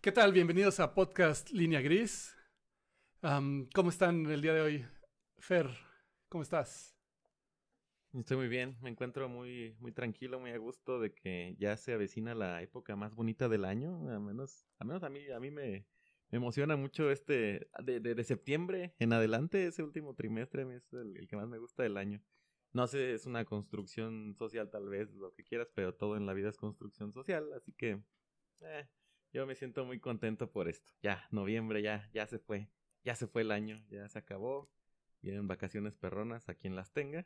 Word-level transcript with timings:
¿Qué 0.00 0.12
tal? 0.12 0.32
Bienvenidos 0.32 0.78
a 0.78 0.94
Podcast 0.94 1.50
Línea 1.50 1.80
Gris. 1.80 2.32
Am, 3.20 3.68
¿Cómo 3.74 3.90
están 3.90 4.26
el 4.26 4.40
día 4.40 4.54
de 4.54 4.60
hoy? 4.60 4.86
Fer, 5.38 5.68
¿cómo 6.28 6.42
estás? 6.42 6.96
Estoy 8.12 8.36
muy 8.36 8.46
bien, 8.46 8.76
me 8.80 8.90
encuentro 8.90 9.28
muy, 9.28 9.74
muy 9.80 9.90
tranquilo, 9.90 10.38
muy 10.38 10.52
a 10.52 10.58
gusto 10.58 11.00
de 11.00 11.12
que 11.12 11.56
ya 11.58 11.76
se 11.76 11.94
avecina 11.94 12.36
la 12.36 12.62
época 12.62 12.94
más 12.94 13.12
bonita 13.16 13.48
del 13.48 13.64
año. 13.64 14.08
A 14.08 14.20
menos, 14.20 14.68
a 14.78 14.84
menos 14.84 15.02
a 15.02 15.10
mí, 15.10 15.28
a 15.30 15.40
mí 15.40 15.50
me, 15.50 15.84
emociona 16.30 16.76
mucho 16.76 17.10
este 17.10 17.68
de, 17.82 18.24
septiembre 18.24 18.94
en 19.00 19.12
adelante, 19.12 19.66
ese 19.66 19.82
último 19.82 20.14
trimestre, 20.14 20.62
es 20.76 20.92
el, 20.92 21.16
el 21.16 21.26
que 21.26 21.34
más 21.34 21.48
me 21.48 21.58
gusta 21.58 21.82
del 21.82 21.96
año. 21.96 22.22
No 22.72 22.86
sé, 22.86 23.14
es 23.14 23.26
una 23.26 23.44
construcción 23.44 24.36
social 24.36 24.70
tal 24.70 24.88
vez, 24.88 25.12
lo 25.14 25.32
que 25.32 25.42
quieras, 25.42 25.68
pero 25.74 25.92
todo 25.92 26.16
en 26.16 26.24
la 26.24 26.34
vida 26.34 26.50
es 26.50 26.56
construcción 26.56 27.12
social, 27.12 27.52
así 27.52 27.72
que 27.72 28.00
eh, 28.60 28.88
yo 29.38 29.46
me 29.46 29.54
siento 29.54 29.84
muy 29.84 30.00
contento 30.00 30.50
por 30.50 30.68
esto. 30.68 30.90
Ya, 31.00 31.24
noviembre 31.30 31.80
ya, 31.80 32.10
ya 32.12 32.26
se 32.26 32.40
fue, 32.40 32.72
ya 33.04 33.14
se 33.14 33.28
fue 33.28 33.42
el 33.42 33.52
año, 33.52 33.80
ya 33.88 34.08
se 34.08 34.18
acabó. 34.18 34.68
Vienen 35.22 35.46
vacaciones 35.46 35.94
perronas 35.94 36.48
a 36.48 36.56
quien 36.56 36.74
las 36.74 36.92
tenga. 36.92 37.24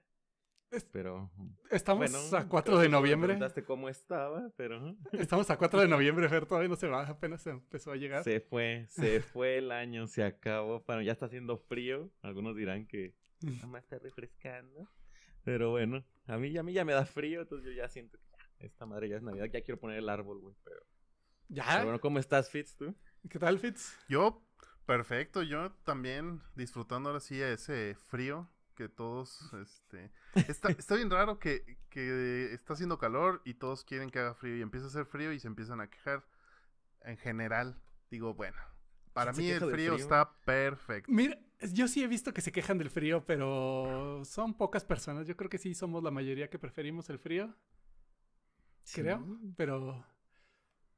Pero 0.91 1.31
Estamos 1.71 2.11
bueno, 2.11 2.37
a 2.37 2.49
4 2.49 2.63
creo 2.73 2.79
de 2.81 2.89
me 2.89 2.93
noviembre. 2.93 3.29
preguntaste 3.29 3.65
cómo 3.65 3.89
estaba, 3.89 4.51
pero 4.59 4.95
Estamos 5.13 5.49
a 5.49 5.57
4 5.57 5.81
de 5.81 5.89
noviembre, 5.89 6.29
Fer, 6.29 6.45
todavía 6.45 6.69
no 6.69 6.77
se 6.77 6.87
va, 6.87 7.07
apenas 7.07 7.47
empezó 7.47 7.93
a 7.93 7.97
llegar. 7.97 8.25
se 8.25 8.41
fue, 8.41 8.85
se 8.91 9.21
fue 9.23 9.57
el 9.57 9.73
año, 9.73 10.07
se 10.07 10.23
acabó. 10.23 10.83
Bueno, 10.87 11.01
ya 11.01 11.13
está 11.13 11.27
haciendo 11.27 11.57
frío. 11.57 12.11
Algunos 12.21 12.57
dirán 12.57 12.87
que 12.87 13.15
nada 13.41 13.67
más 13.69 13.85
está 13.85 13.99
refrescando. 13.99 14.87
Pero 15.45 15.71
bueno, 15.71 16.05
a 16.27 16.37
mí, 16.37 16.55
a 16.59 16.63
mí 16.63 16.75
ya 16.75 16.85
me 16.85 16.93
da 16.93 17.07
frío, 17.07 17.41
entonces 17.41 17.67
yo 17.67 17.73
ya 17.73 17.89
siento 17.89 18.19
que 18.19 18.25
ya, 18.31 18.67
esta 18.67 18.85
madre 18.85 19.09
ya 19.09 19.17
es 19.17 19.23
Navidad, 19.23 19.47
ya 19.51 19.63
quiero 19.63 19.81
poner 19.81 19.97
el 19.99 20.11
árbol, 20.11 20.41
güey. 20.41 20.55
Pero, 20.63 20.83
¿Ya? 21.53 21.65
pero 21.69 21.85
bueno, 21.85 22.01
¿cómo 22.01 22.19
estás, 22.19 22.51
Fitz, 22.51 22.75
tú? 22.77 22.95
¿Qué 23.29 23.39
tal, 23.39 23.59
Fitz? 23.59 23.95
Yo, 24.09 24.43
perfecto, 24.87 25.43
yo 25.43 25.73
también 25.85 26.41
disfrutando 26.55 27.11
ahora 27.11 27.21
sí 27.21 27.43
a 27.43 27.53
ese 27.53 27.95
frío 27.95 28.49
que 28.75 28.89
todos, 28.89 29.53
este... 29.53 30.11
Está, 30.49 30.69
está 30.79 30.95
bien 30.97 31.11
raro 31.11 31.39
que, 31.39 31.79
que 31.91 32.53
está 32.55 32.73
haciendo 32.73 32.99
calor 32.99 33.43
y 33.45 33.55
todos 33.55 33.85
quieren 33.85 34.11
que 34.11 34.19
haga 34.19 34.35
frío 34.35 34.57
y 34.57 34.63
empieza 34.63 34.87
a 34.87 34.89
hacer 34.89 35.05
frío 35.05 35.31
y 35.33 35.41
se 35.41 35.47
empiezan 35.47 35.81
a 35.83 35.91
quejar 35.91 36.25
en 37.03 37.19
general. 37.19 37.79
Digo, 38.11 38.33
bueno, 38.33 38.57
para 39.13 39.33
¿Quién 39.33 39.59
se 39.59 39.67
mí 39.67 39.71
el 39.71 39.75
frío? 39.75 39.95
está 39.95 40.35
perfecto. 40.47 41.13
Mira, 41.13 41.39
yo 41.73 41.87
sí 41.87 42.03
he 42.03 42.07
visto 42.07 42.33
que 42.33 42.41
se 42.41 42.51
quejan 42.51 42.79
del 42.79 42.89
frío, 42.89 43.27
pero 43.27 44.23
son 44.25 44.55
pocas 44.55 44.85
personas. 44.85 45.27
Yo 45.27 45.37
creo 45.37 45.51
que 45.51 45.59
sí 45.59 45.75
somos 45.75 46.03
la 46.03 46.11
mayoría 46.11 46.49
que 46.49 46.59
preferimos 46.59 47.11
el 47.11 47.19
frío, 47.19 47.55
creo. 48.95 49.23
Pero 49.57 50.03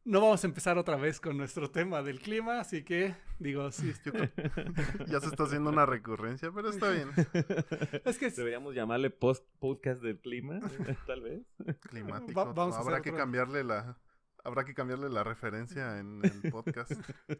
no 0.04 0.20
vamos 0.20 0.44
a 0.44 0.46
empezar 0.46 0.76
otra 0.78 0.96
vez 0.96 1.18
con 1.20 1.36
nuestro 1.36 1.70
tema 1.70 2.02
del 2.02 2.20
clima, 2.20 2.60
así 2.60 2.84
que 2.84 3.14
digo, 3.38 3.70
sí. 3.72 3.92
Ya 5.08 5.20
se 5.20 5.26
está 5.28 5.44
haciendo 5.44 5.70
una 5.70 5.86
recurrencia, 5.86 6.50
pero 6.54 6.68
está 6.70 6.90
bien. 6.90 7.10
Es 8.04 8.18
que 8.18 8.30
Deberíamos 8.30 8.74
llamarle 8.74 9.10
post 9.10 9.46
podcast 9.58 10.02
del 10.02 10.18
clima, 10.20 10.60
tal 11.06 11.22
vez. 11.22 11.42
Climático. 11.88 12.38
Va- 12.38 12.52
vamos 12.52 12.76
a 12.76 12.80
habrá 12.80 13.00
que 13.00 13.10
otro- 13.10 13.18
cambiarle 13.20 13.64
la... 13.64 13.98
Habrá 14.46 14.64
que 14.66 14.74
cambiarle 14.74 15.08
la 15.08 15.24
referencia 15.24 15.98
en 15.98 16.20
el 16.22 16.50
podcast. 16.52 16.92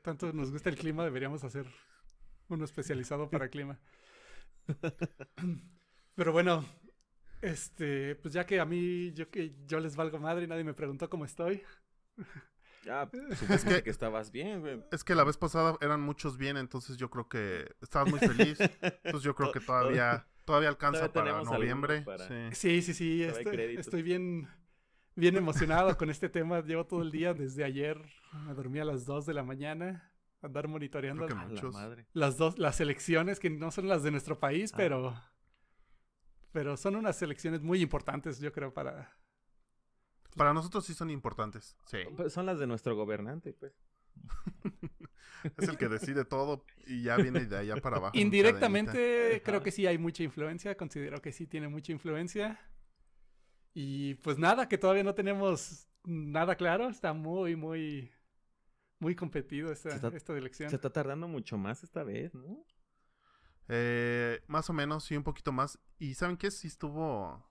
tanto 0.03 0.33
nos 0.33 0.51
gusta 0.51 0.71
el 0.71 0.77
clima, 0.77 1.05
deberíamos 1.05 1.45
hacer 1.45 1.67
uno 2.49 2.65
especializado 2.65 3.29
para 3.29 3.51
clima. 3.51 3.79
Pero 6.15 6.33
bueno, 6.33 6.65
este, 7.43 8.15
pues 8.17 8.33
ya 8.33 8.47
que 8.47 8.59
a 8.59 8.65
mí, 8.65 9.13
yo 9.13 9.29
que 9.31 9.55
yo 9.67 9.81
les 9.81 9.97
valgo 9.97 10.19
madre 10.19 10.45
y 10.45 10.47
nadie 10.49 10.65
me 10.65 10.73
preguntó 10.73 11.11
cómo 11.11 11.27
estoy. 11.27 11.63
Ah, 12.91 13.09
supongo 13.37 13.65
que... 13.77 13.83
que 13.83 13.91
estabas 13.91 14.31
bien, 14.31 14.61
güey. 14.61 14.85
Es 14.93 15.05
que 15.05 15.15
la 15.15 15.25
vez 15.25 15.37
pasada 15.37 15.77
eran 15.81 16.01
muchos 16.01 16.37
bien, 16.37 16.57
entonces 16.57 16.97
yo 16.97 17.11
creo 17.11 17.29
que 17.29 17.75
estabas 17.81 18.11
muy 18.11 18.19
feliz. 18.19 18.59
Entonces 18.61 19.23
yo 19.23 19.35
creo 19.35 19.53
que 19.53 19.61
todavía 19.61 20.27
todavía 20.45 20.69
alcanza 20.69 21.09
Todavía 21.11 21.33
para 21.41 21.45
noviembre. 21.45 22.03
para- 22.03 22.29
Sí. 22.53 22.81
Sí, 22.83 22.93
sí, 22.95 23.23
estoy, 23.23 23.77
estoy 23.77 24.03
bien, 24.03 24.47
bien 25.15 25.37
emocionado 25.37 25.97
con 25.97 26.11
este 26.11 26.29
tema. 26.29 26.61
Llevo 26.61 26.85
todo 26.87 27.01
el 27.03 27.11
día 27.11 27.33
desde 27.33 27.65
ayer, 27.65 27.99
me 28.47 28.53
dormí 28.55 28.79
a 28.81 28.85
las 28.85 29.07
2 29.07 29.25
de 29.25 29.33
la 29.35 29.43
mañana, 29.43 30.13
andar 30.43 30.69
monitoreando 30.69 31.27
muchos. 31.29 31.75
las 32.13 32.37
dos, 32.37 32.59
las 32.59 32.79
elecciones 32.81 33.41
que 33.41 33.49
no 33.49 33.71
son 33.71 33.89
las 33.89 34.03
de 34.03 34.11
nuestro 34.11 34.39
país, 34.39 34.71
Ah. 34.75 34.77
pero, 34.77 35.15
pero 36.53 36.77
son 36.77 36.97
unas 36.97 37.21
elecciones 37.23 37.63
muy 37.63 37.81
importantes, 37.81 38.39
yo 38.39 38.53
creo, 38.53 38.73
para, 38.75 39.17
Para 40.37 40.53
nosotros 40.53 40.85
sí 40.85 40.95
son 40.95 41.11
importantes. 41.11 41.77
Sí. 41.87 41.99
Pues 42.17 42.33
son 42.33 42.47
las 42.47 42.59
de 42.59 42.67
nuestro 42.67 42.97
gobernante, 42.97 43.53
pues. 43.53 43.73
Es 45.59 45.69
el 45.69 45.77
que 45.77 45.89
decide 45.89 46.25
todo 46.25 46.65
y 46.87 47.03
ya 47.03 47.17
viene 47.17 47.45
de 47.45 47.57
allá 47.59 47.77
para 47.77 47.99
abajo. 47.99 48.17
en 48.17 48.23
Indirectamente 48.23 49.43
creo 49.45 49.63
que 49.63 49.71
sí 49.71 49.87
hay 49.87 49.99
mucha 49.99 50.23
influencia, 50.23 50.75
considero 50.77 51.21
que 51.21 51.33
sí 51.33 51.47
tiene 51.47 51.69
mucha 51.69 51.93
influencia. 51.93 52.59
Y 53.75 54.15
pues 54.17 54.39
nada, 54.39 54.69
que 54.69 54.79
todavía 54.79 55.03
no 55.03 55.15
tenemos 55.15 55.87
nada 56.05 56.57
claro, 56.57 56.89
está 56.89 57.13
muy, 57.13 57.57
muy, 57.57 58.11
muy 59.01 59.15
competido 59.15 59.71
esta, 59.71 59.91
está- 59.91 60.09
esta 60.17 60.37
elección. 60.37 60.71
Se 60.71 60.77
está 60.77 60.91
tardando 60.91 61.29
mucho 61.29 61.59
más 61.59 61.83
esta 61.83 62.03
vez, 62.05 62.33
¿no? 62.35 62.65
Eh, 63.69 64.43
más 64.47 64.71
o 64.71 64.73
menos, 64.73 65.05
sí, 65.05 65.17
un 65.17 65.25
poquito 65.25 65.53
más. 65.53 65.79
Y 65.99 66.15
¿saben 66.15 66.37
qué? 66.37 66.51
Sí 66.51 66.69
estuvo... 66.69 67.45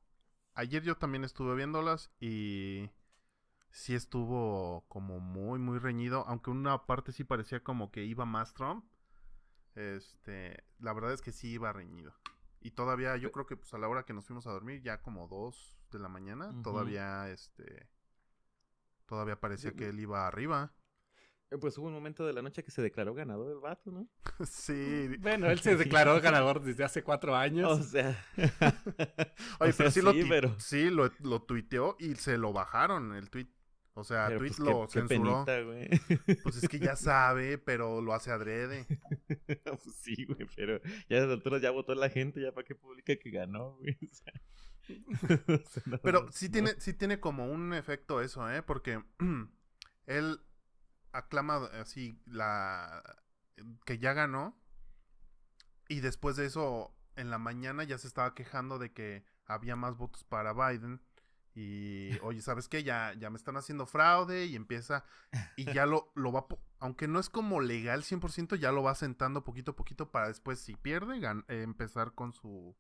Ayer 0.55 0.83
yo 0.83 0.95
también 0.97 1.23
estuve 1.23 1.55
viéndolas 1.55 2.11
y 2.19 2.89
sí 3.71 3.95
estuvo 3.95 4.85
como 4.87 5.19
muy, 5.19 5.59
muy 5.59 5.79
reñido. 5.79 6.25
Aunque 6.27 6.51
una 6.51 6.85
parte 6.85 7.11
sí 7.11 7.23
parecía 7.23 7.63
como 7.63 7.91
que 7.91 8.03
iba 8.03 8.25
más 8.25 8.53
Trump. 8.53 8.85
Este, 9.75 10.63
la 10.79 10.93
verdad 10.93 11.13
es 11.13 11.21
que 11.21 11.31
sí 11.31 11.49
iba 11.49 11.73
reñido. 11.73 12.13
Y 12.61 12.71
todavía, 12.71 13.17
yo 13.17 13.31
creo 13.31 13.45
que 13.45 13.57
pues 13.57 13.73
a 13.73 13.77
la 13.77 13.89
hora 13.89 14.03
que 14.03 14.13
nos 14.13 14.25
fuimos 14.25 14.47
a 14.47 14.51
dormir, 14.51 14.81
ya 14.81 15.01
como 15.01 15.27
dos 15.27 15.75
de 15.91 15.99
la 15.99 16.07
mañana, 16.07 16.53
todavía, 16.63 17.29
este, 17.29 17.89
todavía 19.05 19.39
parecía 19.39 19.73
que 19.73 19.89
él 19.89 19.99
iba 19.99 20.27
arriba. 20.27 20.71
Eh, 21.53 21.57
Pues 21.59 21.77
hubo 21.77 21.87
un 21.87 21.93
momento 21.93 22.25
de 22.25 22.33
la 22.33 22.41
noche 22.41 22.63
que 22.63 22.71
se 22.71 22.81
declaró 22.81 23.13
ganador 23.13 23.51
el 23.51 23.59
vato, 23.59 23.91
¿no? 23.91 24.07
sí. 24.45 25.07
Bueno, 25.19 25.49
él 25.49 25.59
se 25.59 25.75
declaró 25.77 26.19
ganador 26.21 26.61
desde 26.61 26.83
hace 26.83 27.03
cuatro 27.03 27.35
años. 27.35 27.79
O 27.79 27.83
sea. 27.83 28.25
Oye, 29.59 29.69
o 29.69 29.73
sea, 29.73 29.77
pero 29.77 29.91
sí, 29.91 30.01
lo, 30.01 30.13
sí, 30.13 30.25
pero- 30.27 30.59
sí 30.59 30.89
lo, 30.89 31.11
lo 31.19 31.41
tuiteó 31.43 31.95
y 31.99 32.15
se 32.15 32.37
lo 32.37 32.53
bajaron 32.53 33.15
el 33.15 33.29
tweet. 33.29 33.47
O 33.95 34.03
sea, 34.03 34.25
pero, 34.27 34.39
tweet 34.39 34.49
pues, 34.57 34.59
lo 34.59 34.87
qué- 34.87 34.93
qué 35.01 35.07
censuró. 35.07 35.45
penita, 35.45 35.61
güey. 35.61 36.37
Pues 36.41 36.63
es 36.63 36.67
que 36.67 36.79
ya 36.79 36.95
sabe, 36.95 37.59
pero 37.59 38.01
lo 38.01 38.15
hace 38.15 38.31
adrede. 38.31 38.87
Pues 39.63 39.95
sí, 39.97 40.25
güey, 40.25 40.47
pero 40.55 40.81
ya 41.09 41.19
a 41.19 41.23
alturas 41.31 41.61
ya 41.61 41.69
votó 41.69 41.93
la 41.93 42.09
gente, 42.09 42.41
ya 42.41 42.51
para 42.51 42.65
qué 42.65 42.73
publica 42.73 43.15
que 43.15 43.29
ganó, 43.29 43.75
güey. 43.77 43.95
O 44.01 44.15
sea, 44.15 44.33
o 45.57 45.69
sea, 45.69 45.83
no, 45.85 45.97
Pero 45.99 46.31
sí 46.31 46.47
no. 46.47 46.51
tiene, 46.53 46.71
sí 46.79 46.93
tiene 46.93 47.19
como 47.19 47.45
un 47.45 47.71
efecto 47.75 48.19
eso, 48.21 48.49
¿eh? 48.51 48.63
Porque 48.63 48.99
él 50.07 50.39
aclama 51.13 51.65
así 51.79 52.19
la 52.25 53.01
que 53.85 53.97
ya 53.99 54.13
ganó. 54.13 54.57
Y 55.87 56.01
después 56.01 56.35
de 56.35 56.45
eso, 56.45 56.93
en 57.15 57.29
la 57.29 57.37
mañana 57.37 57.83
ya 57.83 57.97
se 57.97 58.07
estaba 58.07 58.33
quejando 58.33 58.79
de 58.79 58.91
que 58.91 59.23
había 59.45 59.75
más 59.75 59.97
votos 59.97 60.23
para 60.23 60.53
Biden. 60.53 61.01
Y, 61.55 62.17
oye, 62.23 62.41
¿sabes 62.41 62.67
qué? 62.67 62.83
Ya, 62.83 63.13
ya 63.13 63.29
me 63.29 63.37
están 63.37 63.57
haciendo 63.57 63.85
fraude 63.85 64.45
y 64.45 64.55
empieza, 64.55 65.05
y 65.55 65.71
ya 65.71 65.85
lo, 65.85 66.11
lo 66.15 66.31
va, 66.31 66.47
aunque 66.79 67.07
no 67.07 67.19
es 67.19 67.29
como 67.29 67.61
legal 67.61 68.01
100%, 68.01 68.55
ya 68.55 68.71
lo 68.71 68.81
va 68.81 68.95
sentando 68.95 69.43
poquito 69.43 69.71
a 69.71 69.75
poquito 69.75 70.09
para 70.09 70.29
después, 70.29 70.59
si 70.59 70.75
pierde, 70.75 71.19
eh, 71.23 71.61
empezar 71.61 72.15
con 72.15 72.33
su, 72.33 72.75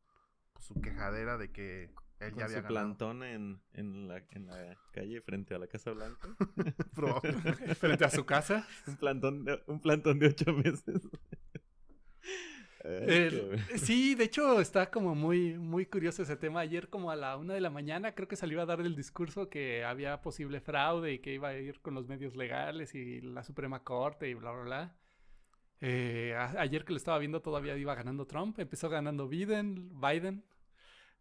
su 0.59 0.81
quejadera 0.81 1.37
de 1.37 1.51
que 1.51 1.93
él 2.27 2.31
Con 2.31 2.39
ya 2.39 2.45
había 2.45 2.57
su 2.57 2.63
ganado. 2.63 2.69
plantón 2.97 3.23
en, 3.23 3.61
en, 3.73 4.07
la, 4.07 4.23
en 4.31 4.47
la 4.47 4.77
calle 4.91 5.21
frente 5.21 5.53
a 5.55 5.59
la 5.59 5.67
Casa 5.67 5.91
Blanca. 5.91 6.27
Frente 7.79 8.05
a 8.05 8.09
su 8.09 8.25
casa. 8.25 8.67
un, 8.87 8.97
plantón 8.97 9.43
de, 9.45 9.61
un 9.67 9.79
plantón 9.79 10.19
de 10.19 10.27
ocho 10.27 10.53
meses. 10.53 11.01
El- 12.83 13.63
qué- 13.69 13.77
sí, 13.77 14.13
de 14.13 14.25
hecho 14.25 14.59
está 14.59 14.91
como 14.91 15.15
muy, 15.15 15.57
muy 15.57 15.85
curioso 15.85 16.21
ese 16.23 16.35
tema. 16.35 16.59
Ayer 16.59 16.89
como 16.89 17.11
a 17.11 17.15
la 17.15 17.37
una 17.37 17.53
de 17.53 17.61
la 17.61 17.69
mañana 17.69 18.13
creo 18.13 18.27
que 18.27 18.35
salió 18.35 18.61
a 18.61 18.65
dar 18.65 18.81
el 18.81 18.95
discurso 18.95 19.49
que 19.49 19.85
había 19.85 20.21
posible 20.21 20.59
fraude 20.59 21.13
y 21.13 21.19
que 21.19 21.33
iba 21.33 21.47
a 21.49 21.57
ir 21.57 21.79
con 21.79 21.93
los 21.93 22.07
medios 22.09 22.35
legales 22.35 22.93
y 22.93 23.21
la 23.21 23.43
Suprema 23.43 23.83
Corte 23.83 24.29
y 24.29 24.33
bla, 24.33 24.51
bla, 24.51 24.63
bla. 24.63 24.95
Eh, 25.79 26.35
ayer 26.57 26.83
que 26.83 26.91
lo 26.93 26.97
estaba 26.97 27.19
viendo 27.19 27.41
todavía 27.41 27.77
iba 27.77 27.95
ganando 27.95 28.25
Trump. 28.27 28.59
Empezó 28.59 28.89
ganando 28.89 29.29
Biden, 29.29 29.89
Biden, 30.01 30.43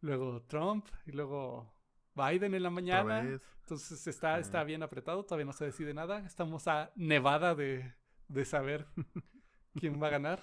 luego 0.02 0.42
Trump 0.42 0.86
y 1.06 1.12
luego 1.12 1.72
Biden 2.14 2.54
en 2.54 2.62
la 2.62 2.70
mañana. 2.70 3.20
Entonces 3.20 4.06
está, 4.06 4.38
está 4.38 4.64
bien 4.64 4.82
apretado, 4.82 5.24
todavía 5.24 5.46
no 5.46 5.52
se 5.52 5.64
decide 5.64 5.94
nada. 5.94 6.18
Estamos 6.26 6.68
a 6.68 6.92
nevada 6.94 7.54
de, 7.54 7.94
de 8.28 8.44
saber 8.44 8.86
quién 9.74 10.02
va 10.02 10.08
a 10.08 10.10
ganar. 10.10 10.42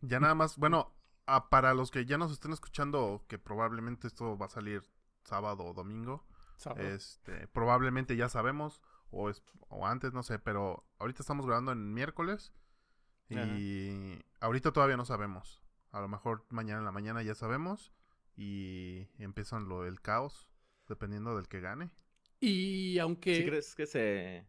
Ya 0.00 0.18
nada 0.18 0.34
más, 0.34 0.56
bueno, 0.56 0.92
ah, 1.26 1.48
para 1.50 1.72
los 1.74 1.90
que 1.90 2.04
ya 2.04 2.18
nos 2.18 2.32
estén 2.32 2.52
escuchando, 2.52 3.24
que 3.28 3.38
probablemente 3.38 4.08
esto 4.08 4.36
va 4.36 4.46
a 4.46 4.50
salir 4.50 4.82
sábado 5.22 5.64
o 5.64 5.72
domingo, 5.72 6.26
Sábado. 6.56 6.82
este, 6.88 7.46
probablemente 7.48 8.16
ya 8.16 8.28
sabemos, 8.28 8.80
o, 9.10 9.30
es, 9.30 9.44
o 9.68 9.86
antes, 9.86 10.12
no 10.12 10.22
sé, 10.22 10.38
pero 10.38 10.84
ahorita 10.98 11.22
estamos 11.22 11.46
grabando 11.46 11.70
en 11.70 11.94
miércoles 11.94 12.52
y 13.28 14.18
ahorita 14.40 14.72
todavía 14.72 14.96
no 14.96 15.04
sabemos. 15.04 15.62
A 15.92 16.00
lo 16.00 16.08
mejor 16.08 16.44
mañana 16.48 16.80
en 16.80 16.84
la 16.86 16.92
mañana 16.92 17.22
ya 17.22 17.34
sabemos 17.34 17.92
y 18.40 19.08
empiezan 19.18 19.68
lo 19.68 19.82
del 19.82 20.00
caos, 20.00 20.48
dependiendo 20.86 21.34
del 21.34 21.48
que 21.48 21.60
gane. 21.60 21.90
Y 22.38 22.98
aunque... 23.00 23.34
¿Sí 23.34 23.44
crees 23.44 23.74
que 23.74 23.84
se, 23.86 24.48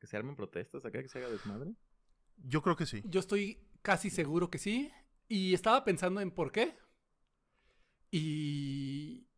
que 0.00 0.08
se 0.08 0.16
armen 0.16 0.34
protestas 0.34 0.84
acá, 0.84 1.00
que 1.00 1.08
se 1.08 1.18
haga 1.18 1.30
desmadre? 1.30 1.72
Yo 2.36 2.62
creo 2.62 2.74
que 2.74 2.84
sí. 2.84 3.00
Yo 3.04 3.20
estoy 3.20 3.64
casi 3.82 4.10
seguro 4.10 4.50
que 4.50 4.58
sí. 4.58 4.90
Y 5.28 5.54
estaba 5.54 5.84
pensando 5.84 6.20
en 6.20 6.32
por 6.32 6.50
qué. 6.50 6.76
Y 8.10 9.28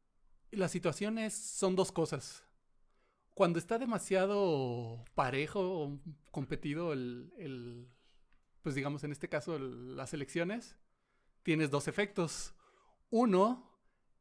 la 0.50 0.68
situación 0.68 1.18
es, 1.18 1.34
son 1.34 1.76
dos 1.76 1.92
cosas. 1.92 2.44
Cuando 3.34 3.58
está 3.58 3.78
demasiado 3.78 5.04
parejo 5.14 5.60
o 5.60 6.00
competido 6.30 6.92
el, 6.94 7.32
el, 7.36 7.88
pues 8.62 8.74
digamos 8.74 9.04
en 9.04 9.12
este 9.12 9.28
caso 9.28 9.56
el- 9.56 9.96
las 9.96 10.14
elecciones, 10.14 10.78
tienes 11.42 11.70
dos 11.70 11.86
efectos. 11.88 12.54
Uno 13.10 13.69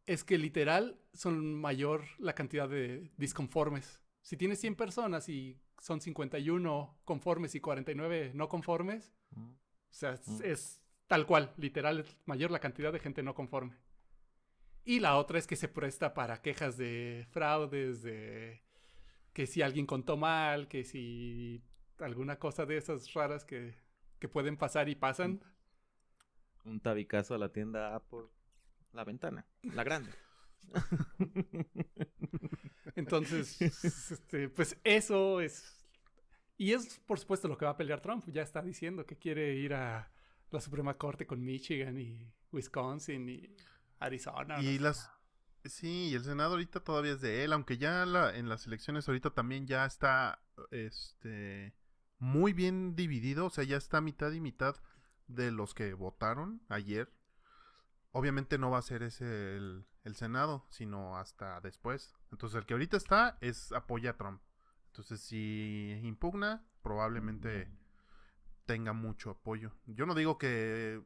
es 0.09 0.23
que 0.23 0.39
literal 0.39 0.99
son 1.13 1.53
mayor 1.53 2.03
la 2.17 2.33
cantidad 2.33 2.67
de 2.67 3.11
disconformes. 3.17 4.01
Si 4.23 4.37
tienes 4.37 4.59
100 4.59 4.75
personas 4.75 5.29
y 5.29 5.59
son 5.77 6.01
51 6.01 6.97
conformes 7.05 7.53
y 7.53 7.59
49 7.61 8.31
no 8.33 8.49
conformes, 8.49 9.13
Mm. 9.35 9.51
o 9.51 9.57
sea, 9.91 10.13
es, 10.13 10.27
Mm. 10.27 10.41
es 10.43 10.81
tal 11.07 11.27
cual, 11.27 11.53
literal, 11.57 11.99
es 11.99 12.17
mayor 12.25 12.49
la 12.49 12.59
cantidad 12.59 12.91
de 12.91 12.99
gente 12.99 13.21
no 13.21 13.35
conforme. 13.35 13.77
Y 14.83 14.99
la 14.99 15.17
otra 15.17 15.37
es 15.37 15.45
que 15.45 15.55
se 15.55 15.67
presta 15.67 16.15
para 16.15 16.41
quejas 16.41 16.75
de 16.75 17.27
fraudes, 17.29 18.01
de 18.01 18.63
que 19.33 19.45
si 19.45 19.61
alguien 19.61 19.85
contó 19.85 20.17
mal, 20.17 20.67
que 20.67 20.83
si 20.83 21.61
alguna 21.99 22.39
cosa 22.39 22.65
de 22.65 22.77
esas 22.77 23.13
raras 23.13 23.45
que, 23.45 23.75
que 24.17 24.27
pueden 24.27 24.57
pasar 24.57 24.89
y 24.89 24.95
pasan. 24.95 25.39
Un 26.65 26.79
tabicazo 26.79 27.35
a 27.35 27.37
la 27.37 27.49
tienda 27.51 27.95
Apple. 27.95 28.25
La 28.93 29.03
ventana, 29.03 29.45
la 29.63 29.83
grande. 29.83 30.11
Entonces, 32.95 33.61
este, 33.61 34.49
pues 34.49 34.77
eso 34.83 35.41
es... 35.41 35.75
Y 36.57 36.73
es 36.73 36.99
por 36.99 37.19
supuesto 37.19 37.47
lo 37.47 37.57
que 37.57 37.65
va 37.65 37.71
a 37.71 37.77
pelear 37.77 38.01
Trump. 38.01 38.25
Ya 38.27 38.41
está 38.41 38.61
diciendo 38.61 39.05
que 39.05 39.17
quiere 39.17 39.55
ir 39.55 39.73
a 39.73 40.11
la 40.51 40.59
Suprema 40.59 40.97
Corte 40.97 41.25
con 41.25 41.43
Michigan 41.43 41.97
y 41.97 42.33
Wisconsin 42.51 43.29
y 43.29 43.55
Arizona. 43.99 44.61
Y 44.61 44.79
las... 44.79 45.09
Sí, 45.65 46.09
y 46.09 46.15
el 46.15 46.23
Senado 46.23 46.51
ahorita 46.51 46.81
todavía 46.81 47.13
es 47.13 47.21
de 47.21 47.43
él, 47.43 47.53
aunque 47.53 47.77
ya 47.77 48.05
la, 48.05 48.35
en 48.35 48.47
las 48.47 48.65
elecciones 48.65 49.07
ahorita 49.07 49.31
también 49.31 49.67
ya 49.67 49.85
está 49.85 50.41
este 50.71 51.75
muy 52.17 52.53
bien 52.53 52.95
dividido, 52.95 53.45
o 53.45 53.49
sea, 53.49 53.63
ya 53.63 53.77
está 53.77 54.01
mitad 54.01 54.31
y 54.31 54.39
mitad 54.39 54.75
de 55.27 55.51
los 55.51 55.73
que 55.73 55.93
votaron 55.93 56.61
ayer. 56.69 57.11
Obviamente 58.11 58.57
no 58.57 58.71
va 58.71 58.79
a 58.79 58.83
ser 58.83 59.03
ese 59.03 59.55
el, 59.55 59.85
el 60.03 60.15
Senado, 60.15 60.65
sino 60.69 61.17
hasta 61.17 61.61
después. 61.61 62.15
Entonces 62.31 62.57
el 62.57 62.65
que 62.65 62.73
ahorita 62.73 62.97
está 62.97 63.37
es 63.41 63.71
apoya 63.71 64.11
a 64.11 64.17
Trump. 64.17 64.41
Entonces 64.87 65.21
si 65.21 65.99
impugna, 66.03 66.65
probablemente 66.81 67.69
tenga 68.65 68.93
mucho 68.93 69.31
apoyo. 69.31 69.71
Yo 69.85 70.05
no 70.05 70.15
digo 70.15 70.37
que 70.37 71.01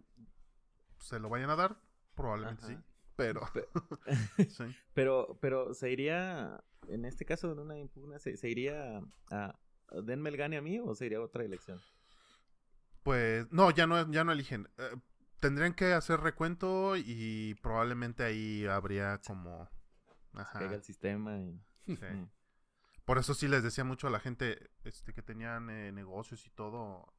se 1.00 1.20
lo 1.20 1.30
vayan 1.30 1.50
a 1.50 1.56
dar, 1.56 1.78
probablemente 2.16 2.64
Ajá. 2.66 2.74
sí, 2.74 2.80
pero 3.16 3.42
sí. 4.50 4.64
Pero, 4.94 5.38
pero 5.42 5.74
se 5.74 5.92
iría, 5.92 6.64
en 6.88 7.06
este 7.06 7.26
caso 7.26 7.52
en 7.52 7.60
una 7.60 7.78
impugna, 7.78 8.20
se, 8.20 8.38
se 8.38 8.50
iría 8.50 8.98
a, 9.30 9.60
a 9.90 10.02
denme 10.02 10.30
el 10.30 10.38
gane 10.38 10.58
a 10.58 10.62
mí 10.62 10.80
o 10.80 10.96
se 10.96 11.06
iría 11.06 11.18
a 11.18 11.22
otra 11.22 11.44
elección. 11.44 11.80
Pues 13.04 13.52
no, 13.52 13.70
ya 13.72 13.86
no 13.86 14.10
ya 14.12 14.24
no 14.24 14.32
eligen. 14.32 14.70
Eh, 14.78 14.96
tendrían 15.44 15.74
que 15.74 15.92
hacer 15.92 16.22
recuento 16.22 16.96
y 16.96 17.56
probablemente 17.62 18.24
ahí 18.24 18.66
habría 18.66 19.20
como 19.28 19.70
ajá, 20.36 20.60
Caiga 20.60 20.76
el 20.76 20.84
sistema 20.84 21.38
y... 21.38 21.60
sí. 21.86 21.98
Por 23.04 23.18
eso 23.18 23.34
sí 23.34 23.50
les 23.50 23.62
decía 23.62 23.84
mucho 23.84 24.08
a 24.08 24.10
la 24.10 24.22
gente 24.22 24.72
este 24.86 25.14
que 25.14 25.22
tenían 25.22 25.70
eh, 25.70 25.92
negocios 25.92 26.48
y 26.48 26.50
todo, 26.52 27.14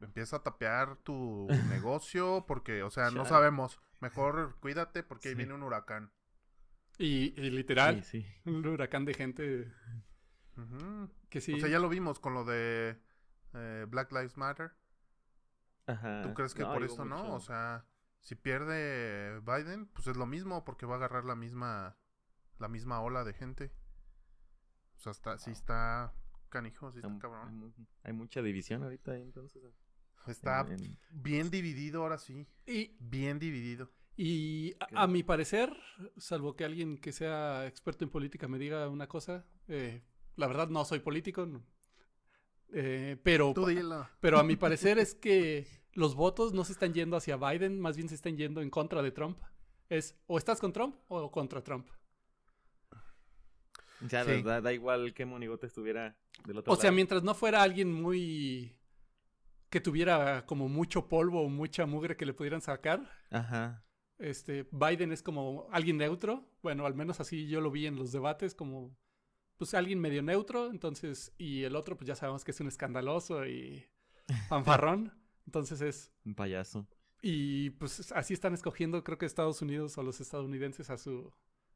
empieza 0.00 0.36
a 0.36 0.42
tapear 0.44 0.98
tu 0.98 1.48
negocio 1.68 2.44
porque, 2.46 2.84
o 2.84 2.90
sea, 2.90 3.10
no 3.10 3.24
sabemos. 3.24 3.80
Mejor 3.98 4.56
cuídate 4.60 5.02
porque 5.02 5.30
ahí 5.30 5.34
viene 5.34 5.54
un 5.54 5.64
huracán. 5.64 6.12
Y, 6.96 7.34
y 7.40 7.50
literal, 7.50 8.04
Sí, 8.04 8.22
sí. 8.22 8.50
un 8.50 8.64
huracán 8.64 9.04
de 9.04 9.14
gente 9.14 9.72
que 11.28 11.40
sí. 11.40 11.54
O 11.54 11.58
sea, 11.58 11.68
ya 11.68 11.80
lo 11.80 11.88
vimos 11.88 12.20
con 12.20 12.34
lo 12.34 12.44
de 12.44 12.96
eh, 13.54 13.86
Black 13.88 14.12
Lives 14.12 14.36
Matter. 14.36 14.70
Ajá. 15.88 16.22
¿Tú 16.22 16.34
crees 16.34 16.54
que 16.54 16.62
No, 16.62 16.72
por 16.72 16.82
esto 16.84 17.04
no? 17.04 17.34
O 17.34 17.40
sea, 17.40 17.84
si 18.20 18.34
pierde 18.34 19.40
Biden, 19.40 19.86
pues 19.86 20.06
es 20.06 20.16
lo 20.16 20.26
mismo 20.26 20.64
porque 20.64 20.86
va 20.86 20.94
a 20.94 20.96
agarrar 20.98 21.24
la 21.24 21.34
misma 21.34 21.96
la 22.58 22.68
misma 22.68 23.00
ola 23.00 23.24
de 23.24 23.32
gente. 23.34 23.72
O 24.96 25.00
sea, 25.00 25.12
está, 25.12 25.38
sí 25.38 25.50
está 25.52 26.12
canijo, 26.48 26.90
sí 26.90 26.96
hay, 26.98 27.00
está 27.00 27.12
hay 27.12 27.18
cabrón. 27.20 27.74
hay 28.02 28.12
mucha 28.12 28.42
división 28.42 28.82
ahorita 28.82 29.12
ahí, 29.12 29.22
entonces. 29.22 29.62
Está 30.26 30.60
en- 30.62 30.72
en- 30.84 30.98
bien 31.10 31.50
dividido 31.50 32.02
ahora 32.02 32.18
sí. 32.18 32.46
Y, 32.66 32.96
Bien 33.00 33.38
dividido. 33.38 33.90
y 34.16 34.74
a- 34.94 35.06
mi 35.06 35.22
parecer, 35.22 35.74
salvo 36.16 36.54
que 36.56 36.64
alguien 36.64 36.98
que 36.98 37.12
sea 37.12 37.66
experto 37.66 38.04
en 38.04 38.10
política 38.10 38.48
me 38.48 38.58
diga 38.58 38.88
una 38.88 39.06
cosa, 39.06 39.46
eh, 39.68 40.02
la 40.36 40.48
verdad 40.48 40.68
no 40.68 40.84
soy 40.84 40.98
político, 40.98 41.46
no. 41.46 41.64
Eh, 42.72 43.16
pero, 43.22 43.52
Tú 43.54 43.66
dilo. 43.66 44.06
pero 44.20 44.38
a 44.38 44.42
mi 44.42 44.56
parecer 44.56 44.98
es 44.98 45.14
que 45.14 45.66
los 45.94 46.14
votos 46.14 46.52
no 46.52 46.64
se 46.64 46.72
están 46.72 46.92
yendo 46.94 47.16
hacia 47.16 47.36
Biden, 47.36 47.80
más 47.80 47.96
bien 47.96 48.08
se 48.08 48.14
están 48.14 48.36
yendo 48.36 48.60
en 48.60 48.70
contra 48.70 49.02
de 49.02 49.10
Trump. 49.10 49.38
Es 49.88 50.16
o 50.26 50.36
estás 50.38 50.60
con 50.60 50.72
Trump 50.72 50.96
o 51.08 51.30
contra 51.30 51.62
Trump. 51.62 51.88
O 54.04 54.08
sea, 54.08 54.24
Sí. 54.24 54.42
da, 54.42 54.60
da 54.60 54.72
igual 54.72 55.12
que 55.12 55.24
monigote 55.26 55.66
estuviera 55.66 56.16
del 56.46 56.58
otro 56.58 56.72
O 56.72 56.76
sea, 56.76 56.84
lado. 56.84 56.94
mientras 56.96 57.22
no 57.24 57.34
fuera 57.34 57.62
alguien 57.62 57.92
muy... 57.92 58.76
que 59.70 59.80
tuviera 59.80 60.46
como 60.46 60.68
mucho 60.68 61.08
polvo 61.08 61.42
o 61.42 61.48
mucha 61.48 61.84
mugre 61.86 62.16
que 62.16 62.26
le 62.26 62.32
pudieran 62.34 62.60
sacar, 62.62 63.10
Ajá. 63.30 63.84
este, 64.18 64.68
Biden 64.70 65.10
es 65.10 65.22
como 65.22 65.66
alguien 65.72 65.96
neutro. 65.96 66.48
Bueno, 66.62 66.86
al 66.86 66.94
menos 66.94 67.18
así 67.20 67.48
yo 67.48 67.60
lo 67.60 67.70
vi 67.72 67.86
en 67.86 67.96
los 67.96 68.12
debates, 68.12 68.54
como 68.54 68.96
pues 69.58 69.74
alguien 69.74 70.00
medio 70.00 70.22
neutro, 70.22 70.70
entonces, 70.70 71.32
y 71.36 71.64
el 71.64 71.76
otro 71.76 71.96
pues 71.96 72.08
ya 72.08 72.14
sabemos 72.14 72.44
que 72.44 72.52
es 72.52 72.60
un 72.60 72.68
escandaloso 72.68 73.44
y 73.46 73.84
fanfarrón. 74.48 75.12
Entonces 75.46 75.80
es, 75.80 76.12
Un 76.26 76.34
payaso. 76.34 76.86
y 77.22 77.70
pues 77.70 78.12
así 78.12 78.34
están 78.34 78.52
escogiendo, 78.52 79.02
creo 79.02 79.16
que 79.16 79.24
Estados 79.24 79.62
Unidos 79.62 79.96
o 79.96 80.02
los 80.02 80.20
estadounidenses 80.20 80.90
a 80.90 80.98
su, 80.98 81.32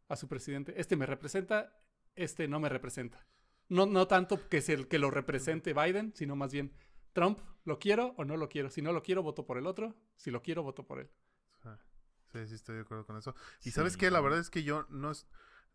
a 0.08 0.16
su 0.16 0.28
presidente. 0.28 0.74
Este 0.78 0.94
me 0.94 1.06
representa, 1.06 1.74
este 2.14 2.48
no 2.48 2.60
me 2.60 2.68
representa. 2.68 3.26
No, 3.70 3.86
no 3.86 4.06
tanto 4.08 4.46
que 4.50 4.58
es 4.58 4.68
el 4.68 4.88
que 4.88 4.98
lo 4.98 5.10
represente 5.10 5.72
Biden, 5.72 6.12
sino 6.14 6.36
más 6.36 6.52
bien 6.52 6.74
Trump, 7.14 7.38
¿lo 7.64 7.78
quiero 7.78 8.14
o 8.18 8.24
no 8.26 8.36
lo 8.36 8.50
quiero? 8.50 8.68
Si 8.68 8.82
no 8.82 8.92
lo 8.92 9.02
quiero, 9.02 9.22
voto 9.22 9.46
por 9.46 9.56
el 9.56 9.66
otro. 9.66 9.96
Si 10.16 10.30
lo 10.30 10.42
quiero, 10.42 10.62
voto 10.62 10.84
por 10.86 10.98
él. 11.00 11.10
Ah, 11.64 11.78
Sí, 12.32 12.46
sí, 12.46 12.54
estoy 12.54 12.76
de 12.76 12.82
acuerdo 12.82 13.06
con 13.06 13.16
eso. 13.16 13.34
Y 13.62 13.70
sabes 13.70 13.96
qué, 13.96 14.10
la 14.10 14.20
verdad 14.20 14.38
es 14.40 14.50
que 14.50 14.62
yo 14.62 14.86
no 14.90 15.10
es 15.10 15.26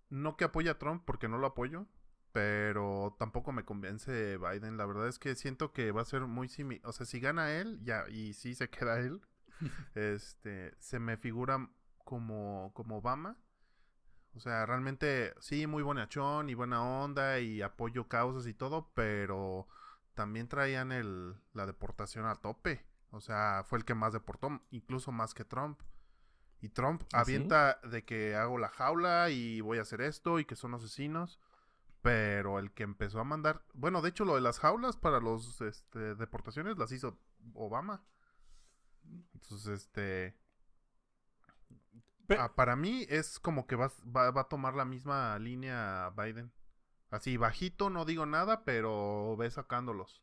no 0.09 0.37
que 0.37 0.45
apoye 0.45 0.69
a 0.69 0.77
Trump 0.77 1.03
porque 1.05 1.27
no 1.27 1.37
lo 1.37 1.47
apoyo, 1.47 1.87
pero 2.31 3.15
tampoco 3.19 3.51
me 3.51 3.65
convence 3.65 4.37
Biden. 4.37 4.77
La 4.77 4.85
verdad 4.85 5.07
es 5.07 5.19
que 5.19 5.35
siento 5.35 5.73
que 5.73 5.91
va 5.91 6.01
a 6.01 6.05
ser 6.05 6.21
muy 6.21 6.47
similar, 6.49 6.87
o 6.87 6.91
sea, 6.93 7.05
si 7.05 7.19
gana 7.19 7.51
él, 7.51 7.79
ya 7.83 8.07
y 8.09 8.33
si 8.33 8.55
se 8.55 8.69
queda 8.69 8.99
él, 8.99 9.21
este, 9.95 10.75
se 10.79 10.99
me 10.99 11.17
figura 11.17 11.69
como 12.03 12.71
como 12.73 12.97
Obama. 12.97 13.37
O 14.35 14.39
sea, 14.39 14.65
realmente 14.67 15.33
sí 15.39 15.65
muy 15.65 15.81
bonachón 15.81 16.49
y 16.49 16.53
buena 16.53 16.83
onda 16.83 17.39
y 17.39 17.63
apoyo 17.63 18.07
causas 18.07 18.45
y 18.45 18.53
todo, 18.53 18.91
pero 18.93 19.67
también 20.13 20.47
traían 20.47 20.91
el 20.91 21.35
la 21.53 21.65
deportación 21.65 22.27
a 22.27 22.35
tope. 22.35 22.85
O 23.11 23.19
sea, 23.19 23.63
fue 23.65 23.79
el 23.79 23.85
que 23.85 23.95
más 23.95 24.13
deportó, 24.13 24.61
incluso 24.69 25.11
más 25.11 25.33
que 25.33 25.43
Trump. 25.43 25.79
Y 26.61 26.69
Trump 26.69 27.03
¿Ah, 27.13 27.23
sí? 27.23 27.35
avienta 27.35 27.79
de 27.83 28.03
que 28.03 28.35
hago 28.35 28.57
la 28.57 28.69
jaula 28.69 29.29
y 29.29 29.61
voy 29.61 29.77
a 29.77 29.83
hacer 29.83 30.01
esto 30.01 30.39
y 30.39 30.45
que 30.45 30.55
son 30.55 30.73
asesinos. 30.73 31.39
Pero 32.01 32.59
el 32.59 32.71
que 32.71 32.83
empezó 32.83 33.19
a 33.19 33.23
mandar, 33.23 33.63
bueno, 33.73 34.01
de 34.01 34.09
hecho 34.09 34.23
lo 34.23 34.35
de 34.35 34.41
las 34.41 34.59
jaulas 34.59 34.95
para 34.95 35.19
los 35.19 35.59
este, 35.61 36.15
deportaciones 36.15 36.77
las 36.77 36.91
hizo 36.91 37.19
Obama. 37.53 38.03
Entonces, 39.33 39.67
este, 39.67 40.37
ah, 42.37 42.53
para 42.55 42.75
mí 42.75 43.05
es 43.09 43.39
como 43.39 43.67
que 43.67 43.75
va, 43.75 43.91
va, 44.03 44.31
va 44.31 44.41
a 44.41 44.47
tomar 44.47 44.75
la 44.75 44.85
misma 44.85 45.37
línea 45.39 46.11
Biden. 46.15 46.51
Así 47.09 47.37
bajito, 47.37 47.89
no 47.89 48.05
digo 48.05 48.25
nada, 48.25 48.65
pero 48.65 49.35
ve 49.37 49.49
sacándolos. 49.49 50.21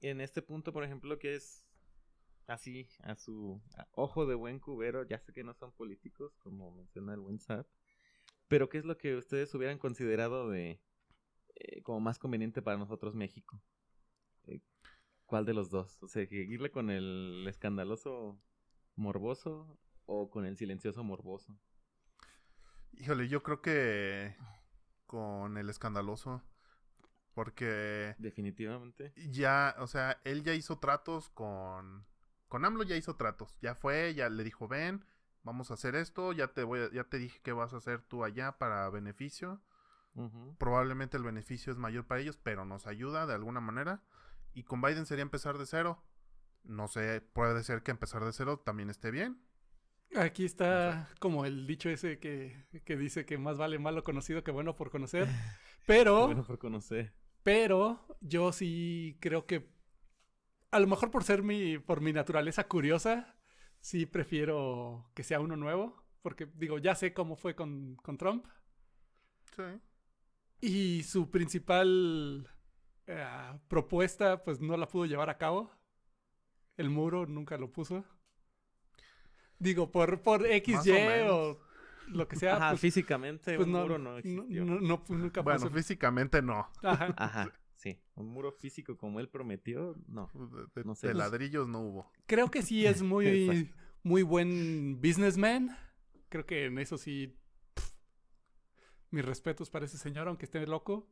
En 0.00 0.20
este 0.20 0.42
punto, 0.42 0.72
por 0.72 0.84
ejemplo, 0.84 1.18
que 1.18 1.34
es 1.34 1.63
así, 2.46 2.88
a 3.02 3.16
su 3.16 3.60
a 3.76 3.86
ojo 3.92 4.26
de 4.26 4.34
buen 4.34 4.58
cubero, 4.58 5.04
ya 5.04 5.18
sé 5.18 5.32
que 5.32 5.44
no 5.44 5.54
son 5.54 5.72
políticos, 5.72 6.36
como 6.38 6.70
menciona 6.72 7.14
el 7.14 7.20
buen 7.20 7.38
Zap, 7.38 7.66
pero 8.48 8.68
¿qué 8.68 8.78
es 8.78 8.84
lo 8.84 8.98
que 8.98 9.16
ustedes 9.16 9.54
hubieran 9.54 9.78
considerado 9.78 10.48
de 10.50 10.80
eh, 11.56 11.82
como 11.82 12.00
más 12.00 12.18
conveniente 12.18 12.62
para 12.62 12.78
nosotros 12.78 13.14
México? 13.14 13.60
Eh, 14.46 14.60
¿Cuál 15.26 15.44
de 15.44 15.54
los 15.54 15.70
dos? 15.70 16.02
O 16.02 16.08
sea, 16.08 16.26
¿seguirle 16.26 16.70
con 16.70 16.90
el 16.90 17.46
escandaloso 17.48 18.38
morboso 18.96 19.78
o 20.06 20.30
con 20.30 20.44
el 20.44 20.56
silencioso 20.56 21.02
morboso? 21.02 21.58
Híjole, 22.92 23.28
yo 23.28 23.42
creo 23.42 23.60
que 23.60 24.36
con 25.06 25.56
el 25.56 25.70
escandaloso. 25.70 26.42
Porque 27.34 28.14
Definitivamente. 28.18 29.12
ya, 29.16 29.74
o 29.78 29.88
sea, 29.88 30.20
él 30.24 30.44
ya 30.44 30.54
hizo 30.54 30.78
tratos 30.78 31.28
con. 31.30 32.06
Con 32.54 32.64
AMLO 32.64 32.84
ya 32.84 32.94
hizo 32.94 33.16
tratos. 33.16 33.56
Ya 33.60 33.74
fue, 33.74 34.14
ya 34.14 34.28
le 34.28 34.44
dijo, 34.44 34.68
ven, 34.68 35.04
vamos 35.42 35.72
a 35.72 35.74
hacer 35.74 35.96
esto, 35.96 36.32
ya 36.32 36.46
te 36.52 36.62
voy 36.62 36.78
a- 36.82 36.90
ya 36.92 37.02
te 37.02 37.18
dije 37.18 37.40
que 37.42 37.50
vas 37.50 37.74
a 37.74 37.78
hacer 37.78 38.00
tú 38.02 38.22
allá 38.22 38.58
para 38.58 38.88
beneficio. 38.90 39.60
Probablemente 40.58 41.16
el 41.16 41.24
beneficio 41.24 41.72
es 41.72 41.78
mayor 41.80 42.06
para 42.06 42.20
ellos, 42.20 42.38
pero 42.40 42.64
nos 42.64 42.86
ayuda 42.86 43.26
de 43.26 43.34
alguna 43.34 43.58
manera. 43.60 44.02
Y 44.52 44.62
con 44.62 44.80
Biden 44.80 45.04
sería 45.04 45.22
empezar 45.22 45.58
de 45.58 45.66
cero. 45.66 46.00
No 46.62 46.86
sé, 46.86 47.22
puede 47.32 47.64
ser 47.64 47.82
que 47.82 47.90
empezar 47.90 48.24
de 48.24 48.32
cero 48.32 48.62
también 48.64 48.88
esté 48.88 49.10
bien. 49.10 49.42
Aquí 50.14 50.44
está 50.44 51.08
como 51.18 51.46
el 51.46 51.66
dicho 51.66 51.88
ese 51.90 52.20
que, 52.20 52.66
que 52.84 52.96
dice 52.96 53.26
que 53.26 53.36
más 53.36 53.58
vale 53.58 53.80
malo 53.80 54.04
conocido 54.04 54.44
que 54.44 54.52
bueno 54.52 54.76
por 54.76 54.92
conocer. 54.92 55.26
Pero, 55.88 56.26
Bueno 56.26 56.44
por 56.44 56.60
conocer. 56.60 57.12
pero 57.42 58.06
yo 58.20 58.52
sí 58.52 59.18
creo 59.20 59.44
que 59.44 59.73
a 60.74 60.80
lo 60.80 60.86
mejor 60.86 61.10
por 61.10 61.24
ser 61.24 61.42
mi, 61.42 61.78
por 61.78 62.00
mi 62.00 62.12
naturaleza 62.12 62.66
curiosa, 62.68 63.34
sí 63.80 64.06
prefiero 64.06 65.10
que 65.14 65.22
sea 65.22 65.40
uno 65.40 65.56
nuevo. 65.56 66.02
Porque 66.22 66.46
digo, 66.54 66.78
ya 66.78 66.94
sé 66.94 67.12
cómo 67.12 67.36
fue 67.36 67.54
con, 67.54 67.96
con 67.96 68.16
Trump. 68.16 68.46
Sí. 69.56 69.62
Y 70.60 71.02
su 71.02 71.30
principal 71.30 72.48
eh, 73.06 73.26
propuesta, 73.68 74.42
pues 74.42 74.60
no 74.60 74.76
la 74.76 74.88
pudo 74.88 75.04
llevar 75.06 75.28
a 75.30 75.36
cabo. 75.38 75.70
El 76.76 76.90
muro 76.90 77.26
nunca 77.26 77.58
lo 77.58 77.70
puso. 77.70 78.04
Digo, 79.58 79.90
por, 79.92 80.20
por 80.22 80.46
XY 80.46 80.90
o, 81.28 81.50
o 81.52 81.60
lo 82.08 82.28
que 82.28 82.36
sea, 82.36 82.56
Ajá, 82.56 82.68
pues, 82.70 82.80
físicamente 82.80 83.56
pues 83.56 83.66
un 83.66 83.72
no, 83.72 83.82
muro 83.82 83.98
no 83.98 84.18
no, 84.18 84.18
existió. 84.18 84.64
no- 84.64 84.80
no, 84.80 85.04
nunca 85.08 85.42
Bueno, 85.42 85.60
puso. 85.60 85.70
físicamente 85.70 86.42
no. 86.42 86.68
Ajá. 86.82 87.14
Ajá, 87.16 87.52
sí. 87.84 88.00
Un 88.16 88.26
muro 88.28 88.50
físico 88.50 88.96
como 88.96 89.20
él 89.20 89.28
prometió, 89.28 89.94
no. 90.08 90.28
De, 90.34 90.66
de- 90.74 90.84
No 90.84 90.94
sé. 90.96 91.06
de 91.08 91.14
ladrillos 91.14 91.68
no 91.68 91.80
hubo. 91.82 92.10
Creo 92.26 92.50
que 92.50 92.62
sí 92.62 92.84
es 92.86 93.02
muy, 93.02 93.70
muy 94.02 94.22
buen 94.22 95.00
businessman. 95.00 95.76
Creo 96.28 96.44
que 96.46 96.64
en 96.64 96.78
eso 96.78 96.98
sí. 96.98 97.36
mis 99.10 99.24
respetos 99.24 99.70
para 99.70 99.84
ese 99.84 99.98
señor, 99.98 100.26
aunque 100.28 100.46
esté 100.46 100.66
loco. 100.66 101.08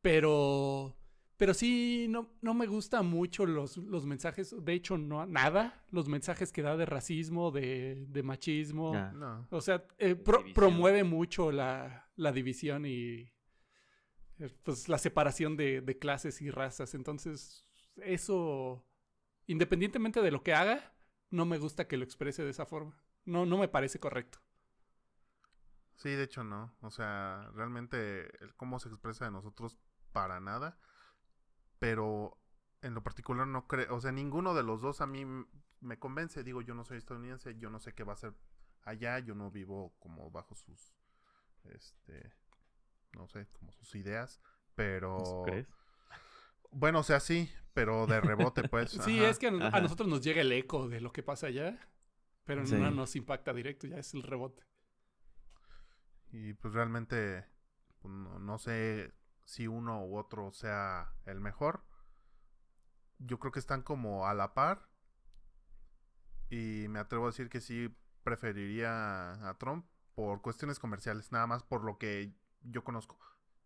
Pero. 0.00 0.96
Pero 1.36 1.52
sí, 1.52 2.06
no, 2.08 2.30
no 2.42 2.54
me 2.54 2.66
gustan 2.66 3.06
mucho 3.06 3.44
los, 3.44 3.76
los 3.78 4.06
mensajes. 4.06 4.54
De 4.64 4.72
hecho, 4.72 4.96
no 4.96 5.26
nada. 5.26 5.84
Los 5.90 6.06
mensajes 6.08 6.52
que 6.52 6.62
da 6.62 6.76
de 6.76 6.86
racismo, 6.86 7.50
de, 7.50 8.06
de 8.08 8.22
machismo. 8.22 8.94
No. 9.14 9.48
O 9.50 9.60
sea, 9.60 9.84
eh, 9.98 10.14
pro- 10.14 10.44
promueve 10.54 11.02
mucho 11.02 11.50
la, 11.50 12.08
la 12.14 12.30
división 12.30 12.86
y 12.86 13.32
pues 14.62 14.88
la 14.88 14.98
separación 14.98 15.56
de, 15.56 15.98
clases 16.00 16.42
y 16.42 16.50
razas. 16.50 16.94
Entonces, 16.94 17.66
eso, 17.96 18.86
independientemente 19.46 20.20
de 20.22 20.30
lo 20.30 20.42
que 20.42 20.54
haga, 20.54 20.94
no 21.30 21.44
me 21.44 21.58
gusta 21.58 21.86
que 21.86 21.96
lo 21.96 22.04
exprese 22.04 22.42
de 22.42 22.50
esa 22.50 22.66
forma. 22.66 22.96
No, 23.24 23.46
no 23.46 23.58
me 23.58 23.68
parece 23.68 23.98
correcto. 23.98 24.38
Sí, 25.96 26.10
de 26.10 26.24
hecho 26.24 26.44
no. 26.44 26.74
O 26.80 26.90
sea, 26.90 27.50
realmente 27.54 28.30
cómo 28.56 28.78
se 28.78 28.88
expresa 28.88 29.24
de 29.24 29.30
nosotros 29.30 29.78
para 30.12 30.40
nada. 30.40 30.78
Pero 31.78 32.38
en 32.82 32.94
lo 32.94 33.02
particular 33.02 33.46
no 33.46 33.66
creo, 33.66 33.94
o 33.94 34.00
sea, 34.00 34.12
ninguno 34.12 34.54
de 34.54 34.62
los 34.62 34.80
dos 34.80 35.00
a 35.00 35.06
mí 35.06 35.24
me 35.80 35.98
convence. 35.98 36.42
Digo, 36.42 36.60
yo 36.62 36.74
no 36.74 36.84
soy 36.84 36.98
estadounidense, 36.98 37.56
yo 37.58 37.70
no 37.70 37.78
sé 37.78 37.94
qué 37.94 38.04
va 38.04 38.12
a 38.12 38.14
hacer 38.14 38.34
allá, 38.82 39.18
yo 39.18 39.34
no 39.34 39.50
vivo 39.50 39.94
como 39.98 40.30
bajo 40.30 40.54
sus, 40.54 40.94
este, 41.64 42.32
no 43.16 43.28
sé, 43.28 43.46
como 43.58 43.72
sus 43.72 43.94
ideas. 43.94 44.40
Pero, 44.74 45.42
¿Crees? 45.44 45.68
bueno, 46.70 47.00
o 47.00 47.02
sea, 47.02 47.20
sí, 47.20 47.50
pero 47.72 48.06
de 48.06 48.20
rebote, 48.20 48.68
pues. 48.68 48.90
Sí, 49.04 49.18
ajá. 49.20 49.30
es 49.30 49.38
que 49.38 49.48
a, 49.48 49.80
nosotros 49.80 50.08
nos 50.08 50.20
llega 50.22 50.40
el 50.40 50.52
eco 50.52 50.88
de 50.88 51.00
lo 51.00 51.12
que 51.12 51.22
pasa 51.22 51.46
allá, 51.48 51.78
pero 52.44 52.66
Sí. 52.66 52.74
no 52.76 52.90
nos 52.90 53.16
impacta 53.16 53.52
directo, 53.52 53.86
ya 53.86 53.98
es 53.98 54.14
el 54.14 54.22
rebote. 54.22 54.62
Y 56.32 56.54
pues 56.54 56.74
realmente 56.74 57.46
pues, 58.00 58.12
no, 58.12 58.38
no 58.38 58.58
sé 58.58 59.14
si 59.44 59.66
uno 59.68 60.04
u 60.04 60.16
otro 60.18 60.50
sea 60.50 61.14
el 61.26 61.40
mejor. 61.40 61.84
Yo 63.18 63.38
creo 63.38 63.52
que 63.52 63.60
están 63.60 63.82
como 63.82 64.26
a 64.26 64.34
la 64.34 64.54
par. 64.54 64.88
Y 66.50 66.86
me 66.88 66.98
atrevo 66.98 67.24
a 67.24 67.28
decir 67.28 67.48
que 67.48 67.60
sí 67.60 67.96
preferiría 68.22 69.48
a 69.48 69.56
Trump 69.58 69.86
por 70.14 70.42
cuestiones 70.42 70.78
comerciales, 70.78 71.32
nada 71.32 71.46
más 71.46 71.62
por 71.62 71.84
lo 71.84 71.98
que 71.98 72.34
yo 72.64 72.82
conozco. 72.84 73.18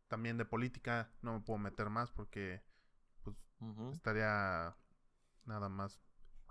También 0.09 0.37
de 0.39 0.45
política 0.45 1.11
no 1.23 1.35
me 1.35 1.41
puedo 1.41 1.59
meter 1.59 1.91
más 1.91 2.11
porque 2.11 2.63
pues 3.23 3.37
estaría 3.93 4.77
nada 5.45 5.69
más 5.69 6.01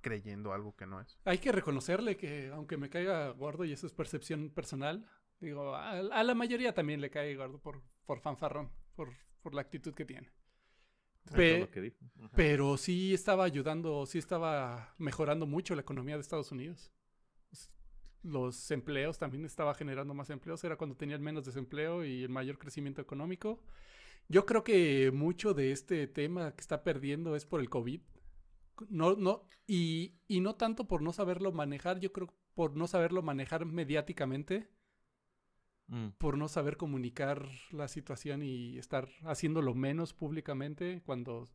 creyendo 0.01 0.53
algo 0.53 0.75
que 0.75 0.85
no 0.85 1.01
es. 1.01 1.17
Hay 1.25 1.39
que 1.39 1.51
reconocerle 1.51 2.17
que, 2.17 2.49
aunque 2.53 2.77
me 2.77 2.89
caiga 2.89 3.29
gordo 3.31 3.65
y 3.65 3.71
eso 3.71 3.87
es 3.87 3.93
percepción 3.93 4.49
personal, 4.51 5.09
digo, 5.39 5.75
a, 5.75 5.91
a 5.91 6.23
la 6.23 6.35
mayoría 6.35 6.73
también 6.73 7.01
le 7.01 7.09
cae 7.09 7.35
gordo 7.35 7.59
por, 7.59 7.81
por 8.05 8.19
fanfarrón, 8.19 8.71
por, 8.95 9.09
por 9.41 9.53
la 9.53 9.61
actitud 9.61 9.93
que 9.93 10.05
tiene. 10.05 10.31
Pe- 11.35 11.53
todo 11.55 11.59
lo 11.65 11.71
que 11.71 11.81
dijo. 11.81 11.97
Ajá. 12.19 12.29
Pero 12.35 12.77
sí 12.77 13.13
estaba 13.13 13.43
ayudando, 13.43 14.05
sí 14.05 14.17
estaba 14.17 14.93
mejorando 14.97 15.45
mucho 15.45 15.75
la 15.75 15.81
economía 15.81 16.15
de 16.15 16.21
Estados 16.21 16.51
Unidos. 16.51 16.91
Los 18.23 18.69
empleos 18.71 19.17
también 19.17 19.45
estaba 19.45 19.73
generando 19.73 20.13
más 20.13 20.29
empleos, 20.29 20.63
era 20.63 20.77
cuando 20.77 20.95
tenían 20.97 21.21
menos 21.21 21.45
desempleo 21.45 22.03
y 22.03 22.23
el 22.23 22.29
mayor 22.29 22.57
crecimiento 22.57 23.01
económico. 23.01 23.61
Yo 24.27 24.45
creo 24.45 24.63
que 24.63 25.11
mucho 25.13 25.53
de 25.53 25.71
este 25.71 26.07
tema 26.07 26.53
que 26.53 26.61
está 26.61 26.83
perdiendo 26.83 27.35
es 27.35 27.45
por 27.45 27.61
el 27.61 27.69
COVID. 27.69 28.01
No, 28.89 29.15
no, 29.15 29.47
y, 29.65 30.15
y 30.27 30.41
no 30.41 30.55
tanto 30.55 30.87
por 30.87 31.01
no 31.01 31.13
saberlo 31.13 31.51
manejar, 31.51 31.99
yo 31.99 32.11
creo 32.11 32.33
por 32.53 32.75
no 32.75 32.87
saberlo 32.87 33.21
manejar 33.21 33.65
mediáticamente, 33.65 34.69
Mm. 35.89 36.09
por 36.17 36.37
no 36.37 36.49
saber 36.49 36.75
comunicar 36.75 37.47
la 37.71 37.87
situación 37.87 38.43
y 38.43 38.77
estar 38.77 39.07
haciéndolo 39.23 39.73
menos 39.73 40.13
públicamente 40.13 41.01
cuando 41.05 41.47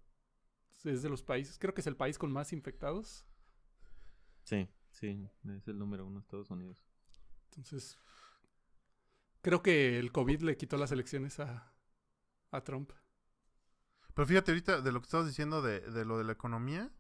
es 0.85 1.03
de 1.03 1.09
los 1.11 1.23
países, 1.23 1.59
creo 1.59 1.75
que 1.75 1.83
es 1.83 1.87
el 1.87 1.97
país 1.97 2.19
con 2.19 2.33
más 2.33 2.53
infectados. 2.55 3.27
Sí, 4.45 4.69
sí, 4.93 5.29
es 5.57 5.69
el 5.69 5.79
número 5.79 6.07
uno 6.07 6.21
de 6.21 6.21
Estados 6.21 6.51
Unidos. 6.51 6.83
Entonces, 7.51 7.99
creo 9.43 9.63
que 9.63 9.99
el 9.99 10.13
COVID 10.13 10.43
le 10.43 10.57
quitó 10.57 10.77
las 10.77 10.93
elecciones 10.93 11.41
a, 11.41 11.73
a 12.51 12.61
Trump. 12.63 12.91
Pero 14.15 14.27
fíjate 14.27 14.53
ahorita 14.53 14.81
de 14.81 14.93
lo 14.93 15.01
que 15.01 15.07
estabas 15.07 15.27
diciendo 15.27 15.63
de, 15.63 15.81
de 15.81 16.05
lo 16.05 16.19
de 16.19 16.25
la 16.25 16.33
economía. 16.33 16.91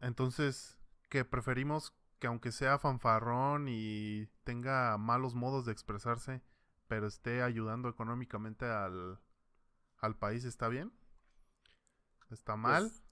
Entonces, 0.00 0.78
que 1.08 1.24
preferimos 1.24 1.94
que 2.18 2.26
aunque 2.26 2.52
sea 2.52 2.78
fanfarrón 2.78 3.66
y 3.68 4.26
tenga 4.44 4.96
malos 4.98 5.34
modos 5.34 5.66
de 5.66 5.72
expresarse, 5.72 6.42
pero 6.88 7.06
esté 7.06 7.42
ayudando 7.42 7.88
económicamente 7.88 8.64
al, 8.66 9.20
al 9.98 10.16
país, 10.16 10.44
¿está 10.44 10.68
bien? 10.68 10.92
¿Está 12.30 12.56
mal? 12.56 12.88
Pues, 12.88 13.05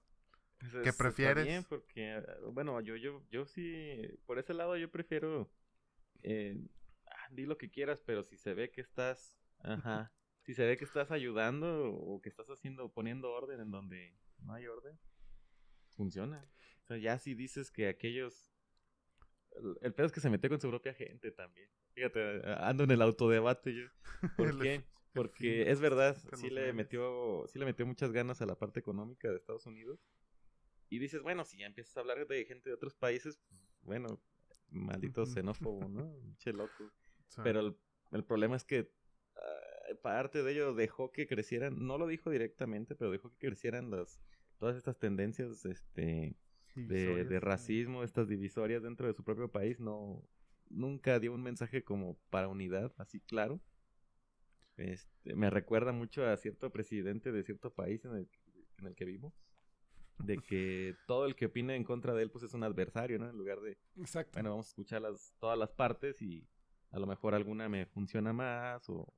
¿Qué 0.83 0.93
prefieres? 0.93 1.45
bien, 1.45 1.63
porque, 1.63 2.17
eh, 2.17 2.23
bueno, 2.51 2.79
yo, 2.81 2.95
yo, 2.95 3.23
yo 3.29 3.45
sí, 3.45 3.97
por 4.25 4.39
ese 4.39 4.53
lado 4.53 4.77
yo 4.77 4.89
prefiero, 4.89 5.51
eh, 6.23 6.57
ah, 7.07 7.27
di 7.31 7.45
lo 7.45 7.57
que 7.57 7.69
quieras, 7.69 8.01
pero 8.05 8.23
si 8.23 8.37
se 8.37 8.53
ve 8.53 8.71
que 8.71 8.81
estás, 8.81 9.35
ajá, 9.59 10.11
si 10.43 10.53
se 10.53 10.65
ve 10.65 10.77
que 10.77 10.85
estás 10.85 11.11
ayudando 11.11 11.91
o 11.93 12.21
que 12.21 12.29
estás 12.29 12.47
haciendo, 12.49 12.91
poniendo 12.91 13.31
orden 13.31 13.59
en 13.59 13.71
donde 13.71 14.17
no 14.39 14.53
hay 14.53 14.67
orden, 14.67 14.99
funciona. 15.95 16.49
O 16.83 16.87
sea, 16.87 16.97
ya 16.97 17.17
si 17.17 17.33
dices 17.33 17.71
que 17.71 17.87
aquellos, 17.87 18.53
el, 19.51 19.77
el 19.81 19.93
pedo 19.93 20.07
es 20.07 20.11
que 20.11 20.19
se 20.19 20.29
mete 20.29 20.49
con 20.49 20.61
su 20.61 20.69
propia 20.69 20.93
gente 20.93 21.31
también. 21.31 21.69
Fíjate, 21.93 22.41
ando 22.57 22.83
en 22.83 22.91
el 22.91 23.01
autodebate 23.01 23.73
yo. 23.73 23.87
¿Por 24.37 24.61
qué? 24.61 24.83
Porque 25.15 25.71
es 25.71 25.79
verdad, 25.79 26.17
sí 26.33 26.49
le 26.49 26.73
metió, 26.73 27.45
sí 27.47 27.57
le 27.57 27.63
metió 27.63 27.85
muchas 27.85 28.11
ganas 28.11 28.41
a 28.41 28.45
la 28.45 28.55
parte 28.55 28.81
económica 28.81 29.29
de 29.29 29.37
Estados 29.37 29.65
Unidos. 29.65 30.05
Y 30.89 30.99
dices, 30.99 31.21
bueno, 31.21 31.45
si 31.45 31.57
ya 31.57 31.65
empiezas 31.65 31.97
a 31.97 32.01
hablar 32.01 32.27
de 32.27 32.45
gente 32.45 32.69
de 32.69 32.75
otros 32.75 32.95
países, 32.95 33.39
pues, 33.49 33.61
bueno, 33.81 34.21
maldito 34.69 35.25
xenófobo, 35.25 35.87
¿no? 35.87 36.15
Che 36.37 36.53
loco. 36.53 36.91
Sí. 37.27 37.41
Pero 37.43 37.59
el, 37.59 37.77
el 38.11 38.23
problema 38.23 38.55
es 38.55 38.63
que 38.63 38.91
ah, 39.35 39.95
parte 40.01 40.43
de 40.43 40.51
ello 40.51 40.73
dejó 40.73 41.11
que 41.11 41.27
crecieran, 41.27 41.85
no 41.85 41.97
lo 41.97 42.07
dijo 42.07 42.29
directamente, 42.29 42.95
pero 42.95 43.11
dejó 43.11 43.31
que 43.31 43.47
crecieran 43.47 43.89
las 43.89 44.21
todas 44.57 44.77
estas 44.77 44.97
tendencias 44.97 45.65
este 45.65 46.35
de, 46.75 47.25
de 47.25 47.39
racismo, 47.39 48.03
estas 48.03 48.27
divisorias 48.27 48.83
dentro 48.83 49.07
de 49.07 49.13
su 49.13 49.23
propio 49.23 49.49
país, 49.49 49.79
no 49.79 50.27
nunca 50.69 51.19
dio 51.19 51.33
un 51.33 51.41
mensaje 51.41 51.83
como 51.83 52.17
para 52.29 52.47
unidad, 52.47 52.93
así 52.97 53.19
claro. 53.21 53.61
este, 54.77 55.35
me 55.35 55.49
recuerda 55.49 55.91
mucho 55.91 56.25
a 56.25 56.35
cierto 56.37 56.71
presidente 56.71 57.31
de 57.31 57.43
cierto 57.43 57.73
país 57.73 58.03
en 58.05 58.15
el, 58.15 58.29
en 58.79 58.87
el 58.87 58.95
que 58.95 59.05
vivo. 59.05 59.33
De 60.19 60.37
que 60.37 60.95
todo 61.07 61.25
el 61.25 61.35
que 61.35 61.47
opine 61.47 61.75
en 61.75 61.83
contra 61.83 62.13
de 62.13 62.23
él, 62.23 62.31
pues 62.31 62.43
es 62.43 62.53
un 62.53 62.63
adversario, 62.63 63.19
¿no? 63.19 63.29
En 63.29 63.37
lugar 63.37 63.59
de, 63.59 63.77
Exacto. 63.97 64.31
bueno, 64.33 64.51
vamos 64.51 64.67
a 64.67 64.69
escuchar 64.69 65.01
las, 65.01 65.33
todas 65.39 65.57
las 65.57 65.71
partes 65.71 66.21
y 66.21 66.47
a 66.91 66.99
lo 66.99 67.07
mejor 67.07 67.35
alguna 67.35 67.67
me 67.67 67.85
funciona 67.85 68.31
más 68.33 68.89
o... 68.89 69.13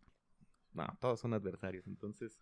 No, 0.74 0.88
todos 1.00 1.20
son 1.20 1.34
adversarios. 1.34 1.88
Entonces, 1.88 2.42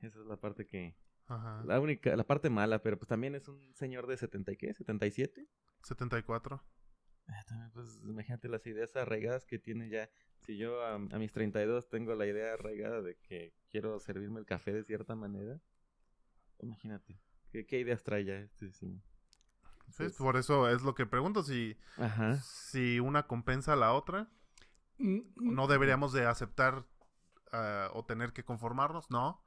esa 0.00 0.20
es 0.20 0.26
la 0.26 0.36
parte 0.36 0.66
que... 0.66 0.96
Ajá. 1.26 1.62
La 1.64 1.78
única, 1.78 2.16
la 2.16 2.24
parte 2.24 2.50
mala, 2.50 2.82
pero 2.82 2.98
pues 2.98 3.08
también 3.08 3.36
es 3.36 3.46
un 3.46 3.72
señor 3.74 4.08
de 4.08 4.16
70 4.16 4.52
y 4.52 4.56
qué, 4.56 4.74
77. 4.74 5.46
74. 5.84 6.62
Ah, 7.28 7.44
también, 7.46 7.70
Pues 7.70 8.00
imagínate 8.02 8.48
las 8.48 8.66
ideas 8.66 8.96
arraigadas 8.96 9.46
que 9.46 9.58
tiene 9.60 9.88
ya. 9.88 10.10
Si 10.40 10.56
yo 10.56 10.82
a, 10.82 10.94
a 10.94 10.98
mis 11.18 11.32
32 11.32 11.88
tengo 11.88 12.14
la 12.16 12.26
idea 12.26 12.54
arraigada 12.54 13.02
de 13.02 13.16
que 13.16 13.54
quiero 13.70 14.00
servirme 14.00 14.40
el 14.40 14.46
café 14.46 14.72
de 14.72 14.82
cierta 14.82 15.14
manera, 15.14 15.60
imagínate. 16.62 17.18
¿Qué, 17.50 17.66
qué 17.66 17.80
ideas 17.80 18.02
trae 18.02 18.24
ya 18.24 18.34
este? 18.34 18.72
Sí, 18.72 19.00
Entonces, 19.86 20.16
por 20.16 20.36
eso 20.36 20.68
es 20.70 20.82
lo 20.82 20.94
que 20.94 21.06
pregunto, 21.06 21.42
si, 21.42 21.76
Ajá. 21.96 22.36
si 22.42 23.00
una 23.00 23.26
compensa 23.26 23.72
a 23.72 23.76
la 23.76 23.92
otra. 23.92 24.30
Mm, 24.98 25.20
No 25.36 25.66
deberíamos 25.66 26.12
de 26.12 26.26
aceptar 26.26 26.86
ah, 27.52 27.90
o 27.94 28.04
tener 28.04 28.32
que 28.32 28.44
conformarnos, 28.44 29.10
no. 29.10 29.42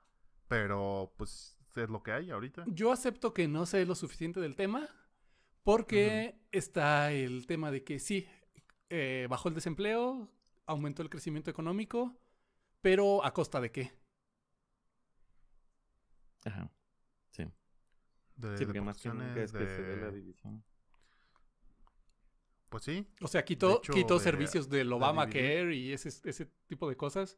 Pero 0.48 1.14
pues 1.18 1.58
es 1.76 1.90
lo 1.90 2.04
que 2.04 2.12
hay 2.12 2.30
ahorita. 2.30 2.66
Yo 2.68 2.92
acepto 2.92 3.34
que 3.34 3.48
no 3.48 3.66
sé 3.66 3.86
lo 3.86 3.96
suficiente 3.96 4.40
del 4.40 4.56
tema 4.56 4.88
porque 5.64 6.42
está 6.52 7.12
el 7.12 7.48
tema 7.48 7.72
de 7.72 7.84
que 7.84 8.00
sí, 8.00 8.28
eh, 8.90 9.28
bajó 9.30 9.48
el 9.50 9.56
desempleo, 9.56 10.30
aumentó 10.66 11.02
el 11.02 11.10
crecimiento 11.10 11.50
económico, 11.50 12.20
pero 12.82 13.24
¿a 13.24 13.34
costa 13.34 13.62
de 13.62 13.72
qué? 13.72 13.94
Ajá. 16.46 16.70
Sí. 18.44 18.50
De, 18.52 18.58
Sí, 18.58 18.60
de 18.62 18.66
porque 18.68 18.82
más 18.82 18.98
que 19.02 19.10
nunca 19.10 19.42
es 19.44 19.52
que 19.52 19.68
se 19.68 19.82
ve 19.82 19.98
la 19.98 20.12
división. 20.12 20.64
Pues 22.70 22.84
sí. 22.84 23.08
O 23.22 23.28
sea, 23.28 23.46
quitó, 23.46 23.78
hecho, 23.78 23.94
quitó 23.94 24.18
de- 24.18 24.24
servicios 24.24 24.70
del 24.70 24.90
de 24.90 24.94
Obamacare 24.96 25.76
y 25.76 25.94
ese, 25.94 26.10
ese 26.10 26.46
tipo 26.68 26.90
de 26.90 26.96
cosas. 26.98 27.38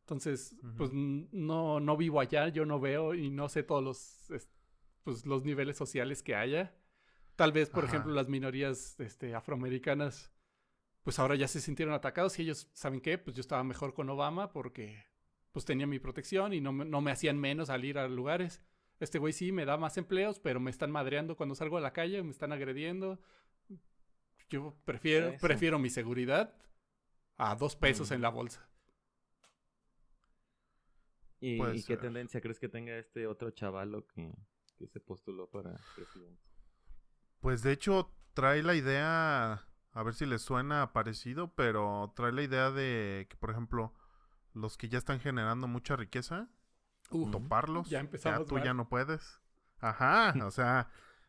Entonces, 0.00 0.56
pues 0.76 0.90
no, 0.92 1.80
no 1.80 1.96
vivo 1.96 2.20
allá, 2.20 2.48
yo 2.48 2.64
no 2.64 2.80
veo 2.80 3.14
y 3.14 3.30
no 3.30 3.48
sé 3.48 3.62
todos 3.62 3.82
los, 3.82 4.30
es- 4.30 4.48
pues, 5.02 5.26
los 5.26 5.44
niveles 5.44 5.76
sociales 5.76 6.22
que 6.22 6.34
haya. 6.34 6.74
Tal 7.36 7.52
vez, 7.52 7.70
por 7.70 7.84
Ajá. 7.84 7.92
ejemplo, 7.94 8.14
las 8.14 8.28
minorías 8.28 8.98
este, 9.00 9.34
afroamericanas, 9.34 10.32
pues 11.02 11.18
ahora 11.18 11.34
ya 11.34 11.46
se 11.48 11.60
sintieron 11.60 11.94
atacados 11.94 12.38
y 12.38 12.42
ellos, 12.42 12.70
¿saben 12.72 13.00
qué? 13.00 13.18
Pues 13.18 13.36
yo 13.36 13.40
estaba 13.40 13.62
mejor 13.64 13.94
con 13.94 14.08
Obama 14.10 14.50
porque 14.52 15.04
pues 15.52 15.64
tenía 15.64 15.86
mi 15.86 15.98
protección 15.98 16.52
y 16.52 16.60
no 16.60 16.72
me, 16.72 16.84
no 16.84 17.00
me 17.00 17.10
hacían 17.10 17.38
menos 17.38 17.68
al 17.70 17.84
ir 17.84 17.98
a 17.98 18.06
lugares. 18.08 18.62
Este 19.00 19.18
güey 19.18 19.32
sí 19.32 19.52
me 19.52 19.64
da 19.64 19.76
más 19.76 19.96
empleos, 19.96 20.40
pero 20.40 20.58
me 20.60 20.70
están 20.70 20.90
madreando 20.90 21.36
cuando 21.36 21.54
salgo 21.54 21.76
a 21.76 21.80
la 21.80 21.92
calle, 21.92 22.22
me 22.22 22.30
están 22.30 22.52
agrediendo. 22.52 23.20
Yo 24.48 24.74
prefiero, 24.84 25.34
prefiero 25.40 25.78
mi 25.78 25.90
seguridad 25.90 26.54
a 27.36 27.54
dos 27.54 27.76
pesos 27.76 28.10
Mm. 28.10 28.14
en 28.14 28.22
la 28.22 28.28
bolsa. 28.30 28.68
¿Y, 31.40 31.56
Puede 31.58 31.76
y 31.76 31.82
qué 31.82 31.94
ser. 31.94 32.00
tendencia 32.00 32.40
crees 32.40 32.58
que 32.58 32.68
tenga 32.68 32.96
este 32.98 33.26
otro 33.26 33.50
chavalo 33.52 34.06
que, 34.08 34.32
que 34.76 34.88
se 34.88 34.98
postuló 35.00 35.48
para 35.48 35.76
presidente? 35.94 36.42
Pues 37.40 37.62
de 37.62 37.72
hecho 37.72 38.12
trae 38.34 38.62
la 38.64 38.74
idea, 38.74 39.64
a 39.92 40.02
ver 40.02 40.14
si 40.14 40.26
les 40.26 40.42
suena 40.42 40.92
parecido, 40.92 41.54
pero 41.54 42.12
trae 42.16 42.32
la 42.32 42.42
idea 42.42 42.70
de 42.72 43.26
que, 43.30 43.36
por 43.36 43.50
ejemplo, 43.50 43.94
los 44.54 44.76
que 44.76 44.88
ya 44.88 44.98
están 44.98 45.20
generando 45.20 45.68
mucha 45.68 45.94
riqueza, 45.94 46.48
Uh, 47.10 47.30
toparlos. 47.30 47.88
ya 47.88 48.00
empezamos 48.00 48.46
tú 48.46 48.58
ya 48.58 48.74
no 48.74 48.88
puedes. 48.88 49.40
Ajá, 49.80 50.34
o 50.46 50.50
sea, 50.50 50.88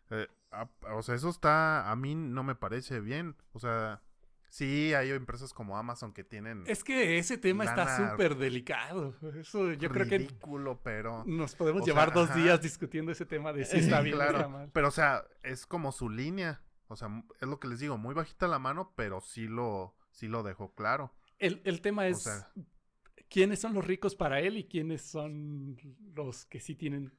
eh, 0.09 0.27
a- 0.51 0.67
o 0.93 1.01
sea, 1.03 1.15
eso 1.15 1.29
está, 1.29 1.89
a 1.91 1.95
mí 1.95 2.15
no 2.15 2.43
me 2.43 2.55
parece 2.55 2.99
bien. 2.99 3.35
O 3.53 3.59
sea, 3.59 4.01
sí 4.49 4.93
hay 4.95 5.11
empresas 5.11 5.53
como 5.53 5.77
Amazon 5.77 6.11
que 6.11 6.23
tienen 6.23 6.63
Es 6.65 6.83
que 6.83 7.19
ese 7.19 7.37
tema 7.37 7.63
está 7.65 8.11
súper 8.11 8.35
delicado. 8.35 9.15
Eso 9.35 9.71
yo 9.73 9.89
creo 9.89 10.07
que 10.07 10.17
ridículo, 10.17 10.81
pero 10.83 11.23
nos 11.25 11.53
podemos 11.55 11.83
sea, 11.85 11.93
llevar 11.93 12.13
dos 12.13 12.29
ajá. 12.31 12.39
días 12.39 12.61
discutiendo 12.61 13.11
ese 13.11 13.25
tema 13.27 13.53
de 13.53 13.65
si 13.65 13.77
está 13.77 14.01
bien 14.01 14.19
o 14.19 14.23
está 14.23 14.47
mal. 14.47 14.69
pero 14.73 14.87
o 14.87 14.91
sea, 14.91 15.23
es 15.43 15.65
como 15.65 15.91
su 15.91 16.09
línea. 16.09 16.61
O 16.87 16.95
sea, 16.95 17.07
es 17.39 17.47
lo 17.47 17.59
que 17.59 17.67
les 17.67 17.79
digo, 17.79 17.99
muy 17.99 18.15
bajita 18.15 18.47
la 18.47 18.57
mano, 18.57 18.93
pero 18.95 19.21
sí 19.21 19.47
lo, 19.47 19.95
sí 20.09 20.27
lo 20.27 20.41
dejó 20.41 20.73
claro. 20.73 21.13
El, 21.37 21.61
el 21.63 21.81
tema 21.81 22.07
es 22.07 22.23
sea- 22.23 22.51
quiénes 23.29 23.59
son 23.59 23.73
los 23.73 23.85
ricos 23.85 24.15
para 24.15 24.39
él 24.39 24.57
y 24.57 24.65
quiénes 24.65 25.01
son 25.01 25.77
los 26.15 26.45
que 26.45 26.59
sí 26.59 26.75
tienen 26.75 27.13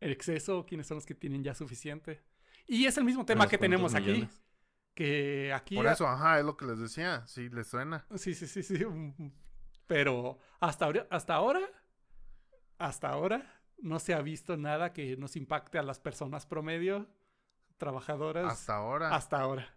el 0.00 0.12
exceso, 0.12 0.66
quiénes 0.66 0.86
son 0.86 0.96
los 0.96 1.06
que 1.06 1.14
tienen 1.14 1.42
ya 1.42 1.54
suficiente. 1.54 2.22
Y 2.66 2.86
es 2.86 2.96
el 2.98 3.04
mismo 3.04 3.24
tema 3.24 3.48
que 3.48 3.58
tenemos 3.58 3.94
aquí. 3.94 4.28
Que 4.94 5.52
aquí. 5.52 5.76
Por 5.76 5.86
eso, 5.86 6.06
ajá, 6.08 6.38
es 6.38 6.44
lo 6.44 6.56
que 6.56 6.64
les 6.66 6.78
decía. 6.78 7.26
Sí, 7.26 7.48
les 7.50 7.66
suena. 7.66 8.06
Sí, 8.16 8.34
sí, 8.34 8.46
sí, 8.46 8.62
sí. 8.62 8.84
mm, 8.84 9.30
Pero 9.86 10.38
hasta 10.60 10.86
ahora, 10.86 11.06
hasta 11.10 11.34
ahora, 11.34 11.60
hasta 12.78 13.08
ahora, 13.08 13.60
no 13.78 13.98
se 13.98 14.14
ha 14.14 14.22
visto 14.22 14.56
nada 14.56 14.92
que 14.92 15.16
nos 15.16 15.36
impacte 15.36 15.78
a 15.78 15.82
las 15.82 16.00
personas 16.00 16.46
promedio, 16.46 17.08
trabajadoras. 17.76 18.50
Hasta 18.52 18.76
ahora. 18.76 19.14
hasta 19.14 19.38
ahora. 19.38 19.74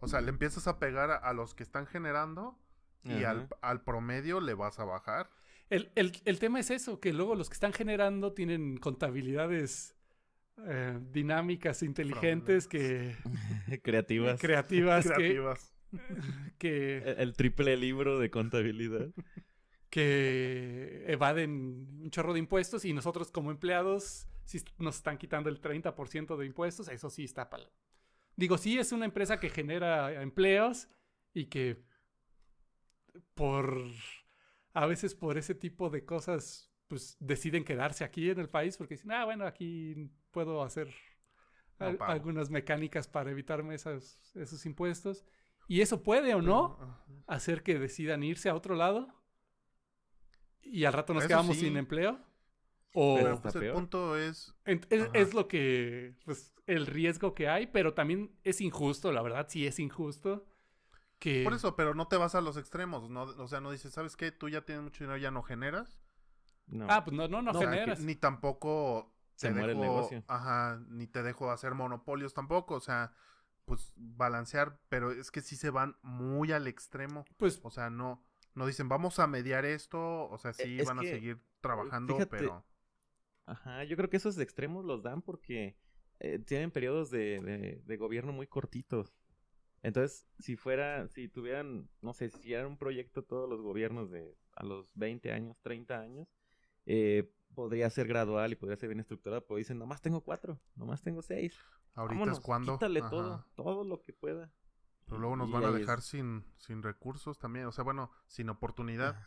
O 0.00 0.08
sea, 0.08 0.20
le 0.20 0.28
empiezas 0.28 0.68
a 0.68 0.78
pegar 0.78 1.10
a, 1.10 1.16
a 1.16 1.32
los 1.32 1.54
que 1.54 1.62
están 1.62 1.86
generando 1.86 2.58
y 3.04 3.24
al, 3.24 3.48
al 3.60 3.82
promedio 3.82 4.40
le 4.40 4.54
vas 4.54 4.78
a 4.78 4.84
bajar. 4.84 5.30
El, 5.70 5.90
el- 5.94 6.12
el 6.24 6.38
tema 6.38 6.60
es 6.60 6.70
eso, 6.70 7.00
que 7.00 7.12
luego 7.12 7.34
los 7.34 7.48
que 7.48 7.54
están 7.54 7.72
generando 7.72 8.32
tienen 8.32 8.76
contabilidades 8.78 9.96
eh, 10.64 10.98
dinámicas, 11.12 11.82
inteligentes, 11.82 12.66
que 12.68 13.16
Creativas. 13.82 14.40
creativas, 14.40 15.06
que, 15.06 15.12
Creativas. 15.14 15.74
que, 16.58 16.98
el, 16.98 17.18
el 17.20 17.32
triple 17.34 17.76
libro 17.76 18.18
de 18.18 18.30
contabilidad. 18.30 19.08
que 19.90 21.04
evaden 21.06 21.86
un 22.02 22.10
chorro 22.10 22.32
de 22.32 22.38
impuestos 22.40 22.84
y 22.84 22.92
nosotros 22.92 23.30
como 23.30 23.50
empleados 23.50 24.26
si 24.44 24.60
nos 24.78 24.96
están 24.96 25.18
quitando 25.18 25.48
el 25.48 25.60
30% 25.60 26.36
de 26.36 26.46
impuestos, 26.46 26.88
eso 26.88 27.10
sí 27.10 27.24
está 27.24 27.50
pal. 27.50 27.68
Digo, 28.36 28.58
sí 28.58 28.78
es 28.78 28.92
una 28.92 29.04
empresa 29.06 29.40
que 29.40 29.48
genera 29.50 30.22
empleos 30.22 30.88
y 31.34 31.46
que 31.46 31.82
por 33.34 33.82
a 34.72 34.86
veces 34.86 35.14
por 35.14 35.38
ese 35.38 35.54
tipo 35.54 35.90
de 35.90 36.04
cosas 36.04 36.70
pues 36.88 37.16
deciden 37.18 37.64
quedarse 37.64 38.04
aquí 38.04 38.30
en 38.30 38.38
el 38.38 38.48
país 38.48 38.76
porque 38.76 38.94
dicen, 38.94 39.10
ah, 39.12 39.24
bueno, 39.24 39.44
aquí 39.46 40.10
puedo 40.30 40.62
hacer 40.62 40.94
al- 41.78 41.98
algunas 42.00 42.50
mecánicas 42.50 43.08
para 43.08 43.30
evitarme 43.30 43.74
esos, 43.74 44.20
esos 44.36 44.64
impuestos. 44.66 45.24
Y 45.68 45.80
eso 45.80 46.02
puede 46.02 46.34
o 46.34 46.42
no 46.42 46.78
hacer 47.26 47.62
que 47.64 47.78
decidan 47.78 48.22
irse 48.22 48.48
a 48.48 48.54
otro 48.54 48.76
lado 48.76 49.08
y 50.62 50.84
al 50.84 50.92
rato 50.92 51.14
nos 51.14 51.22
Eso 51.24 51.28
quedamos 51.28 51.56
sí. 51.56 51.62
sin 51.66 51.76
empleo. 51.76 52.20
O 52.92 53.16
Pero 53.16 53.40
pues 53.42 53.54
el 53.56 53.72
punto 53.72 54.16
es. 54.16 54.54
en- 54.64 54.80
es, 54.90 55.08
es 55.12 55.34
lo 55.34 55.48
que, 55.48 56.14
pues, 56.24 56.54
el 56.66 56.86
riesgo 56.86 57.34
que 57.34 57.48
hay, 57.48 57.66
pero 57.66 57.94
también 57.94 58.34
es 58.42 58.60
injusto, 58.60 59.12
la 59.12 59.22
verdad, 59.22 59.46
sí 59.50 59.66
es 59.66 59.78
injusto. 59.78 60.46
Que, 61.18 61.42
Por 61.44 61.54
eso, 61.54 61.76
pero 61.76 61.94
no 61.94 62.08
te 62.08 62.16
vas 62.16 62.34
a 62.34 62.40
los 62.40 62.56
extremos. 62.56 63.08
No, 63.08 63.22
o 63.22 63.48
sea, 63.48 63.60
no 63.60 63.70
dices, 63.70 63.92
¿sabes 63.92 64.16
qué? 64.16 64.32
Tú 64.32 64.48
ya 64.48 64.62
tienes 64.64 64.84
mucho 64.84 65.04
dinero, 65.04 65.18
ya 65.18 65.30
no 65.30 65.42
generas. 65.42 65.98
No. 66.66 66.86
Ah, 66.90 67.04
pues 67.04 67.16
no, 67.16 67.26
no, 67.28 67.40
no, 67.42 67.52
O 67.52 67.58
sea, 67.58 67.70
generas. 67.70 68.00
Ni 68.00 68.14
tampoco 68.16 69.14
Se 69.34 69.48
te 69.48 69.54
muere 69.54 69.72
el 69.72 69.78
dejo- 69.78 69.82
negocio. 69.82 70.24
Ajá, 70.28 70.82
ni 70.88 71.06
te 71.06 71.22
dejo 71.22 71.50
hacer 71.50 71.74
monopolios 71.74 72.34
tampoco. 72.34 72.74
O 72.74 72.80
sea, 72.80 73.12
pues 73.64 73.92
balancear, 73.96 74.78
pero 74.88 75.10
es 75.10 75.30
que 75.30 75.40
sí 75.40 75.56
se 75.56 75.70
van 75.70 75.96
muy 76.02 76.52
al 76.52 76.66
extremo. 76.66 77.24
Pues 77.38 77.60
O 77.62 77.70
sea, 77.70 77.88
no, 77.88 78.22
no 78.54 78.66
dicen, 78.66 78.88
vamos 78.88 79.18
a 79.18 79.26
mediar 79.26 79.64
esto. 79.64 80.28
O 80.28 80.36
sea, 80.38 80.52
sí 80.52 80.62
E, 80.78 80.82
es 80.82 80.86
van 80.86 80.98
a 80.98 81.02
seguir 81.02 81.40
trabajando, 81.60 82.14
fíjate, 82.14 82.36
pero. 82.36 82.64
Ajá, 83.46 83.84
yo 83.84 83.96
creo 83.96 84.10
que 84.10 84.16
esos 84.16 84.36
extremos 84.38 84.84
los 84.84 85.02
dan 85.02 85.22
porque 85.22 85.78
eh, 86.18 86.38
tienen 86.40 86.70
periodos 86.72 87.10
de, 87.10 87.40
de- 87.40 87.82
de 87.84 87.96
gobierno 87.96 88.32
muy 88.32 88.46
cortitos. 88.48 89.14
Entonces, 89.86 90.26
si 90.40 90.56
fuera, 90.56 91.06
si 91.06 91.28
tuvieran, 91.28 91.88
no 92.02 92.12
sé, 92.12 92.28
si 92.28 92.38
hicieran 92.40 92.66
un 92.66 92.76
proyecto 92.76 93.22
todos 93.22 93.48
los 93.48 93.60
gobiernos 93.62 94.10
de 94.10 94.36
a 94.56 94.64
los 94.64 94.90
20 94.94 95.30
años, 95.32 95.56
30 95.62 96.00
años, 96.00 96.26
eh, 96.86 97.30
podría 97.54 97.88
ser 97.90 98.08
gradual 98.08 98.50
y 98.50 98.56
podría 98.56 98.76
ser 98.76 98.88
bien 98.88 98.98
estructurado, 98.98 99.46
pero 99.46 99.58
dicen, 99.58 99.78
nomás 99.78 100.02
tengo 100.02 100.22
cuatro, 100.22 100.58
nomás 100.74 101.02
tengo 101.02 101.22
seis. 101.22 101.56
Ahorita 101.94 102.18
Vámonos, 102.18 102.38
es 102.38 102.44
cuando. 102.44 102.72
Quítale 102.72 102.98
Ajá. 102.98 103.10
todo, 103.10 103.46
todo 103.54 103.84
lo 103.84 104.02
que 104.02 104.12
pueda. 104.12 104.52
Pero 105.04 105.18
luego 105.18 105.36
nos 105.36 105.48
Y 105.50 105.52
van 105.52 105.64
a 105.66 105.68
es- 105.68 105.74
dejar 105.74 106.02
sin, 106.02 106.44
sin 106.58 106.82
recursos 106.82 107.38
también. 107.38 107.66
O 107.66 107.72
sea, 107.72 107.84
bueno, 107.84 108.10
sin 108.26 108.48
oportunidad. 108.50 109.24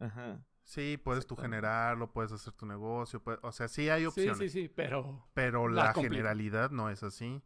Ajá. 0.00 0.44
Sí, 0.64 0.96
puedes 0.96 1.24
tú 1.26 1.36
generarlo, 1.36 2.10
puedes 2.12 2.32
hacer 2.32 2.52
tu 2.54 2.66
negocio. 2.66 3.22
puede- 3.22 3.38
o 3.42 3.52
sea, 3.52 3.68
sí 3.68 3.88
hay 3.90 4.00
sí, 4.02 4.06
opciones. 4.06 4.38
sí, 4.38 4.48
sí, 4.48 4.68
pero 4.68 5.24
Pero 5.34 5.68
La 5.68 5.84
la, 5.84 5.94
generalidad 5.94 6.70
no 6.72 6.90
es 6.90 7.04
así. 7.04 7.40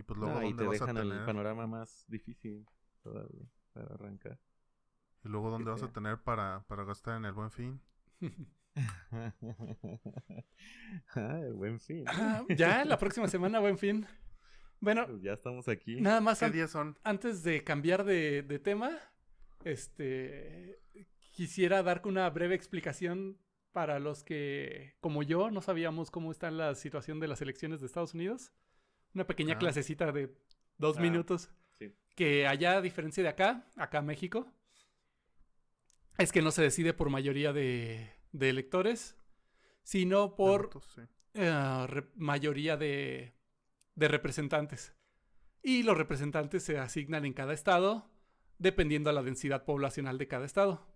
Y 0.00 0.02
pues 0.02 0.18
luego, 0.18 0.36
No, 0.36 0.42
y 0.42 0.44
¿dónde 0.54 0.62
te 0.62 0.68
vas 0.68 0.80
a 0.80 0.86
dejan 0.86 0.96
el 0.96 1.08
tener? 1.10 1.26
panorama 1.26 1.66
más 1.66 2.06
difícil 2.08 2.66
todavía 3.02 3.46
para 3.74 3.94
arrancar. 3.94 4.38
Y 5.22 5.28
luego, 5.28 5.50
¿dónde 5.50 5.70
vas 5.70 5.82
a 5.82 5.92
tener 5.92 6.22
para, 6.22 6.64
para 6.68 6.84
gastar 6.84 7.18
en 7.18 7.26
el 7.26 7.32
buen 7.32 7.50
fin? 7.50 7.82
ah, 11.14 11.38
el 11.42 11.52
buen 11.52 11.78
fin. 11.80 12.04
Ah, 12.08 12.42
ya, 12.56 12.84
la 12.86 12.98
próxima 12.98 13.28
semana, 13.28 13.58
buen 13.60 13.76
fin. 13.76 14.06
Bueno, 14.80 15.06
Pues 15.06 15.20
ya 15.20 15.34
estamos 15.34 15.68
aquí. 15.68 16.00
nada 16.00 16.22
más 16.22 16.38
¿Qué 16.38 16.46
an- 16.46 16.52
días 16.52 16.70
son? 16.70 16.96
antes 17.04 17.42
de 17.42 17.62
cambiar 17.62 18.04
de, 18.04 18.42
de 18.42 18.58
tema, 18.58 18.90
este 19.64 20.80
quisiera 21.32 21.82
dar 21.82 22.00
una 22.06 22.28
breve 22.30 22.54
explicación 22.54 23.38
para 23.72 23.98
los 23.98 24.24
que, 24.24 24.94
como 25.00 25.22
yo, 25.22 25.50
no 25.50 25.60
sabíamos 25.60 26.10
cómo 26.10 26.30
está 26.30 26.50
la 26.50 26.74
situación 26.74 27.20
de 27.20 27.28
las 27.28 27.42
elecciones 27.42 27.80
de 27.80 27.86
Estados 27.86 28.14
Unidos. 28.14 28.52
Una 29.14 29.26
pequeña 29.26 29.54
Ah. 29.54 29.58
clasecita 29.58 30.12
de 30.12 30.34
dos 30.78 30.98
Ah. 30.98 31.00
minutos. 31.00 31.50
Sí. 31.78 31.92
Que 32.14 32.46
allá, 32.46 32.78
a 32.78 32.80
diferencia 32.80 33.22
de 33.22 33.28
acá, 33.28 33.66
acá 33.76 34.02
México, 34.02 34.46
es 36.18 36.32
que 36.32 36.42
no 36.42 36.50
se 36.50 36.62
decide 36.62 36.92
por 36.92 37.10
mayoría 37.10 37.52
de, 37.52 38.10
de 38.32 38.48
electores, 38.50 39.16
sino 39.82 40.36
por 40.36 40.70
sí. 40.94 41.02
eh, 41.34 41.86
re- 41.86 42.08
mayoría 42.16 42.76
de, 42.76 43.34
de 43.94 44.08
representantes. 44.08 44.94
Y 45.62 45.82
los 45.82 45.96
representantes 45.96 46.62
se 46.62 46.78
asignan 46.78 47.24
en 47.24 47.32
cada 47.32 47.52
estado 47.52 48.10
dependiendo 48.58 49.08
a 49.10 49.12
la 49.14 49.22
densidad 49.22 49.64
poblacional 49.64 50.18
de 50.18 50.28
cada 50.28 50.44
estado. 50.44 50.86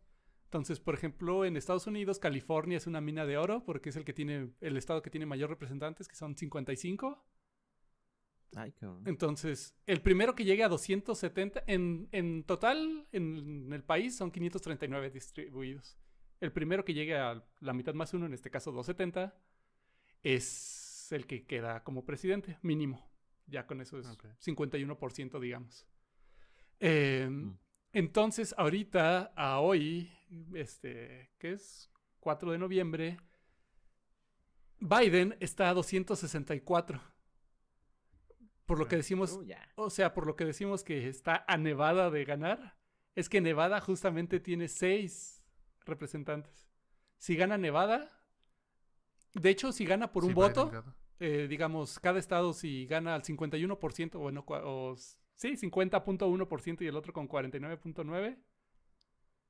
Entonces, 0.44 0.80
por 0.80 0.94
ejemplo, 0.94 1.44
en 1.44 1.56
Estados 1.56 1.86
Unidos, 1.86 2.18
California 2.18 2.76
es 2.76 2.86
una 2.86 3.00
mina 3.00 3.24
de 3.26 3.38
oro 3.38 3.64
porque 3.64 3.88
es 3.88 3.96
el 3.96 4.04
que 4.04 4.12
tiene 4.12 4.50
el 4.60 4.76
estado 4.76 5.02
que 5.02 5.10
tiene 5.10 5.26
mayor 5.26 5.48
representantes, 5.50 6.06
que 6.06 6.14
son 6.14 6.36
55. 6.36 7.24
Ay, 8.56 8.72
cabrón. 8.72 9.02
Entonces, 9.06 9.74
el 9.86 10.00
primero 10.00 10.34
que 10.34 10.44
llegue 10.44 10.62
a 10.62 10.68
270, 10.68 11.64
en, 11.66 12.08
en 12.12 12.44
total 12.44 13.06
en 13.12 13.72
el 13.72 13.82
país 13.82 14.16
son 14.16 14.30
539 14.30 15.10
distribuidos. 15.10 15.96
El 16.40 16.52
primero 16.52 16.84
que 16.84 16.94
llegue 16.94 17.16
a 17.16 17.44
la 17.60 17.72
mitad 17.72 17.94
más 17.94 18.14
uno, 18.14 18.26
en 18.26 18.34
este 18.34 18.50
caso 18.50 18.70
270, 18.72 19.34
es 20.22 21.08
el 21.10 21.26
que 21.26 21.46
queda 21.46 21.82
como 21.84 22.04
presidente, 22.04 22.58
mínimo. 22.62 23.10
Ya 23.46 23.66
con 23.66 23.80
eso 23.80 23.98
es 23.98 24.06
Ok. 24.06 24.24
51%, 24.40 25.40
digamos. 25.40 25.86
Eh, 26.80 27.28
Mm. 27.30 27.58
Entonces, 27.94 28.54
ahorita, 28.58 29.32
a 29.36 29.60
hoy, 29.60 30.10
este, 30.54 31.30
que 31.38 31.52
es 31.52 31.90
4 32.18 32.50
de 32.50 32.58
noviembre, 32.58 33.18
Biden 34.80 35.36
está 35.38 35.70
a 35.70 35.74
264. 35.74 37.00
Por 38.66 38.78
lo 38.78 38.88
que 38.88 38.96
decimos, 38.96 39.32
Uh, 39.34 39.46
o 39.76 39.90
sea, 39.90 40.14
por 40.14 40.26
lo 40.26 40.36
que 40.36 40.44
decimos 40.44 40.84
que 40.84 41.08
está 41.08 41.44
a 41.46 41.56
Nevada 41.58 42.10
de 42.10 42.24
ganar, 42.24 42.76
es 43.14 43.28
que 43.28 43.40
Nevada 43.40 43.80
justamente 43.80 44.40
tiene 44.40 44.68
seis 44.68 45.42
representantes. 45.84 46.66
Si 47.18 47.36
gana 47.36 47.58
Nevada, 47.58 48.10
de 49.34 49.50
hecho, 49.50 49.70
si 49.72 49.84
gana 49.84 50.12
por 50.12 50.24
un 50.24 50.30
Sí, 50.30 50.34
voto, 50.34 50.70
eh, 51.20 51.46
digamos, 51.48 51.98
cada 52.00 52.18
estado 52.18 52.52
si 52.54 52.86
gana 52.86 53.14
al 53.14 53.22
51%, 53.22 54.18
bueno, 54.18 54.44
o, 54.48 54.96
sí, 55.34 55.56
50.1% 55.56 56.82
y 56.82 56.86
el 56.88 56.96
otro 56.96 57.12
con 57.12 57.28
49.9%, 57.28 58.38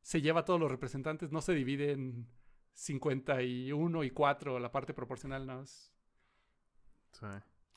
se 0.02 0.20
lleva 0.20 0.44
todos 0.44 0.60
los 0.60 0.70
representantes, 0.70 1.32
no 1.32 1.40
se 1.40 1.54
divide 1.54 1.92
en 1.92 2.28
51 2.74 4.04
y 4.04 4.10
4 4.10 4.58
la 4.58 4.72
parte 4.72 4.92
proporcional, 4.92 5.46
no 5.46 5.62
es- 5.62 5.92
Sí. 7.12 7.26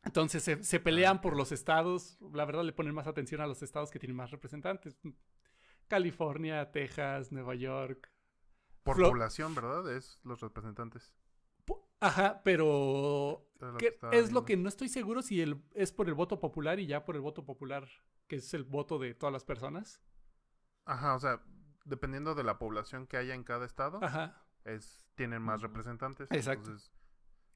Entonces 0.08 0.42
se, 0.44 0.64
se 0.64 0.80
pelean 0.80 1.22
por 1.22 1.36
los 1.36 1.52
estados, 1.52 2.18
la 2.34 2.46
verdad 2.46 2.64
le 2.64 2.74
ponen 2.74 2.96
más 2.96 3.08
atención 3.08 3.42
a 3.42 3.48
los 3.48 3.62
estados 3.62 3.92
que 3.92 4.00
tienen 4.00 4.16
más 4.16 4.32
representantes. 4.32 4.98
California, 5.88 6.72
Texas, 6.72 7.32
Nueva 7.32 7.56
York. 7.56 8.12
Por 8.84 8.96
Flo- 8.98 9.10
población, 9.10 9.54
¿verdad? 9.54 9.92
Es 9.96 10.20
los 10.24 10.40
representantes. 10.42 11.14
Ajá, 12.00 12.42
pero 12.44 13.50
Es 14.12 14.32
lo 14.32 14.46
que 14.46 14.56
lo 14.56 14.64
no 14.64 14.70
estoy 14.70 14.88
seguro 14.88 15.22
si 15.24 15.42
el, 15.42 15.64
es 15.74 15.92
por 15.92 16.08
el 16.08 16.14
voto 16.14 16.40
popular 16.40 16.80
y 16.80 16.86
ya 16.86 17.04
por 17.06 17.16
el 17.16 17.22
voto 17.22 17.44
popular, 17.44 17.88
que 18.28 18.36
es 18.38 18.54
el 18.54 18.64
voto 18.64 19.00
de 19.00 19.16
todas 19.16 19.34
las 19.34 19.44
personas. 19.44 20.00
Ajá, 20.86 21.16
o 21.16 21.20
sea, 21.20 21.42
dependiendo 21.86 22.36
de 22.36 22.44
la 22.44 22.60
población 22.60 23.08
que 23.08 23.18
haya 23.18 23.34
en 23.34 23.44
cada 23.44 23.66
estado, 23.66 24.00
Ajá. 24.04 24.46
es, 24.64 25.10
tienen 25.16 25.42
más 25.42 25.62
representantes. 25.62 26.30
Exacto. 26.32 26.70
Entonces, 26.70 26.92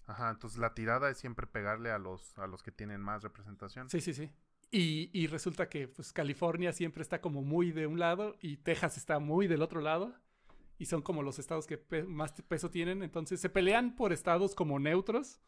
ajá, 0.07 0.29
entonces 0.31 0.59
la 0.59 0.73
tirada 0.73 1.09
es 1.09 1.17
siempre 1.17 1.47
pegarle 1.47 1.91
a 1.91 1.97
los, 1.99 2.37
a 2.37 2.47
los 2.47 2.63
que 2.63 2.71
tienen 2.71 3.01
más 3.01 3.23
representación. 3.23 3.89
Sí, 3.89 4.01
sí, 4.01 4.13
sí. 4.13 4.29
Y, 4.71 5.09
y 5.13 5.27
resulta 5.27 5.67
que 5.69 5.87
pues 5.89 6.13
California 6.13 6.71
siempre 6.73 7.01
está 7.03 7.19
como 7.21 7.41
muy 7.41 7.71
de 7.71 7.87
un 7.87 7.99
lado 7.99 8.37
y 8.41 8.57
Texas 8.57 8.97
está 8.97 9.19
muy 9.19 9.47
del 9.47 9.61
otro 9.61 9.81
lado. 9.81 10.15
Y 10.77 10.85
son 10.85 11.01
como 11.01 11.21
los 11.21 11.37
estados 11.39 11.67
que 11.67 11.77
pe- 11.77 12.03
más 12.03 12.31
peso 12.47 12.71
tienen. 12.71 13.03
Entonces 13.03 13.39
se 13.39 13.49
pelean 13.49 13.95
por 13.95 14.11
estados 14.13 14.55
como 14.55 14.79
neutros. 14.79 15.39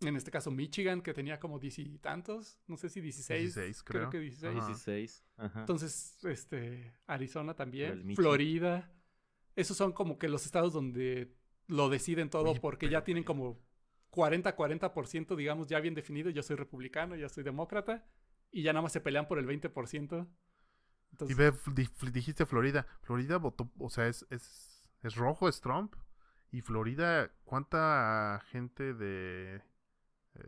En 0.00 0.16
este 0.16 0.30
caso 0.30 0.50
Michigan, 0.50 1.02
que 1.02 1.12
tenía 1.14 1.38
como 1.38 1.58
diez 1.58 1.78
y 1.78 1.98
tantos. 1.98 2.58
No 2.66 2.76
sé 2.76 2.88
si 2.88 3.00
16. 3.00 3.54
16, 3.54 3.82
creo. 3.84 4.00
creo. 4.08 4.10
que 4.10 4.18
16. 4.20 4.56
Ajá. 4.56 4.66
16. 4.66 5.24
Ajá. 5.36 5.60
Entonces, 5.60 6.24
este, 6.24 6.92
Arizona 7.06 7.54
también. 7.54 8.14
Florida. 8.16 8.90
Esos 9.54 9.76
son 9.76 9.92
como 9.92 10.18
que 10.18 10.28
los 10.28 10.44
estados 10.46 10.72
donde 10.72 11.32
lo 11.66 11.88
deciden 11.88 12.30
todo 12.30 12.50
Oye, 12.50 12.60
porque 12.60 12.88
pero, 12.88 12.92
ya 12.92 13.04
tienen 13.04 13.24
como 13.24 13.60
40-40%, 14.10 15.36
digamos, 15.36 15.68
ya 15.68 15.80
bien 15.80 15.94
definido. 15.94 16.30
Yo 16.30 16.42
soy 16.42 16.56
republicano, 16.56 17.16
yo 17.16 17.28
soy 17.28 17.44
demócrata. 17.44 18.06
Y 18.50 18.62
ya 18.62 18.72
nada 18.72 18.82
más 18.82 18.92
se 18.92 19.00
pelean 19.00 19.26
por 19.28 19.38
el 19.38 19.46
20%. 19.46 20.28
Y 21.26 21.34
Entonces, 21.34 21.36
ve, 21.36 21.52
di- 21.74 21.88
dijiste 22.12 22.46
Florida. 22.46 22.86
Florida 23.02 23.38
votó, 23.38 23.70
o 23.78 23.88
sea, 23.90 24.08
es, 24.08 24.26
es, 24.30 24.90
es 25.02 25.14
rojo, 25.16 25.48
es 25.48 25.60
Trump. 25.60 25.94
Y 26.50 26.60
Florida, 26.60 27.32
¿cuánta 27.44 28.42
gente 28.50 28.94
de 28.94 29.62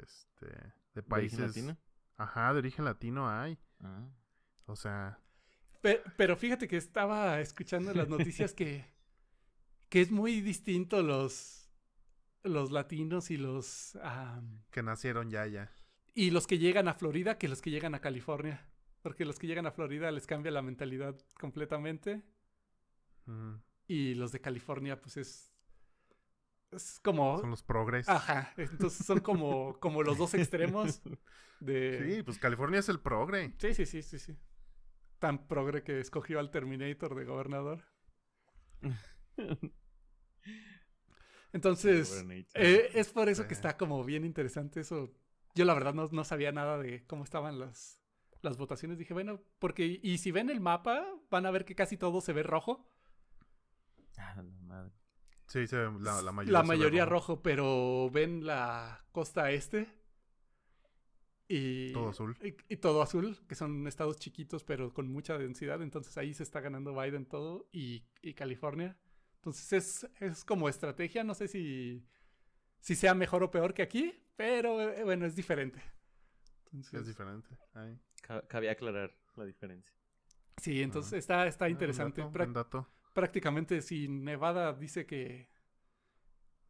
este 0.02 0.46
de 0.94 1.02
¿De 1.09 1.16
origen 1.16 1.38
países 1.38 1.40
latino? 1.40 1.79
ajá, 2.16 2.52
de 2.52 2.59
origen 2.61 2.85
latino 2.85 3.29
hay? 3.31 3.59
Ah. 3.81 4.09
O 4.66 4.76
sea, 4.76 5.20
pe- 5.81 6.02
pero 6.16 6.37
fíjate 6.37 6.68
que 6.68 6.76
estaba 6.76 7.40
escuchando 7.40 7.92
las 7.94 8.09
noticias 8.09 8.55
que, 8.55 8.87
que 9.88 10.01
es 10.01 10.11
muy 10.11 10.40
distinto 10.40 11.03
los, 11.03 11.70
los 12.42 12.70
latinos 12.70 13.31
y 13.31 13.37
los... 13.37 13.96
am, 14.03 14.62
que 14.70 14.83
nacieron 14.83 15.31
ya 15.31 15.46
ya. 15.46 15.70
Y 16.14 16.31
los 16.31 16.46
que 16.46 16.59
llegan 16.59 16.88
a 16.88 16.94
Florida 16.94 17.38
que 17.38 17.49
los 17.49 17.61
que 17.61 17.70
llegan 17.70 17.94
a 17.94 18.01
California. 18.01 18.66
Porque 19.03 19.25
los 19.25 19.38
que 19.38 19.46
llegan 19.46 19.66
a 19.66 19.70
Florida 19.70 20.11
les 20.11 20.27
cambia 20.27 20.51
la 20.51 20.62
mentalidad 20.62 21.16
completamente. 21.38 22.25
Y 23.87 24.14
los 24.14 24.33
de 24.33 24.40
California, 24.40 25.01
pues 25.01 25.16
es. 25.16 25.55
Es 26.72 26.99
como. 27.01 27.38
Son 27.38 27.51
los 27.51 27.62
progres. 27.62 28.09
Ajá. 28.09 28.53
Entonces 28.57 29.07
son 29.07 29.20
como, 29.20 29.79
como 29.81 30.03
los 30.03 30.18
dos 30.18 30.35
extremos 30.35 31.03
de. 31.61 32.16
Sí, 32.16 32.22
pues 32.25 32.38
California 32.38 32.81
es 32.81 32.88
el 32.88 32.99
progre. 32.99 33.55
Sí, 33.59 33.75
sí, 33.75 33.87
sí, 33.87 34.03
sí, 34.03 34.18
sí. 34.18 34.37
Tan 35.20 35.46
progre 35.46 35.83
que 35.83 36.01
escogió 36.01 36.40
al 36.40 36.51
Terminator 36.51 37.14
de 37.14 37.25
gobernador. 37.25 37.85
Entonces. 41.53 42.25
Eh, 42.55 42.90
es 42.94 43.09
por 43.11 43.29
eso 43.29 43.46
que 43.46 43.55
está 43.55 43.77
como 43.77 44.05
bien 44.05 44.25
interesante 44.25 44.81
eso. 44.81 45.12
Yo 45.55 45.64
la 45.64 45.75
verdad 45.75 45.94
no, 45.94 46.07
no 46.12 46.25
sabía 46.25 46.53
nada 46.53 46.79
de 46.79 47.07
cómo 47.07 47.25
estaban 47.25 47.59
las, 47.59 47.99
las 48.42 48.59
votaciones. 48.59 48.99
Dije, 48.99 49.14
bueno, 49.14 49.40
porque 49.59 50.01
y 50.03 50.18
si 50.18 50.33
ven 50.33 50.51
el 50.51 50.61
mapa, 50.61 51.07
van 51.31 51.46
a 51.46 51.51
ver 51.51 51.64
que 51.64 51.75
casi 51.75 51.96
todo 51.96 52.20
se 52.20 52.33
ve 52.35 52.42
rojo. 52.42 52.87
Ah, 54.18 54.35
la 54.37 54.42
madre. 54.42 54.92
Sí, 55.46 55.66
se 55.66 55.77
ve 55.77 55.90
la, 56.01 56.20
la 56.22 56.33
mayoría. 56.33 56.53
La 56.59 56.62
mayoría 56.62 57.05
rojo, 57.07 57.42
pero 57.42 58.11
ven 58.11 58.44
la 58.44 59.05
costa 59.12 59.51
este. 59.51 59.88
Y 61.49 61.92
Todo 61.92 62.09
azul. 62.09 62.37
Y, 62.42 62.57
y 62.75 62.77
todo 62.79 63.03
azul, 63.03 63.38
que 63.46 63.55
son 63.55 63.87
estados 63.87 64.18
chiquitos, 64.18 64.64
pero 64.64 64.92
con 64.92 65.09
mucha 65.09 65.38
densidad. 65.38 65.81
Entonces 65.81 66.18
ahí 66.18 66.35
se 66.35 66.42
está 66.42 66.61
ganando 66.61 66.94
Biden 67.01 67.25
todo 67.25 67.68
y, 67.72 68.05
y 68.20 68.35
California. 68.35 68.99
Entonces 69.37 69.72
es, 69.72 70.11
es 70.20 70.44
como 70.44 70.68
estrategia. 70.68 71.22
No 71.25 71.35
sé 71.35 71.49
si, 71.49 72.05
si 72.81 72.94
sea 72.94 73.14
mejor 73.14 73.42
o 73.42 73.51
peor 73.51 73.72
que 73.75 73.83
aquí, 73.83 74.12
pero 74.37 74.81
eh, 74.83 75.05
bueno, 75.05 75.25
es 75.27 75.37
diferente. 75.37 75.81
Entonces, 76.66 76.94
Es 77.01 77.07
diferente. 77.07 77.49
Ay. 77.75 77.99
Ca- 78.22 78.42
Cabía 78.49 78.72
aclarar 78.72 79.14
la 79.37 79.44
diferencia. 79.44 79.94
Sí, 80.61 80.83
entonces 80.83 81.12
Ajá. 81.12 81.18
está, 81.18 81.46
está 81.46 81.64
Ah, 81.66 81.70
interesante. 81.70 82.22
Buen 82.22 82.53
dato, 82.53 82.88
prácticamente 83.12 83.83
si 83.83 84.09
Nevada 84.09 84.72
dice 84.72 85.07
que, 85.07 85.49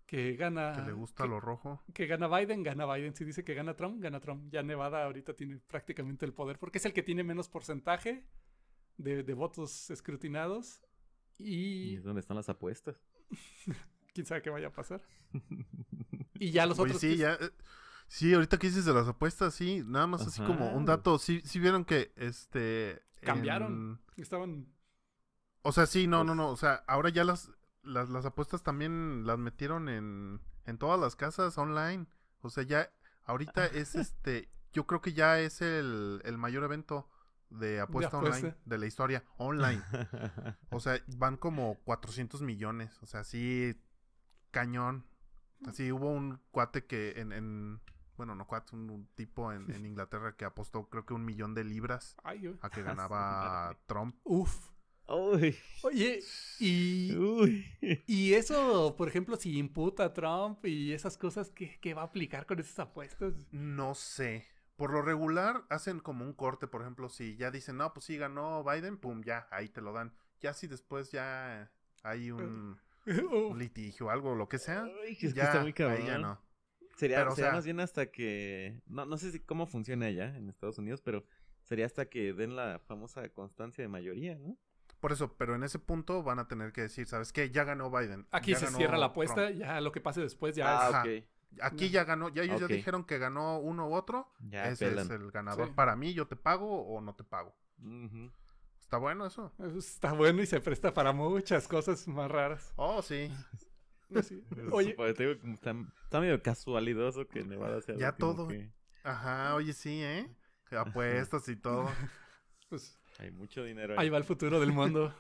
que 0.07 0.37
gana... 0.37 0.73
Que 0.75 0.83
le 0.83 0.93
gusta 0.93 1.23
que- 1.25 1.29
lo 1.31 1.41
rojo. 1.41 1.83
que 1.95 2.07
gana 2.07 2.29
Biden, 2.29 2.63
gana 2.63 2.85
Biden. 2.93 3.15
Si 3.15 3.25
dice 3.25 3.43
que 3.45 3.55
gana 3.55 3.75
Trump, 3.75 4.01
gana 4.03 4.21
Trump. 4.21 4.51
Ya 4.53 4.63
Nevada 4.63 5.05
ahorita 5.05 5.35
tiene 5.35 5.59
prácticamente 5.67 6.27
el 6.27 6.33
poder 6.35 6.59
porque 6.59 6.79
es 6.79 6.85
el 6.87 6.93
que 6.93 7.03
tiene 7.03 7.25
menos 7.25 7.49
porcentaje 7.49 8.25
de, 8.99 9.23
de 9.23 9.35
votos 9.35 9.91
escrutinados 9.91 10.81
Y 11.39 11.55
y 11.93 11.95
es 11.97 12.05
donde 12.05 12.21
están 12.21 12.37
las 12.37 12.49
apuestas. 12.49 12.97
quién 14.15 14.27
sabe 14.27 14.43
qué 14.43 14.51
vaya 14.51 14.69
a 14.69 14.73
pasar. 14.73 15.01
Y 16.39 16.51
ya 16.51 16.67
los 16.67 16.79
Oye, 16.79 16.91
otros... 16.91 17.01
sí, 17.01 17.09
que- 17.11 17.17
ya. 17.17 17.33
eh, 17.35 17.51
Sí, 18.09 18.33
ahorita 18.35 18.59
que 18.59 18.67
dices 18.69 18.85
de 18.85 18.93
las 18.93 19.09
apuestas, 19.09 19.55
sí, 19.55 19.83
nada 19.87 20.07
más 20.07 20.21
así 20.27 20.41
como 20.43 20.71
un 20.71 20.85
dato. 20.85 21.19
Sí, 21.19 21.41
sí 21.45 21.59
vieron 21.59 21.85
que 21.85 22.13
este. 22.17 23.03
Cambiaron. 23.23 23.99
en- 24.17 24.23
Estaban... 24.23 24.67
O 25.63 25.73
sea, 25.73 25.87
sí, 25.87 26.07
no, 26.07 26.19
no, 26.25 26.33
Pues- 26.33 26.37
no. 26.37 26.49
O 26.51 26.57
sea, 26.57 26.85
ahora 26.87 27.09
ya 27.09 27.25
las, 27.25 27.51
las, 27.83 28.09
las 28.11 28.25
apuestas 28.27 28.63
también 28.63 29.27
las 29.27 29.39
metieron 29.39 29.89
en, 29.89 30.41
en 30.67 30.79
todas 30.79 31.01
las 31.01 31.17
casas 31.17 31.57
online. 31.59 32.07
O 32.43 32.51
sea, 32.51 32.63
ya, 32.65 32.93
ahorita 33.25 33.67
es 33.67 33.95
este, 33.97 34.49
yo 34.73 34.87
creo 34.87 35.01
que 35.01 35.13
ya 35.15 35.41
es 35.41 35.61
el, 35.63 36.21
el 36.25 36.39
mayor 36.39 36.63
evento 36.65 37.09
de 37.51 37.81
apuesta 37.81 38.19
online 38.19 38.55
de 38.65 38.79
la 38.79 38.87
historia 38.87 39.25
online. 39.39 39.83
O 40.71 40.81
sea, 40.81 41.01
van 41.17 41.37
como 41.37 41.77
400 41.85 42.43
millones. 42.43 42.99
O 43.03 43.07
sea, 43.07 43.25
sí, 43.25 43.75
cañón. 44.51 45.07
Así 45.67 45.91
hubo 45.91 46.11
un 46.11 46.39
cuate 46.51 46.85
que 46.85 47.13
en, 47.21 47.33
en 47.33 47.81
bueno, 48.17 48.35
no 48.35 48.47
cuate, 48.47 48.75
un, 48.75 48.91
un 48.91 49.07
tipo 49.15 49.53
en, 49.53 49.71
en 49.71 49.87
Inglaterra 49.87 50.37
que 50.37 50.45
apostó 50.45 50.89
creo 50.89 51.07
que 51.07 51.15
un 51.15 51.25
millón 51.25 51.55
de 51.55 51.65
libras 51.65 52.17
a 52.25 52.71
que 52.71 52.83
ganaba. 52.83 53.77
Trump. 53.87 54.17
Uf. 54.25 54.71
Uy, 55.09 55.57
Oye, 55.85 56.19
y, 56.59 57.15
uy. 57.17 57.65
y 58.09 58.33
eso, 58.33 58.97
por 58.97 59.07
ejemplo, 59.07 59.37
si 59.37 59.57
imputa 59.57 60.07
a 60.07 60.13
Trump 60.13 60.65
y 60.67 60.93
esas 60.93 61.17
cosas, 61.17 61.53
¿qué, 61.53 61.79
qué 61.81 61.95
va 61.95 62.03
a 62.03 62.07
aplicar 62.07 62.45
con 62.45 62.59
esas 62.59 62.81
apuestas? 62.81 63.33
No 63.53 63.95
sé. 63.95 64.49
Por 64.77 64.93
lo 64.93 65.03
regular 65.03 65.65
hacen 65.71 66.01
como 66.01 66.25
un 66.25 66.35
corte, 66.35 66.67
por 66.67 66.83
ejemplo, 66.83 67.09
si 67.09 67.37
ya 67.37 67.51
dicen, 67.51 67.79
no, 67.79 67.93
pues 67.95 68.05
sí 68.05 68.19
ganó 68.19 68.63
Biden, 68.63 68.99
pum, 68.99 69.23
ya, 69.23 69.49
ahí 69.51 69.69
te 69.69 69.81
lo 69.81 69.93
dan. 69.93 70.13
Ya 70.41 70.53
si 70.53 70.67
después 70.67 71.11
ya 71.11 71.71
hay 72.03 72.31
un, 72.31 72.79
un 73.07 73.59
litigio 73.59 74.07
o 74.07 74.11
algo, 74.11 74.35
lo 74.35 74.49
que 74.49 74.59
sea, 74.59 74.85
Ay, 75.07 75.17
que 75.17 75.29
está 75.29 75.61
muy 75.61 75.73
cabrón. 75.73 75.99
ahí 76.01 76.07
ya 76.07 76.19
no. 76.19 76.41
Sería, 76.97 77.19
Pero, 77.19 77.33
o 77.33 77.35
sería 77.35 77.51
sea- 77.51 77.57
más 77.57 77.65
bien 77.65 77.81
hasta 77.81 78.11
que. 78.11 78.81
No, 78.87 79.05
no 79.05 79.19
sé 79.19 79.31
si 79.31 79.41
cómo 79.41 79.67
funciona 79.67 80.07
allá 80.07 80.37
en 80.37 80.49
Estados 80.49 80.79
Unidos, 80.79 81.03
pero 81.03 81.25
sería 81.63 81.85
hasta 81.87 82.07
que 82.07 82.33
den 82.33 82.57
la 82.57 82.79
famosa 82.79 83.29
constancia 83.31 83.83
de 83.83 83.89
mayoría, 83.89 84.39
¿no? 84.39 84.57
Por 85.01 85.13
eso, 85.13 85.37
pero 85.37 85.55
en 85.55 85.63
ese 85.63 85.79
punto 85.79 86.23
van 86.23 86.39
a 86.39 86.49
tener 86.49 86.73
que 86.73 86.83
decir, 86.83 87.07
¿sabes 87.07 87.33
qué? 87.33 87.51
Ya 87.51 87.65
ganó 87.65 87.91
Biden. 87.91 88.27
Aquí 88.31 88.53
ya 88.53 88.59
se 88.59 88.65
ganó 88.67 88.79
cierra 88.79 88.97
la 88.97 89.07
apuesta, 89.07 89.49
Trump. 89.49 89.61
ya 89.61 89.81
lo 89.81 89.93
que 89.93 90.01
pase 90.01 90.21
después 90.23 90.57
ya 90.57 90.67
ah, 90.69 90.89
es... 90.89 90.95
Ajá. 90.95 91.05
Aquí 91.63 91.91
ya 91.91 92.05
ganó, 92.05 92.29
ya 92.29 92.43
ellos 92.43 92.61
ya 92.61 92.67
dijeron 92.67 93.05
que 93.05 93.19
ganó 93.19 93.59
uno 93.59 93.89
u 93.89 93.95
otro. 93.95 94.31
Ya 94.49 94.69
ese 94.69 94.89
pelan. 94.89 95.07
es 95.07 95.11
el 95.11 95.31
ganador. 95.31 95.69
Sí. 95.69 95.73
Para 95.75 95.97
mí, 95.97 96.13
yo 96.13 96.27
te 96.27 96.37
pago 96.37 96.83
o 96.83 97.01
no 97.01 97.15
te 97.15 97.25
pago. 97.25 97.55
¿Está 98.81 98.99
bueno 98.99 99.27
eso? 99.27 99.53
Está 99.77 100.13
bueno 100.13 100.43
y 100.43 100.47
se 100.47 100.61
presta 100.61 100.93
para 100.95 101.13
muchas 101.13 101.67
cosas 101.67 102.07
más 102.09 102.31
raras. 102.31 102.73
Oh, 102.77 103.03
sí. 103.03 103.31
Sí. 104.23 104.41
Oye, 104.71 104.95
te 105.15 105.27
digo, 105.27 105.41
como 105.41 105.55
está, 105.55 105.75
está 106.05 106.21
medio 106.21 106.41
casualidoso 106.41 107.27
que 107.27 107.43
Nevada 107.43 107.81
sea 107.81 107.97
Ya 107.97 108.13
todo. 108.13 108.47
que- 108.47 108.71
Ajá, 109.03 109.57
oye, 109.57 109.73
sí, 109.73 110.01
¿eh? 110.01 110.31
Apuestas 110.71 111.49
y 111.49 111.57
todo. 111.57 111.91
pues 112.71 112.97
Hay 113.19 113.33
mucho 113.33 113.65
dinero 113.65 113.95
ahí. 113.95 114.05
ahí 114.07 114.09
va 114.11 114.19
el 114.19 114.23
futuro 114.25 114.61
del 114.61 114.71
mundo. 114.71 115.13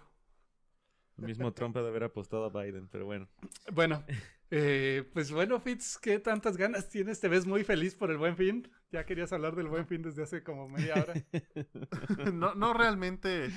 El 1.19 1.25
mismo 1.27 1.53
Trump 1.53 1.77
ha 1.77 1.83
de 1.83 1.89
haber 1.89 2.05
apostado 2.05 2.45
a 2.45 2.49
Biden, 2.63 2.87
pero 2.87 3.07
bueno. 3.07 3.27
Bueno, 3.73 4.05
eh, 4.51 5.09
pues 5.13 5.31
bueno, 5.33 5.59
Fitz, 5.61 5.99
¿qué 5.99 6.19
tantas 6.19 6.57
ganas 6.57 6.89
tienes? 6.89 7.21
¿Te 7.21 7.29
ves 7.29 7.47
muy 7.47 7.65
feliz 7.65 7.95
por 7.95 8.11
el 8.11 8.19
buen 8.19 8.37
fin? 8.37 8.71
Ya 8.93 9.05
querías 9.05 9.33
hablar 9.33 9.57
del 9.57 9.69
buen 9.69 9.87
fin 9.87 10.03
desde 10.03 10.23
hace 10.23 10.43
como 10.43 10.69
media 10.69 10.95
hora. 10.95 11.15
no, 12.33 12.55
no 12.55 12.73
realmente 12.75 13.51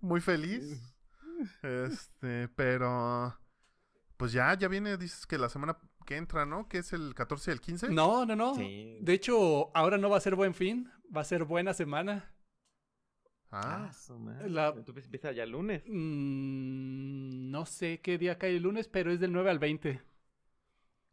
muy 0.00 0.20
feliz. 0.20 0.80
Este, 1.62 2.48
pero 2.48 3.36
pues 4.16 4.32
ya, 4.32 4.52
ya 4.58 4.68
viene, 4.68 4.96
dices 4.96 5.26
que 5.26 5.38
la 5.38 5.48
semana 5.48 5.78
que 6.06 6.16
entra, 6.16 6.44
¿no? 6.46 6.68
Que 6.68 6.78
es 6.78 6.92
el 6.92 7.14
14 7.14 7.50
y 7.50 7.54
el 7.54 7.60
15. 7.60 7.88
No, 7.90 8.26
no, 8.26 8.36
no. 8.36 8.54
Sí. 8.54 8.98
De 9.00 9.12
hecho, 9.14 9.74
ahora 9.76 9.96
no 9.98 10.10
va 10.10 10.16
a 10.18 10.20
ser 10.20 10.34
buen 10.34 10.54
fin, 10.54 10.90
va 11.14 11.20
a 11.22 11.24
ser 11.24 11.44
buena 11.44 11.72
semana. 11.74 12.34
Ah, 13.52 13.88
Ah, 13.88 13.92
su 13.92 14.18
madre. 14.18 14.48
La- 14.48 14.68
Entonces 14.76 15.04
empieza 15.06 15.32
ya 15.32 15.42
el 15.42 15.50
lunes. 15.50 15.82
Mm, 15.86 17.50
no 17.50 17.66
sé 17.66 18.00
qué 18.00 18.16
día 18.18 18.38
cae 18.38 18.56
el 18.56 18.62
lunes, 18.62 18.88
pero 18.88 19.10
es 19.10 19.18
del 19.20 19.32
9 19.32 19.50
al 19.50 19.58
20. 19.58 20.00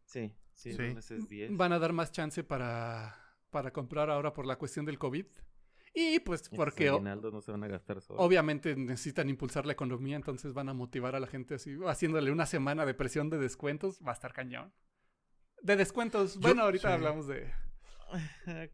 Sí, 0.07 0.33
sí, 0.53 0.71
Sí. 0.73 0.77
lunes 0.87 1.11
es 1.11 1.27
10. 1.27 1.55
Van 1.57 1.73
a 1.73 1.79
dar 1.79 1.93
más 1.93 2.11
chance 2.11 2.43
para, 2.43 3.15
para 3.51 3.71
comprar 3.71 4.09
ahora 4.09 4.33
por 4.33 4.45
la 4.45 4.57
cuestión 4.57 4.85
del 4.85 4.97
COVID. 4.97 5.25
Y 5.93 6.19
pues 6.19 6.47
porque 6.49 6.91
no 6.91 7.41
se 7.41 7.51
van 7.51 7.63
a 7.63 7.67
gastar 7.67 8.01
solo. 8.01 8.19
obviamente 8.19 8.75
necesitan 8.75 9.29
impulsar 9.29 9.65
la 9.65 9.73
economía, 9.73 10.15
entonces 10.15 10.53
van 10.53 10.69
a 10.69 10.73
motivar 10.73 11.15
a 11.15 11.19
la 11.19 11.25
gente 11.27 11.55
así, 11.55 11.75
haciéndole 11.87 12.31
una 12.31 12.45
semana 12.45 12.85
de 12.85 12.93
presión 12.93 13.29
de 13.31 13.37
descuentos, 13.39 13.99
va 14.05 14.11
a 14.11 14.13
estar 14.13 14.31
cañón. 14.31 14.71
De 15.63 15.75
descuentos, 15.75 16.35
Yo- 16.35 16.41
bueno, 16.41 16.61
ahorita 16.63 16.87
sí. 16.89 16.93
hablamos 16.93 17.27
de... 17.27 17.51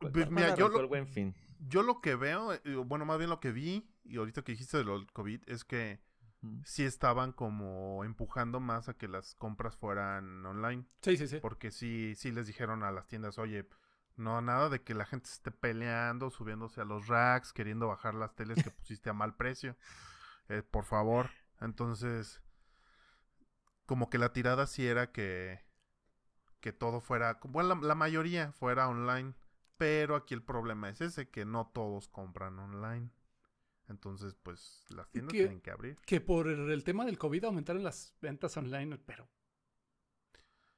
Pues, 0.00 0.12
cu- 0.12 0.30
mira, 0.30 0.54
¿cuándo 0.54 0.56
yo 0.56 0.68
lo- 0.68 0.88
buen 0.88 1.08
fin. 1.08 1.34
yo 1.58 1.82
lo 1.82 2.00
que 2.00 2.14
veo, 2.14 2.52
eh, 2.52 2.60
bueno, 2.86 3.04
más 3.04 3.18
bien 3.18 3.30
lo 3.30 3.40
que 3.40 3.50
vi, 3.50 3.90
y 4.04 4.16
ahorita 4.16 4.42
que 4.42 4.52
dijiste 4.52 4.76
de 4.76 4.84
lo 4.84 4.98
del 4.98 5.10
COVID, 5.12 5.42
es 5.48 5.64
que 5.64 6.00
Ujú. 6.42 6.60
sí 6.64 6.84
estaban 6.84 7.32
como 7.32 8.04
empujando 8.04 8.60
más 8.60 8.88
a 8.88 8.94
que 8.94 9.08
las 9.08 9.34
compras 9.34 9.76
fueran 9.76 10.44
online. 10.46 10.84
Sí, 11.02 11.16
sí, 11.16 11.26
sí. 11.28 11.38
Porque 11.40 11.70
sí, 11.70 12.14
sí 12.16 12.30
les 12.32 12.46
dijeron 12.46 12.82
a 12.82 12.92
las 12.92 13.08
tiendas, 13.08 13.38
oye, 13.38 13.68
no, 14.16 14.40
nada 14.40 14.68
de 14.68 14.82
que 14.82 14.94
la 14.94 15.04
gente 15.06 15.28
se 15.28 15.34
esté 15.34 15.50
peleando, 15.50 16.30
subiéndose 16.30 16.80
a 16.80 16.84
los 16.84 17.06
racks, 17.08 17.52
queriendo 17.52 17.88
bajar 17.88 18.14
las 18.14 18.34
teles 18.34 18.62
que 18.62 18.70
pusiste 18.70 19.10
a 19.10 19.12
mal 19.12 19.36
precio. 19.36 19.76
Eh, 20.48 20.62
por 20.62 20.84
favor. 20.84 21.30
Entonces, 21.60 22.42
como 23.86 24.08
que 24.10 24.18
la 24.18 24.32
tirada 24.32 24.66
sí 24.66 24.86
era 24.86 25.10
que, 25.12 25.60
que 26.60 26.72
todo 26.72 27.00
fuera, 27.00 27.40
bueno, 27.44 27.74
la, 27.76 27.88
la 27.88 27.94
mayoría 27.94 28.52
fuera 28.52 28.88
online. 28.88 29.34
Pero 29.76 30.16
aquí 30.16 30.34
el 30.34 30.42
problema 30.42 30.88
es 30.90 31.00
ese, 31.00 31.30
que 31.30 31.44
no 31.44 31.68
todos 31.72 32.08
compran 32.08 32.58
online. 32.58 33.10
Entonces, 33.88 34.34
pues, 34.42 34.84
las 34.90 35.10
tiendas 35.10 35.32
que- 35.32 35.38
tienen 35.40 35.60
que 35.60 35.70
abrir. 35.70 35.96
Que 36.06 36.20
por 36.20 36.48
el 36.48 36.84
tema 36.84 37.04
del 37.04 37.18
COVID 37.18 37.44
aumentaron 37.44 37.82
las 37.82 38.14
ventas 38.20 38.56
online, 38.56 38.98
pero... 38.98 39.28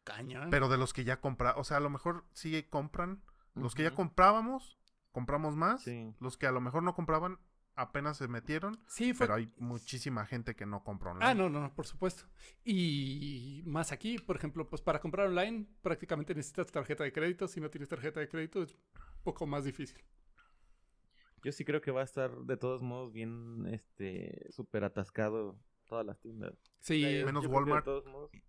Cañón. 0.04 0.50
Pero 0.50 0.68
de 0.68 0.78
los 0.78 0.92
que 0.92 1.04
ya 1.04 1.20
compran, 1.20 1.54
o 1.56 1.64
sea, 1.64 1.76
a 1.76 1.80
lo 1.80 1.90
mejor 1.90 2.24
sí 2.32 2.62
compran. 2.64 3.22
Los 3.54 3.74
que 3.74 3.82
ya 3.82 3.94
comprábamos, 3.94 4.78
compramos 5.12 5.56
más. 5.56 5.82
Sí. 5.82 6.14
Los 6.20 6.36
que 6.36 6.46
a 6.46 6.52
lo 6.52 6.60
mejor 6.60 6.82
no 6.82 6.94
compraban, 6.94 7.38
apenas 7.74 8.16
se 8.16 8.28
metieron. 8.28 8.80
sí, 8.86 9.12
fue 9.12 9.26
Pero 9.26 9.36
hay 9.36 9.52
muchísima 9.58 10.24
gente 10.26 10.54
que 10.54 10.66
no 10.66 10.82
compra 10.84 11.12
online. 11.12 11.30
Ah, 11.30 11.34
no, 11.34 11.48
no, 11.50 11.74
por 11.74 11.86
supuesto. 11.86 12.24
Y 12.64 13.62
más 13.66 13.92
aquí, 13.92 14.18
por 14.18 14.36
ejemplo, 14.36 14.68
pues 14.68 14.82
para 14.82 15.00
comprar 15.00 15.26
online 15.26 15.66
prácticamente 15.82 16.34
necesitas 16.34 16.70
tarjeta 16.72 17.04
de 17.04 17.12
crédito. 17.12 17.46
Si 17.48 17.60
no 17.60 17.70
tienes 17.70 17.88
tarjeta 17.88 18.20
de 18.20 18.28
crédito 18.28 18.62
es 18.62 18.72
un 18.74 19.22
poco 19.22 19.46
más 19.46 19.64
difícil. 19.64 20.02
Yo 21.42 21.52
sí 21.52 21.64
creo 21.64 21.80
que 21.80 21.90
va 21.90 22.00
a 22.02 22.04
estar 22.04 22.30
de 22.44 22.56
todos 22.56 22.82
modos 22.82 23.12
bien, 23.12 23.66
este, 23.72 24.46
súper 24.50 24.84
atascado 24.84 25.58
todas 25.86 26.04
las 26.06 26.18
tiendas. 26.20 26.54
Sí, 26.80 27.04
Eh, 27.04 27.24
menos 27.24 27.42
que 27.42 27.48
de 27.48 27.54
Walmart. 27.54 27.84
todos 27.84 28.04
modos- 28.06 28.30
Menos 28.32 28.42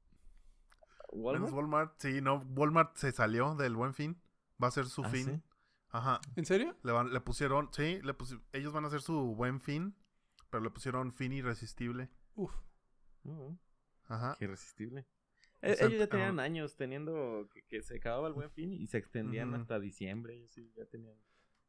¿Walmart? 1.12 1.54
Walmart. 1.54 1.94
Sí, 2.00 2.22
no, 2.22 2.38
Walmart 2.56 2.96
se 2.96 3.12
salió 3.12 3.56
del 3.56 3.76
buen 3.76 3.94
fin. 3.94 4.22
Va 4.62 4.68
a 4.68 4.72
ser 4.72 4.86
su 4.86 5.04
¿Ah, 5.04 5.10
fin. 5.10 5.26
sí? 5.26 5.42
Ajá. 5.90 6.22
¿en 6.36 6.46
serio? 6.46 6.78
Le, 6.84 6.92
van- 6.94 7.12
le 7.12 7.20
pusieron, 7.20 7.70
sí, 7.74 8.00
le 8.04 8.14
pusi- 8.18 8.42
ellos 8.54 8.72
van 8.72 8.86
a 8.86 8.88
hacer 8.88 9.02
su 9.02 9.36
buen 9.36 9.60
fin. 9.60 9.96
Pero 10.50 10.64
le 10.64 10.70
pusieron 10.70 11.12
fin 11.14 11.32
irresistible. 11.34 12.10
Uf. 12.36 12.54
Ajá. 14.06 14.36
Qué 14.38 14.46
irresistible. 14.46 15.06
O 15.64 15.68
Eh, 15.68 15.76
sea, 15.76 15.88
ellos 15.88 16.00
ya 16.00 16.08
tenían 16.08 16.40
años 16.40 16.76
teniendo 16.76 17.48
que, 17.54 17.64
que 17.64 17.82
se 17.84 17.98
acababa 17.98 18.28
el 18.28 18.34
buen 18.34 18.52
fin 18.52 18.74
y 18.74 18.88
se 18.88 18.98
extendían 18.98 19.54
hasta 19.54 19.80
diciembre. 19.80 20.36
Ellos 20.36 20.52
sí 20.52 20.72
ya 20.76 20.86
tenían 20.86 21.16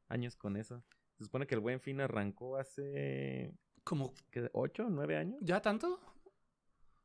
años 0.08 0.36
con 0.36 0.56
eso. 0.56 0.82
Se 1.22 1.26
supone 1.26 1.46
que 1.46 1.54
el 1.54 1.60
buen 1.60 1.78
fin 1.78 2.00
arrancó 2.00 2.56
hace 2.56 3.54
¿Como 3.84 4.12
¿qué, 4.32 4.50
ocho, 4.54 4.88
nueve 4.90 5.16
años. 5.16 5.38
ya 5.40 5.62
tanto? 5.62 6.00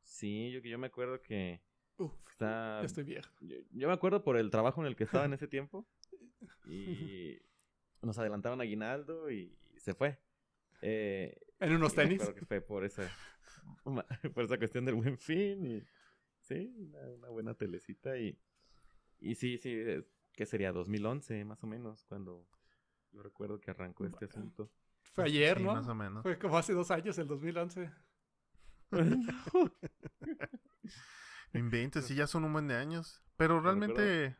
Sí, 0.02 0.50
yo, 0.50 0.58
yo 0.58 0.76
me 0.76 0.88
acuerdo 0.88 1.22
que 1.22 1.62
Uf, 1.98 2.12
está... 2.28 2.82
estoy 2.82 3.04
viejo. 3.04 3.30
Yo, 3.40 3.58
yo 3.70 3.86
me 3.86 3.94
acuerdo 3.94 4.24
por 4.24 4.36
el 4.36 4.50
trabajo 4.50 4.80
en 4.80 4.88
el 4.88 4.96
que 4.96 5.04
estaba 5.04 5.24
en 5.24 5.32
ese 5.34 5.46
tiempo. 5.46 5.86
Y 6.66 7.38
nos 8.02 8.18
adelantaron 8.18 8.60
aguinaldo 8.60 9.30
y, 9.30 9.56
se 9.76 9.94
fue. 9.94 10.18
Eh, 10.82 11.38
En 11.60 11.74
unos 11.74 11.94
tenis. 11.94 12.20
acuerdo 12.20 12.40
que 12.40 12.46
fue 12.46 12.60
por 12.60 12.84
esa, 12.84 13.08
por 14.34 14.44
esa 14.44 14.58
cuestión 14.58 14.84
del 14.84 14.96
buen 14.96 15.16
fin. 15.16 15.64
Y, 15.64 15.84
sí, 16.40 16.74
una, 16.76 17.08
una 17.10 17.28
buena 17.28 17.54
telecita. 17.54 18.18
Y, 18.18 18.36
y 19.20 19.36
sí, 19.36 19.58
sí, 19.58 19.80
¿qué 20.32 20.44
sería? 20.44 20.72
2011 20.72 21.44
más 21.44 21.62
o 21.62 21.68
menos, 21.68 22.04
cuando 22.06 22.48
yo 23.12 23.22
recuerdo 23.22 23.60
que 23.60 23.70
arrancó 23.70 24.06
este 24.06 24.26
asunto. 24.26 24.70
Fue 25.14 25.24
ayer, 25.24 25.58
Sí, 25.58 25.64
¿no? 25.64 25.74
más 25.74 25.88
o 25.88 25.94
menos. 25.94 26.22
Fue 26.22 26.38
como 26.38 26.58
hace 26.58 26.72
dos 26.72 26.90
años, 26.90 27.18
el 27.18 27.26
2011. 27.26 27.90
No 31.52 31.60
inventes, 31.60 32.04
sí, 32.04 32.14
ya 32.14 32.26
son 32.26 32.44
un 32.44 32.52
buen 32.52 32.68
de 32.68 32.76
años. 32.76 33.22
Pero 33.36 33.60
realmente. 33.60 34.36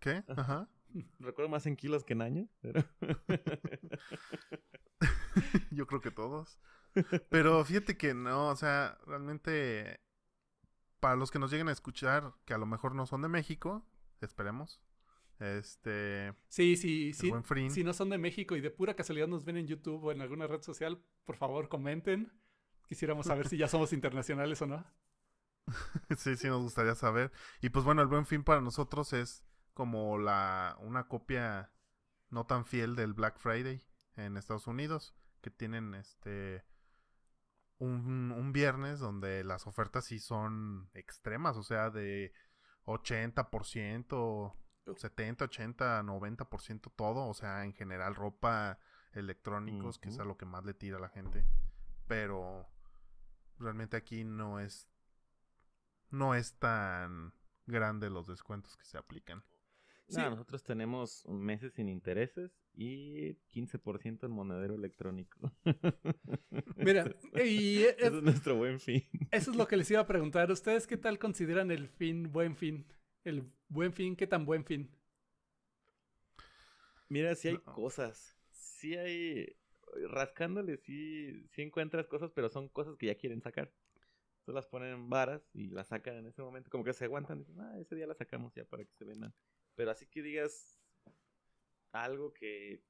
¿Qué? 0.00 0.22
Ajá. 0.28 0.68
recuerdo 1.18 1.50
más 1.50 1.66
en 1.66 1.76
kilos 1.76 2.04
que 2.04 2.12
en 2.12 2.22
años. 2.22 2.48
Pero... 2.60 2.84
Yo 5.70 5.86
creo 5.86 6.00
que 6.00 6.10
todos. 6.10 6.58
Pero 7.30 7.64
fíjate 7.64 7.96
que 7.96 8.12
no, 8.12 8.48
o 8.48 8.56
sea, 8.56 8.98
realmente 9.06 10.00
para 11.00 11.16
los 11.16 11.30
que 11.30 11.38
nos 11.38 11.50
lleguen 11.50 11.68
a 11.68 11.72
escuchar, 11.72 12.34
que 12.44 12.54
a 12.54 12.58
lo 12.58 12.66
mejor 12.66 12.94
no 12.94 13.06
son 13.06 13.22
de 13.22 13.28
México, 13.28 13.86
esperemos. 14.20 14.80
Este, 15.40 16.34
Sí, 16.48 16.76
sí, 16.76 17.12
sí. 17.12 17.32
Si 17.70 17.82
no 17.82 17.92
son 17.92 18.10
de 18.10 18.18
México 18.18 18.54
y 18.56 18.60
de 18.60 18.70
pura 18.70 18.94
casualidad 18.94 19.26
nos 19.26 19.44
ven 19.44 19.56
en 19.56 19.66
YouTube 19.66 20.04
o 20.04 20.12
en 20.12 20.20
alguna 20.20 20.46
red 20.46 20.62
social, 20.62 21.02
por 21.24 21.36
favor 21.36 21.68
comenten 21.68 22.30
Quisiéramos 22.92 23.24
saber 23.24 23.48
si 23.48 23.56
ya 23.56 23.68
somos 23.68 23.94
internacionales 23.94 24.60
o 24.60 24.66
no. 24.66 24.84
sí, 26.18 26.36
sí, 26.36 26.46
nos 26.48 26.60
gustaría 26.60 26.94
saber. 26.94 27.32
Y 27.62 27.70
pues 27.70 27.86
bueno, 27.86 28.02
el 28.02 28.08
buen 28.08 28.26
fin 28.26 28.44
para 28.44 28.60
nosotros 28.60 29.14
es 29.14 29.42
como 29.72 30.18
la 30.18 30.76
una 30.78 31.08
copia 31.08 31.72
no 32.28 32.44
tan 32.44 32.66
fiel 32.66 32.94
del 32.94 33.14
Black 33.14 33.38
Friday 33.38 33.82
en 34.16 34.36
Estados 34.36 34.66
Unidos, 34.66 35.14
que 35.40 35.50
tienen 35.50 35.94
este 35.94 36.66
un, 37.78 38.30
un 38.30 38.52
viernes 38.52 38.98
donde 38.98 39.42
las 39.42 39.66
ofertas 39.66 40.04
sí 40.04 40.18
son 40.18 40.90
extremas, 40.92 41.56
o 41.56 41.62
sea, 41.62 41.88
de 41.88 42.34
80%, 42.84 44.54
70, 44.96 45.44
80, 45.44 46.02
90% 46.02 46.92
todo, 46.94 47.26
o 47.26 47.34
sea, 47.34 47.64
en 47.64 47.72
general 47.72 48.14
ropa, 48.14 48.78
electrónicos, 49.12 49.98
que 49.98 50.08
es 50.08 50.18
a 50.18 50.24
lo 50.24 50.36
que 50.36 50.46
más 50.46 50.64
le 50.64 50.74
tira 50.74 50.96
a 50.96 51.00
la 51.00 51.08
gente. 51.08 51.44
Pero 52.06 52.66
realmente 53.58 53.96
aquí 53.96 54.24
no 54.24 54.60
es 54.60 54.88
no 56.10 56.34
es 56.34 56.58
tan 56.58 57.32
grande 57.66 58.10
los 58.10 58.26
descuentos 58.26 58.76
que 58.76 58.84
se 58.84 58.98
aplican. 58.98 59.42
Sí. 60.08 60.20
nosotros 60.20 60.62
tenemos 60.62 61.26
meses 61.26 61.72
sin 61.72 61.88
intereses 61.88 62.52
y 62.74 63.34
15% 63.54 64.24
en 64.24 64.30
monedero 64.30 64.74
electrónico. 64.74 65.50
Mira, 66.76 67.16
y 67.34 67.84
es, 67.84 67.96
es, 67.98 68.12
nuestro 68.22 68.56
buen 68.56 68.78
fin. 68.78 69.08
Eso 69.30 69.52
es 69.52 69.56
lo 69.56 69.66
que 69.66 69.78
les 69.78 69.90
iba 69.90 70.00
a 70.00 70.06
preguntar. 70.06 70.50
¿Ustedes 70.50 70.86
qué 70.86 70.98
tal 70.98 71.18
consideran 71.18 71.70
el 71.70 71.88
fin 71.88 72.30
buen 72.30 72.56
fin? 72.56 72.86
El 73.24 73.50
buen 73.68 73.92
fin, 73.92 74.16
¿qué 74.16 74.26
tan 74.26 74.44
buen 74.44 74.64
fin? 74.64 74.90
Mira, 77.08 77.34
si 77.34 77.48
hay 77.48 77.58
cosas. 77.58 78.36
Si 78.50 78.96
hay. 78.96 79.56
Rascándole, 80.08 80.78
sí, 80.78 81.46
sí 81.50 81.62
encuentras 81.62 82.06
cosas, 82.06 82.30
pero 82.34 82.48
son 82.48 82.68
cosas 82.68 82.96
que 82.96 83.06
ya 83.06 83.14
quieren 83.14 83.42
sacar. 83.42 83.70
Entonces 84.38 84.54
las 84.54 84.66
ponen 84.66 84.94
en 84.94 85.10
varas 85.10 85.48
y 85.52 85.68
las 85.68 85.88
sacan 85.88 86.16
en 86.16 86.26
ese 86.26 86.42
momento. 86.42 86.70
Como 86.70 86.82
que 86.82 86.94
se 86.94 87.04
aguantan. 87.04 87.40
Dicen, 87.40 87.60
ah, 87.60 87.78
ese 87.78 87.94
día 87.94 88.06
las 88.06 88.16
sacamos 88.16 88.54
ya 88.54 88.64
para 88.64 88.84
que 88.84 88.94
se 88.94 89.04
vendan. 89.04 89.34
Pero 89.74 89.90
así 89.90 90.06
que 90.06 90.22
digas 90.22 90.80
algo 91.92 92.32
que 92.32 92.82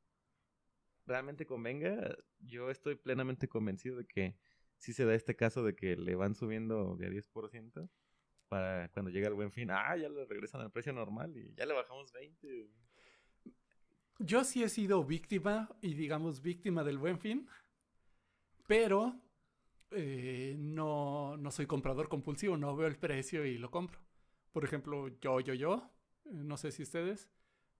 realmente 1.05 1.45
convenga, 1.45 2.16
yo 2.38 2.71
estoy 2.71 2.95
plenamente 2.95 3.49
convencido 3.49 3.97
de 3.97 4.07
que 4.07 4.37
si 4.79 4.92
se 4.92 5.05
da 5.05 5.14
este 5.14 5.37
caso 5.37 5.64
de 5.64 5.75
que 5.75 5.97
le 5.97 6.14
van 6.14 6.35
subiendo 6.35 6.97
de 6.97 7.07
a 7.07 7.11
10% 7.11 7.90
para 8.52 8.86
cuando 8.90 9.10
llega 9.10 9.28
el 9.28 9.34
buen 9.34 9.50
fin, 9.50 9.70
ah, 9.70 9.96
ya 9.96 10.10
le 10.10 10.26
regresan 10.26 10.60
al 10.60 10.70
precio 10.70 10.92
normal 10.92 11.34
y 11.34 11.54
ya 11.54 11.64
le 11.64 11.72
bajamos 11.72 12.12
20. 12.12 12.68
Yo 14.18 14.44
sí 14.44 14.62
he 14.62 14.68
sido 14.68 15.02
víctima 15.04 15.74
y 15.80 15.94
digamos 15.94 16.42
víctima 16.42 16.84
del 16.84 16.98
buen 16.98 17.18
fin, 17.18 17.48
pero 18.66 19.18
eh, 19.90 20.54
no, 20.58 21.38
no 21.38 21.50
soy 21.50 21.64
comprador 21.64 22.10
compulsivo, 22.10 22.58
no 22.58 22.76
veo 22.76 22.88
el 22.88 22.98
precio 22.98 23.46
y 23.46 23.56
lo 23.56 23.70
compro. 23.70 23.98
Por 24.52 24.66
ejemplo, 24.66 25.08
yo, 25.22 25.40
yo, 25.40 25.54
yo, 25.54 25.90
no 26.26 26.58
sé 26.58 26.72
si 26.72 26.82
ustedes, 26.82 27.30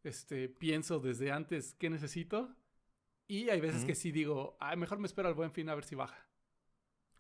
este, 0.05 0.49
pienso 0.49 1.01
desde 1.01 1.33
antes 1.33 1.75
qué 1.75 1.91
necesito 1.91 2.57
y 3.29 3.51
hay 3.51 3.61
veces 3.61 3.85
que 3.85 3.95
sí 3.95 4.11
digo, 4.11 4.57
ay, 4.59 4.79
mejor 4.79 4.99
me 4.99 5.07
espero 5.07 5.29
al 5.29 5.35
buen 5.35 5.53
fin 5.53 5.69
a 5.69 5.75
ver 5.75 5.85
si 5.85 5.97
baja. 5.97 6.27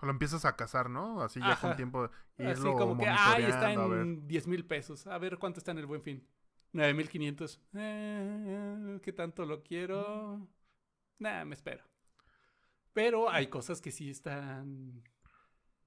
Lo 0.02 0.10
empiezas 0.10 0.44
a 0.44 0.56
cazar, 0.56 0.90
¿no? 0.90 1.22
Así 1.22 1.38
ya 1.38 1.58
con 1.60 1.76
tiempo. 1.76 2.10
Así 2.36 2.62
como 2.62 2.98
que, 2.98 3.06
ay, 3.08 3.44
está 3.44 3.72
en 3.72 4.26
10 4.26 4.46
mil 4.48 4.66
pesos. 4.66 5.06
A 5.06 5.16
ver 5.18 5.38
cuánto 5.38 5.60
está 5.60 5.70
en 5.70 5.78
el 5.78 5.86
buen 5.86 6.02
fin. 6.02 6.26
9 6.72 6.94
mil 6.94 7.08
500. 7.08 7.60
Eh, 7.74 8.98
¿Qué 9.02 9.12
tanto 9.12 9.46
lo 9.46 9.62
quiero? 9.62 10.48
Nah, 11.18 11.44
me 11.44 11.54
espero. 11.54 11.84
Pero 12.92 13.30
hay 13.30 13.46
cosas 13.46 13.80
que 13.80 13.92
sí 13.92 14.10
están. 14.10 15.04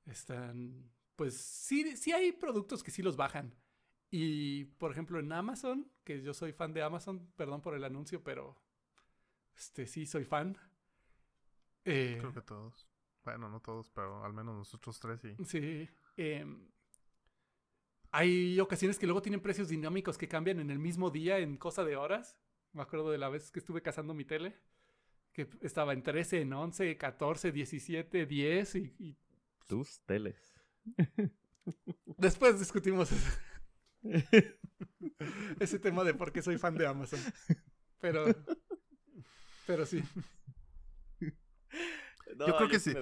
Están. 0.05 0.89
Pues 1.17 1.35
sí, 1.35 1.97
sí 1.97 2.13
hay 2.13 2.31
productos 2.31 2.83
que 2.83 2.91
sí 2.91 3.01
los 3.01 3.17
bajan. 3.17 3.53
Y 4.11 4.65
por 4.77 4.91
ejemplo 4.91 5.19
en 5.19 5.31
Amazon, 5.33 5.91
que 6.05 6.21
yo 6.21 6.33
soy 6.33 6.53
fan 6.53 6.73
de 6.73 6.83
Amazon, 6.83 7.29
perdón 7.35 7.61
por 7.61 7.75
el 7.75 7.83
anuncio, 7.83 8.23
pero 8.23 8.55
este 9.57 9.87
sí 9.87 10.05
soy 10.05 10.23
fan. 10.23 10.57
Eh, 11.83 12.17
Creo 12.19 12.33
que 12.33 12.41
todos. 12.41 12.87
Bueno, 13.25 13.49
no 13.49 13.59
todos, 13.59 13.89
pero 13.89 14.23
al 14.23 14.33
menos 14.33 14.55
nosotros 14.55 14.99
tres 14.99 15.19
sí. 15.19 15.35
Sí. 15.45 15.89
Em, 16.15 16.69
hay 18.11 18.59
ocasiones 18.59 18.99
que 18.99 19.07
luego 19.07 19.21
tienen 19.21 19.41
precios 19.41 19.67
dinámicos 19.67 20.17
que 20.17 20.27
cambian 20.27 20.59
en 20.59 20.69
el 20.69 20.79
mismo 20.79 21.09
día 21.09 21.39
en 21.39 21.57
cosa 21.57 21.83
de 21.83 21.95
horas. 21.95 22.37
Me 22.71 22.83
acuerdo 22.83 23.09
de 23.11 23.17
la 23.17 23.29
vez 23.29 23.51
que 23.51 23.59
estuve 23.59 23.81
cazando 23.81 24.13
mi 24.13 24.25
tele, 24.25 24.55
que 25.33 25.49
estaba 25.61 25.93
en 25.93 26.03
13, 26.03 26.41
en 26.41 26.53
11, 26.53 26.97
14, 26.97 27.51
17, 27.51 28.25
10 28.25 28.75
y... 28.75 29.17
Tus 29.67 29.99
teles. 30.01 30.53
Después 32.17 32.59
discutimos 32.59 33.09
ese 35.59 35.79
tema 35.79 36.03
de 36.03 36.13
por 36.13 36.31
qué 36.31 36.43
soy 36.43 36.59
fan 36.59 36.77
de 36.77 36.85
Amazon. 36.85 37.19
Pero, 37.99 38.25
pero 39.65 39.85
sí. 39.85 40.03
Yo 42.39 42.57
creo 42.57 42.69
que 42.69 42.79
sí. 42.79 42.93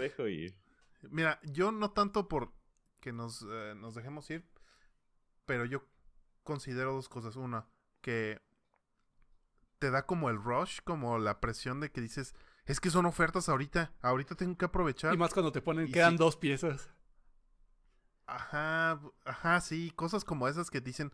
Mira, 1.10 1.40
yo 1.44 1.72
no 1.72 1.92
tanto 1.92 2.28
por 2.28 2.54
que 3.00 3.12
nos, 3.12 3.46
eh, 3.50 3.74
nos 3.76 3.96
dejemos 3.96 4.30
ir, 4.30 4.48
pero 5.46 5.66
yo 5.66 5.86
considero 6.44 6.94
dos 6.94 7.10
cosas. 7.10 7.36
Una, 7.36 7.68
que 8.02 8.42
te 9.80 9.92
da 9.92 10.06
como 10.06 10.30
el 10.30 10.42
rush, 10.42 10.80
como 10.84 11.18
la 11.18 11.42
presión 11.42 11.82
de 11.82 11.92
que 11.92 12.00
dices, 12.00 12.34
es 12.66 12.80
que 12.80 12.90
son 12.90 13.06
ofertas 13.06 13.50
ahorita, 13.50 13.94
ahorita 14.02 14.36
tengo 14.36 14.58
que 14.58 14.66
aprovechar. 14.66 15.14
Y 15.14 15.18
más 15.18 15.34
cuando 15.34 15.52
te 15.52 15.62
ponen, 15.62 15.92
quedan 15.92 16.16
dos 16.16 16.38
piezas. 16.38 16.90
Ajá, 18.26 19.02
ajá, 19.26 19.60
sí, 19.60 19.92
cosas 19.92 20.24
como 20.24 20.48
esas 20.48 20.70
que 20.70 20.80
dicen, 20.80 21.12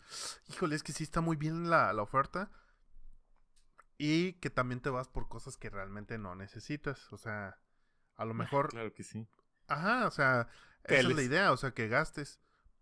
híjole, 0.48 0.76
es 0.76 0.84
que 0.84 0.92
sí 0.92 1.04
está 1.04 1.22
muy 1.22 1.38
bien 1.38 1.70
la, 1.70 1.92
la 1.94 2.04
oferta. 2.04 2.52
Y 3.98 4.34
que 4.34 4.50
también 4.50 4.80
te 4.80 4.90
vas 4.90 5.10
por 5.10 5.28
cosas 5.28 5.58
que 5.58 5.70
realmente 5.70 6.18
no 6.18 6.36
necesitas. 6.36 7.12
O 7.12 7.18
sea, 7.18 7.60
a 8.20 8.26
lo 8.26 8.34
mejor. 8.34 8.70
Claro 8.70 8.94
que 8.94 9.04
sí. 9.04 9.28
Ajá, 9.68 10.06
o 10.06 10.12
sea, 10.12 10.48
esa 10.84 11.08
es 11.08 11.16
la 11.16 11.24
idea, 11.24 11.52
o 11.54 11.58
sea, 11.58 11.72
que 11.72 11.88
gastes. 11.88 12.40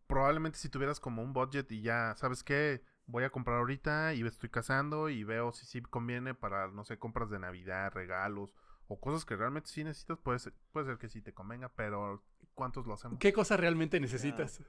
Probablemente 0.08 0.58
si 0.58 0.68
tuvieras 0.68 1.00
como 1.00 1.22
un 1.22 1.32
budget 1.32 1.72
y 1.72 1.82
ya, 1.82 2.16
¿sabes 2.18 2.44
qué? 2.44 2.82
Voy 3.06 3.24
a 3.24 3.30
comprar 3.30 3.58
ahorita 3.58 4.16
y 4.16 4.26
estoy 4.26 4.50
cazando 4.50 5.10
y 5.10 5.24
veo 5.24 5.54
si 5.54 5.66
sí 5.66 5.82
conviene 5.82 6.34
para, 6.34 6.70
no 6.70 6.84
sé, 6.86 6.98
compras 6.98 7.30
de 7.30 7.40
Navidad, 7.40 7.92
regalos 7.94 8.54
o 8.88 9.00
cosas 9.00 9.26
que 9.26 9.36
realmente 9.36 9.70
sí 9.70 9.84
necesitas, 9.84 10.18
puede 10.18 10.40
ser, 10.40 10.54
puede 10.72 10.88
ser 10.88 10.98
que 10.98 11.10
sí 11.10 11.22
te 11.22 11.34
convenga, 11.34 11.70
pero 11.70 12.24
¿cuántos 12.56 12.88
lo 12.88 12.94
hacemos? 12.94 13.20
¿Qué 13.20 13.32
cosas 13.32 13.60
realmente 13.60 14.00
necesitas? 14.00 14.64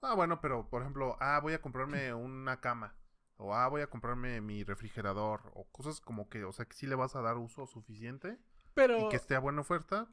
Ah, 0.00 0.14
bueno, 0.14 0.40
pero 0.40 0.68
por 0.70 0.80
ejemplo, 0.80 1.16
ah, 1.20 1.40
voy 1.42 1.52
a 1.52 1.60
comprarme 1.60 2.14
una 2.14 2.60
cama. 2.60 2.94
O 3.36 3.54
ah, 3.54 3.68
voy 3.68 3.82
a 3.82 3.88
comprarme 3.88 4.40
mi 4.40 4.64
refrigerador. 4.64 5.50
O 5.54 5.64
cosas 5.70 6.00
como 6.00 6.28
que, 6.28 6.44
o 6.44 6.52
sea, 6.52 6.66
que 6.66 6.74
sí 6.74 6.86
le 6.86 6.94
vas 6.94 7.16
a 7.16 7.22
dar 7.22 7.36
uso 7.36 7.66
suficiente. 7.66 8.38
Pero... 8.74 9.06
Y 9.06 9.08
que 9.08 9.16
esté 9.16 9.34
a 9.34 9.40
buena 9.40 9.60
oferta. 9.60 10.08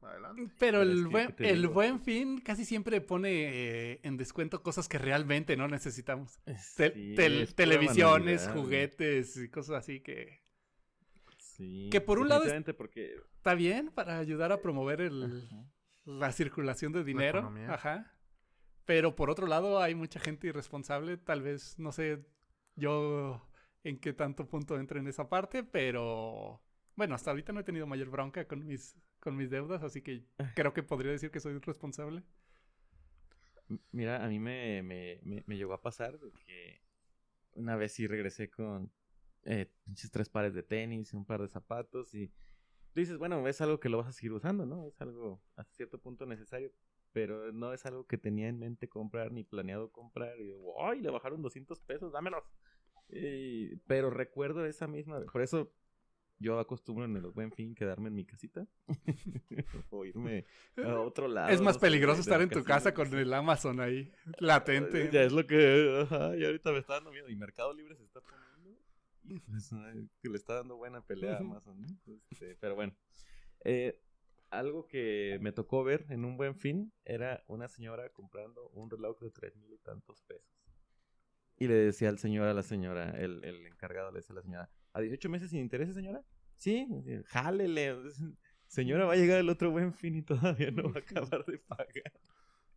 Adelante. 0.00 0.52
Pero 0.58 0.82
el, 0.82 1.06
buen, 1.06 1.34
el 1.38 1.68
buen 1.68 2.00
fin 2.00 2.40
casi 2.40 2.64
siempre 2.64 3.00
pone 3.00 3.30
eh, 3.30 4.00
en 4.02 4.16
descuento 4.16 4.62
cosas 4.62 4.88
que 4.88 4.98
realmente 4.98 5.56
no 5.56 5.68
necesitamos. 5.68 6.40
televisiones, 7.54 8.48
juguetes 8.52 9.36
y 9.36 9.48
cosas 9.48 9.76
así 9.76 10.00
que 10.00 10.42
que 11.90 12.00
por 12.00 12.18
un 12.18 12.28
lado 12.28 12.44
porque... 12.76 13.14
está 13.36 13.54
bien 13.54 13.90
para 13.90 14.18
ayudar 14.18 14.52
a 14.52 14.60
promover 14.60 15.00
el, 15.00 15.48
la 16.04 16.32
circulación 16.32 16.92
de 16.92 17.04
dinero. 17.04 17.52
Ajá. 17.68 18.12
Pero 18.84 19.14
por 19.14 19.30
otro 19.30 19.46
lado 19.46 19.80
hay 19.80 19.94
mucha 19.94 20.18
gente 20.18 20.48
irresponsable, 20.48 21.16
tal 21.16 21.42
vez, 21.42 21.78
no 21.78 21.92
sé 21.92 22.24
yo 22.74 23.48
en 23.84 23.98
qué 23.98 24.12
tanto 24.12 24.48
punto 24.48 24.78
entra 24.78 24.98
en 24.98 25.06
esa 25.06 25.28
parte, 25.28 25.62
pero 25.62 26.62
bueno, 26.96 27.14
hasta 27.14 27.30
ahorita 27.30 27.52
no 27.52 27.60
he 27.60 27.64
tenido 27.64 27.86
mayor 27.86 28.10
bronca 28.10 28.46
con 28.46 28.66
mis, 28.66 28.96
con 29.20 29.36
mis 29.36 29.50
deudas, 29.50 29.82
así 29.82 30.02
que 30.02 30.24
creo 30.56 30.72
que 30.72 30.82
podría 30.82 31.12
decir 31.12 31.30
que 31.30 31.40
soy 31.40 31.58
responsable. 31.58 32.22
Mira, 33.90 34.24
a 34.24 34.28
mí 34.28 34.38
me, 34.38 34.82
me, 34.82 35.20
me 35.46 35.56
llegó 35.56 35.72
a 35.72 35.82
pasar 35.82 36.18
de 36.18 36.32
que 36.32 36.82
una 37.54 37.76
vez 37.76 37.92
sí 37.92 38.06
regresé 38.06 38.50
con, 38.50 38.92
eh, 39.44 39.70
tres 40.12 40.28
pares 40.28 40.54
de 40.54 40.62
tenis, 40.62 41.14
un 41.14 41.24
par 41.24 41.40
de 41.40 41.48
zapatos 41.48 42.14
y 42.14 42.32
dices, 42.94 43.18
bueno, 43.18 43.46
es 43.48 43.60
algo 43.60 43.80
que 43.80 43.88
lo 43.88 43.98
vas 43.98 44.08
a 44.08 44.12
seguir 44.12 44.32
usando, 44.32 44.66
¿no? 44.66 44.86
Es 44.86 45.00
algo 45.00 45.42
hasta 45.56 45.74
cierto 45.74 45.98
punto 45.98 46.26
necesario, 46.26 46.70
pero 47.12 47.52
no 47.52 47.72
es 47.72 47.84
algo 47.86 48.06
que 48.06 48.18
tenía 48.18 48.48
en 48.48 48.58
mente 48.58 48.88
comprar 48.88 49.32
ni 49.32 49.42
planeado 49.44 49.90
comprar. 49.90 50.38
Y 50.40 50.44
digo, 50.44 50.84
¡ay! 50.84 51.00
Le 51.00 51.10
bajaron 51.10 51.42
200 51.42 51.80
pesos, 51.82 52.12
dámelos. 52.12 52.44
pero 53.86 54.10
recuerdo 54.10 54.64
esa 54.66 54.86
misma, 54.86 55.20
por 55.32 55.42
eso 55.42 55.72
yo 56.42 56.58
acostumbro 56.58 57.04
en 57.04 57.16
el 57.16 57.26
buen 57.28 57.52
fin 57.52 57.74
quedarme 57.74 58.08
en 58.08 58.14
mi 58.14 58.24
casita 58.24 58.66
o 59.90 60.04
irme 60.04 60.44
a 60.76 60.98
otro 61.00 61.28
lado. 61.28 61.50
Es 61.50 61.60
más 61.60 61.78
peligroso 61.78 62.20
estar 62.20 62.42
en 62.42 62.50
tu 62.50 62.62
casa 62.64 62.92
con 62.92 63.12
el 63.14 63.32
Amazon 63.32 63.80
ahí, 63.80 64.12
latente. 64.38 65.10
Ya 65.12 65.22
es 65.22 65.32
lo 65.32 65.46
que, 65.46 66.02
ajá, 66.02 66.36
y 66.36 66.44
ahorita 66.44 66.72
me 66.72 66.78
está 66.78 66.94
dando 66.94 67.10
miedo. 67.10 67.28
Y 67.28 67.36
Mercado 67.36 67.72
Libre 67.72 67.96
se 67.96 68.04
está 68.04 68.20
poniendo 68.20 68.52
que 70.20 70.28
le 70.28 70.36
está 70.36 70.54
dando 70.54 70.76
buena 70.76 71.00
pelea 71.00 71.36
a 71.36 71.38
Amazon. 71.38 71.86
Este, 72.30 72.56
pero 72.56 72.74
bueno. 72.74 72.94
Eh, 73.64 74.00
algo 74.50 74.86
que 74.86 75.38
me 75.40 75.52
tocó 75.52 75.82
ver 75.82 76.04
en 76.10 76.24
un 76.24 76.36
buen 76.36 76.54
fin 76.56 76.92
era 77.04 77.42
una 77.46 77.68
señora 77.68 78.10
comprando 78.10 78.68
un 78.70 78.90
reloj 78.90 79.18
de 79.20 79.30
tres 79.30 79.56
mil 79.56 79.72
y 79.72 79.78
tantos 79.78 80.22
pesos. 80.22 80.52
Y 81.56 81.68
le 81.68 81.74
decía 81.74 82.10
al 82.10 82.18
señor 82.18 82.48
a 82.48 82.54
la 82.54 82.62
señora, 82.62 83.10
el, 83.10 83.42
el 83.44 83.66
encargado 83.66 84.10
le 84.10 84.18
decía 84.18 84.34
a 84.34 84.36
la 84.36 84.42
señora, 84.42 84.70
¿a 84.92 85.00
18 85.00 85.28
meses 85.30 85.50
sin 85.50 85.60
intereses, 85.60 85.94
señora? 85.94 86.22
Sí, 86.62 86.86
jálele. 87.26 87.96
Señora, 88.68 89.04
va 89.04 89.14
a 89.14 89.16
llegar 89.16 89.40
el 89.40 89.48
otro 89.48 89.72
buen 89.72 89.92
fin 89.92 90.14
y 90.14 90.22
todavía 90.22 90.70
no 90.70 90.92
va 90.92 91.00
a 91.00 91.02
acabar 91.34 91.44
de 91.44 91.58
pagar. 91.58 92.12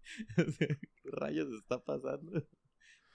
¿Qué 0.57 1.11
rayos 1.11 1.53
está 1.53 1.83
pasando? 1.83 2.31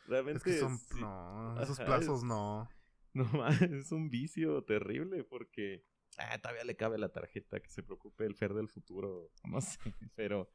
Realmente 0.06 0.38
Es 0.38 0.44
que 0.44 0.60
son. 0.60 0.78
sí. 0.78 1.00
No, 1.00 1.60
esos 1.60 1.80
plazos 1.80 2.22
no. 2.22 2.68
No 3.14 3.24
mames, 3.24 3.62
es 3.62 3.90
un 3.90 4.10
vicio 4.10 4.62
terrible 4.62 5.24
porque 5.24 5.84
ah, 6.18 6.38
todavía 6.38 6.62
le 6.62 6.76
cabe 6.76 6.98
la 6.98 7.08
tarjeta 7.08 7.58
que 7.58 7.68
se 7.68 7.82
preocupe 7.82 8.24
el 8.24 8.36
Fer 8.36 8.54
del 8.54 8.68
futuro, 8.68 9.32
no 9.42 9.60
sé, 9.60 9.80
pero 10.14 10.48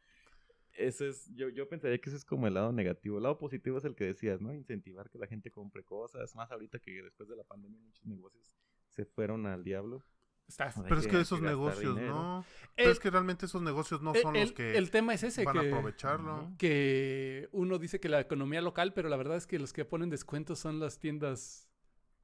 ese 0.71 1.09
es, 1.09 1.29
yo, 1.35 1.49
yo 1.49 1.67
pensaría 1.67 1.99
que 1.99 2.09
ese 2.09 2.15
es 2.15 2.23
como 2.23 2.47
el 2.47 2.53
lado 2.53 2.71
negativo. 2.71 3.17
El 3.17 3.23
lado 3.23 3.37
positivo 3.37 3.77
es 3.79 3.83
el 3.83 3.95
que 3.95 4.05
decías, 4.05 4.39
¿no? 4.39 4.53
Incentivar 4.53 5.09
que 5.09 5.17
la 5.17 5.27
gente 5.27 5.51
compre 5.51 5.83
cosas, 5.83 6.33
más 6.35 6.49
ahorita 6.49 6.79
que 6.79 7.03
después 7.03 7.27
de 7.27 7.35
la 7.35 7.43
pandemia 7.43 7.81
muchos 7.81 8.05
negocios 8.05 8.55
se 8.95 9.05
fueron 9.05 9.45
al 9.45 9.63
diablo. 9.63 10.03
Estás- 10.47 10.77
Hay 10.77 10.83
Pero 10.83 10.99
es 10.99 11.07
que- 11.07 11.19
esos 11.21 11.41
negocios 11.41 11.95
dinero. 11.95 12.13
no. 12.13 12.45
Pero 12.75 12.91
es 12.91 12.99
que 12.99 13.09
realmente 13.09 13.47
esos 13.47 13.61
negocios 13.63 14.01
no 14.01 14.13
eh, 14.13 14.21
son 14.21 14.35
el, 14.35 14.43
los 14.43 14.51
que 14.51 14.77
el 14.77 14.91
tema 14.91 15.13
es 15.13 15.23
ese, 15.23 15.43
van 15.43 15.57
a 15.57 15.61
aprovecharlo. 15.61 16.53
Que 16.59 17.49
uno 17.51 17.79
dice 17.79 17.99
que 17.99 18.09
la 18.09 18.19
economía 18.19 18.61
local, 18.61 18.93
pero 18.93 19.09
la 19.09 19.17
verdad 19.17 19.37
es 19.37 19.47
que 19.47 19.57
los 19.59 19.73
que 19.73 19.85
ponen 19.85 20.09
descuentos 20.11 20.59
son 20.59 20.79
las 20.79 20.99
tiendas, 20.99 21.67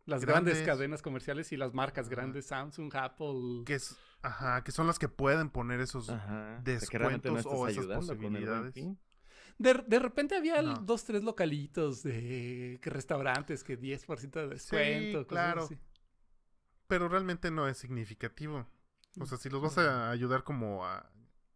las 0.05 0.23
grandes, 0.23 0.53
Grandes. 0.55 0.67
cadenas 0.67 1.01
comerciales 1.01 1.51
y 1.51 1.57
las 1.57 1.73
marcas 1.73 2.05
Ajá. 2.07 2.15
grandes, 2.15 2.45
Samsung, 2.45 2.95
Apple. 2.95 3.63
Que 3.65 3.75
es, 3.75 3.97
ajá, 4.21 4.63
que 4.63 4.71
son 4.71 4.85
las 4.85 4.99
que 4.99 5.07
pueden 5.09 5.49
poner 5.49 5.79
esos. 5.79 6.09
Ajá. 6.09 6.59
o 6.61 6.63
sea, 6.63 6.79
que 6.89 6.97
realmente 6.99 7.29
descuentos 7.31 7.59
o 7.59 7.67
esas 7.67 7.85
posibilidades. 7.87 8.73
De, 9.57 9.73
de 9.87 9.99
repente 9.99 10.35
había 10.35 10.61
No. 10.61 10.75
dos, 10.75 11.03
tres 11.05 11.23
localitos 11.23 12.03
de 12.03 12.77
que 12.81 12.89
restaurantes 12.89 13.63
que 13.63 13.79
10% 13.79 14.39
de 14.41 14.47
descuento. 14.49 15.19
cosas 15.19 15.27
claro. 15.27 15.63
así. 15.63 15.77
Pero 16.91 17.07
realmente 17.07 17.51
no 17.51 17.69
es 17.69 17.77
significativo. 17.77 18.67
O 19.17 19.25
sea, 19.25 19.37
si 19.37 19.49
los 19.49 19.61
vas 19.61 19.77
a 19.77 20.09
ayudar 20.09 20.43
como 20.43 20.85
a, 20.85 21.09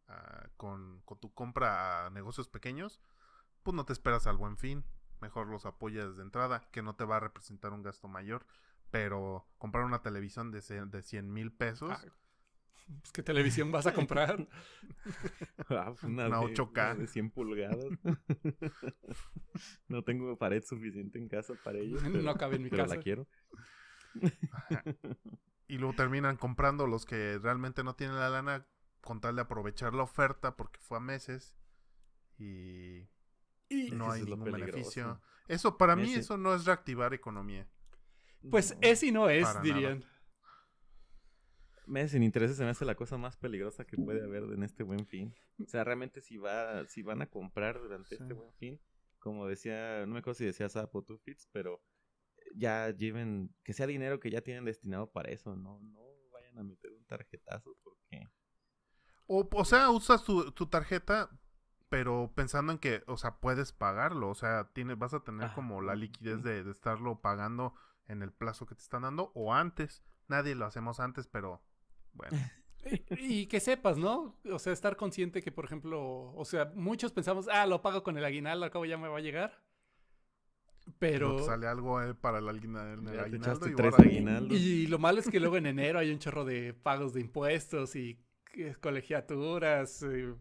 a- 0.08 0.50
con, 0.56 1.02
con 1.02 1.20
tu 1.20 1.34
compra 1.34 2.06
a 2.06 2.10
negocios 2.10 2.48
pequeños, 2.48 3.02
pues 3.62 3.76
no 3.76 3.84
te 3.84 3.92
esperas 3.92 4.28
al 4.28 4.38
buen 4.38 4.58
fin. 4.58 4.86
Mejor 5.20 5.48
los 5.48 5.66
apoyas 5.66 6.16
de 6.16 6.24
entrada, 6.24 6.62
que 6.72 6.82
no 6.82 6.96
te 6.96 7.04
va 7.04 7.18
a 7.18 7.20
representar 7.20 7.74
un 7.74 7.84
gasto 7.84 8.08
mayor. 8.08 8.46
Pero 8.92 9.46
comprar 9.58 9.84
una 9.84 10.02
televisión 10.02 10.52
de, 10.52 10.62
de 10.62 11.02
100 11.02 11.34
mil 11.34 11.52
pesos, 11.52 11.92
Ah, 11.92 12.00
pues, 12.02 13.12
¿Qué 13.12 13.22
televisión 13.22 13.74
vas 13.74 13.88
a 13.88 13.94
comprar? 13.94 14.48
Ah, 15.70 15.88
pues 15.92 16.04
una, 16.04 16.28
Una 16.28 16.40
de, 16.40 16.46
8K. 16.54 16.72
una 16.72 16.96
de 16.96 17.08
100 17.08 17.30
pulgadas. 17.32 17.86
no 19.90 20.02
tengo 20.04 20.38
pared 20.38 20.64
suficiente 20.64 21.18
en 21.20 21.28
casa 21.28 21.56
para 21.64 21.80
ello. 21.80 21.98
No 22.04 22.12
pero- 22.14 22.36
cabe 22.38 22.56
en 22.56 22.64
mi 22.64 22.70
pero 22.70 22.84
casa. 22.84 22.96
la 22.96 23.02
quiero. 23.02 23.28
Ajá. 24.52 24.84
y 25.68 25.78
luego 25.78 25.96
terminan 25.96 26.38
comprando 26.38 26.88
los 26.88 27.06
que 27.06 27.40
realmente 27.40 27.84
no 27.84 27.96
tienen 27.96 28.18
la 28.18 28.30
lana 28.30 28.68
con 29.02 29.22
tal 29.22 29.36
de 29.36 29.42
aprovechar 29.44 29.94
la 29.94 30.04
oferta 30.04 30.56
porque 30.56 30.80
fue 30.80 30.98
a 30.98 31.02
meses 31.02 31.56
y 32.38 33.08
Y 33.70 33.92
no 33.92 34.12
hay 34.12 34.24
ningún 34.24 34.52
beneficio. 34.52 35.22
Eso 35.48 35.78
para 35.78 35.96
mí 35.96 36.14
eso 36.14 36.38
no 36.38 36.54
es 36.56 36.66
reactivar 36.66 37.14
economía. 37.14 37.68
pues 38.50 38.74
No. 38.74 38.80
es 38.82 39.04
y 39.04 39.12
no 39.12 39.30
es, 39.30 39.48
dirían. 39.62 40.04
Meses 41.88 42.12
sin 42.12 42.24
intereses 42.24 42.58
se 42.58 42.64
me 42.64 42.72
hace 42.72 42.84
la 42.84 42.96
cosa 42.96 43.18
más 43.18 43.38
peligrosa 43.38 43.86
que 43.86 43.96
puede 43.96 44.24
haber 44.24 44.44
en 44.44 44.64
este 44.64 44.82
buen 44.82 45.06
fin. 45.06 45.36
O 45.64 45.68
sea, 45.68 45.84
realmente 45.84 46.20
si 46.22 46.38
va, 46.38 46.86
si 46.88 47.04
van 47.04 47.22
a 47.22 47.28
comprar 47.28 47.80
durante 47.80 48.16
este 48.16 48.34
buen 48.34 48.52
fin, 48.54 48.82
como 49.20 49.48
decía, 49.48 50.04
no 50.08 50.14
me 50.14 50.20
acuerdo 50.20 50.40
si 50.40 50.46
decía 50.46 50.68
Sapo 50.68 51.04
tú, 51.04 51.20
Fitz, 51.20 51.48
pero 51.52 51.84
ya 52.56 52.90
lleven, 52.92 53.54
que 53.64 53.74
sea 53.74 53.88
dinero 53.88 54.20
que 54.20 54.32
ya 54.32 54.42
tienen 54.42 54.66
destinado 54.66 55.12
para 55.12 55.32
eso, 55.32 55.56
no, 55.56 55.80
no 55.82 56.00
vayan 56.32 56.58
a 56.60 56.64
meter 56.64 56.92
un 56.94 57.06
tarjetazo 57.06 57.76
porque 57.84 58.30
O, 59.28 59.48
o 59.52 59.66
sea, 59.66 59.90
usas 59.90 60.24
tu, 60.24 60.52
tu 60.52 60.68
tarjeta, 60.68 61.30
pero 61.90 62.32
pensando 62.36 62.72
en 62.72 62.80
que, 62.80 63.04
o 63.08 63.18
sea, 63.18 63.38
puedes 63.40 63.72
pagarlo. 63.74 64.30
O 64.30 64.36
sea, 64.36 64.70
tienes, 64.74 64.98
vas 64.98 65.14
a 65.14 65.24
tener 65.24 65.48
Ajá, 65.48 65.56
como 65.56 65.82
la 65.82 65.96
liquidez 65.96 66.44
de, 66.44 66.64
de 66.64 66.72
estarlo 66.72 67.22
pagando 67.22 67.74
en 68.08 68.22
el 68.22 68.32
plazo 68.32 68.66
que 68.66 68.76
te 68.76 68.82
están 68.84 69.04
dando 69.04 69.32
o 69.36 69.54
antes. 69.54 70.04
Nadie 70.28 70.56
lo 70.56 70.66
hacemos 70.66 71.00
antes, 71.00 71.28
pero 71.28 71.64
bueno. 72.14 72.38
Y, 72.88 73.04
y 73.18 73.48
que 73.48 73.60
sepas, 73.60 73.98
¿no? 73.98 74.40
O 74.52 74.60
sea, 74.60 74.72
estar 74.72 74.96
consciente 74.96 75.42
que, 75.42 75.52
por 75.52 75.66
ejemplo, 75.66 76.34
o 76.36 76.46
sea, 76.46 76.72
muchos 76.76 77.12
pensamos, 77.14 77.48
ah, 77.48 77.66
lo 77.66 77.82
pago 77.82 78.04
con 78.04 78.16
el 78.16 78.24
aguinaldo, 78.26 78.64
al 78.64 78.70
cabo 78.72 78.86
ya 78.86 78.98
me 78.98 79.08
va 79.08 79.18
a 79.18 79.22
llegar. 79.22 79.65
Pero 81.00 81.40
sale 81.46 81.68
algo 81.68 82.02
eh, 82.02 82.14
para 82.14 82.40
el, 82.40 82.48
aguina- 82.48 82.94
el 82.94 83.04
Ya 83.06 83.12
te 83.12 83.20
aguinaldo 83.22 83.68
y 83.68 83.76
tres 83.76 83.96
lo 84.88 85.00
malo 85.00 85.20
es 85.20 85.30
que 85.30 85.40
luego 85.40 85.58
en 85.58 85.66
enero 85.66 86.00
hay 86.00 86.12
un 86.12 86.20
chorro 86.20 86.46
de 86.46 86.74
pagos 86.74 87.14
de 87.14 87.22
impuestos 87.22 87.96
y 87.96 88.20
eh, 88.54 88.76
colegiaturas, 88.80 90.04
eh, 90.04 90.34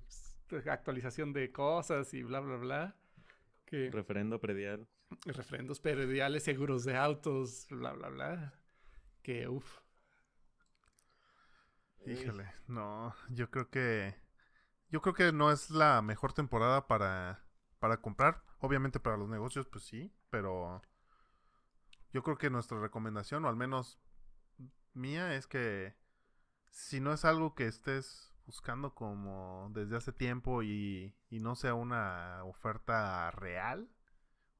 actualización 0.70 1.32
de 1.32 1.51
cosas 1.51 2.12
y 2.14 2.22
bla, 2.22 2.40
bla, 2.40 2.57
bla. 2.57 2.97
Que 3.64 3.90
referendo 3.90 4.40
predial. 4.40 4.86
refrendos 5.24 5.80
perediales, 5.80 6.42
seguros 6.42 6.84
de 6.84 6.97
autos, 6.97 7.66
bla, 7.70 7.92
bla, 7.92 8.09
bla. 8.09 8.55
Que, 9.22 9.49
uff. 9.49 9.78
Híjole, 12.07 12.47
no, 12.66 13.14
yo 13.30 13.51
creo 13.51 13.70
que 13.70 14.14
yo 14.90 15.01
creo 15.01 15.14
que 15.14 15.32
no 15.32 15.51
es 15.51 15.70
la 15.70 16.03
mejor 16.03 16.34
temporada 16.34 16.86
para 16.86 17.42
para 17.78 17.97
comprar. 18.01 18.42
Obviamente 18.64 18.98
para 18.98 19.18
los 19.18 19.28
negocios 19.28 19.66
pues 19.66 19.84
sí, 19.84 20.10
pero 20.30 20.80
yo 22.14 22.22
creo 22.22 22.38
que 22.38 22.48
nuestra 22.48 22.80
recomendación 22.80 23.44
o 23.44 23.48
al 23.48 23.56
menos 23.56 24.00
mía 24.94 25.34
es 25.34 25.46
que 25.46 25.94
si 26.70 26.98
no 26.98 27.12
es 27.12 27.26
algo 27.26 27.54
que 27.54 27.66
estés 27.66 28.32
buscando 28.46 28.94
como 28.94 29.70
desde 29.74 29.98
hace 29.98 30.12
tiempo 30.12 30.62
y, 30.62 31.14
y 31.28 31.40
no 31.40 31.56
sea 31.56 31.74
una 31.74 32.42
oferta 32.44 33.30
real, 33.32 33.90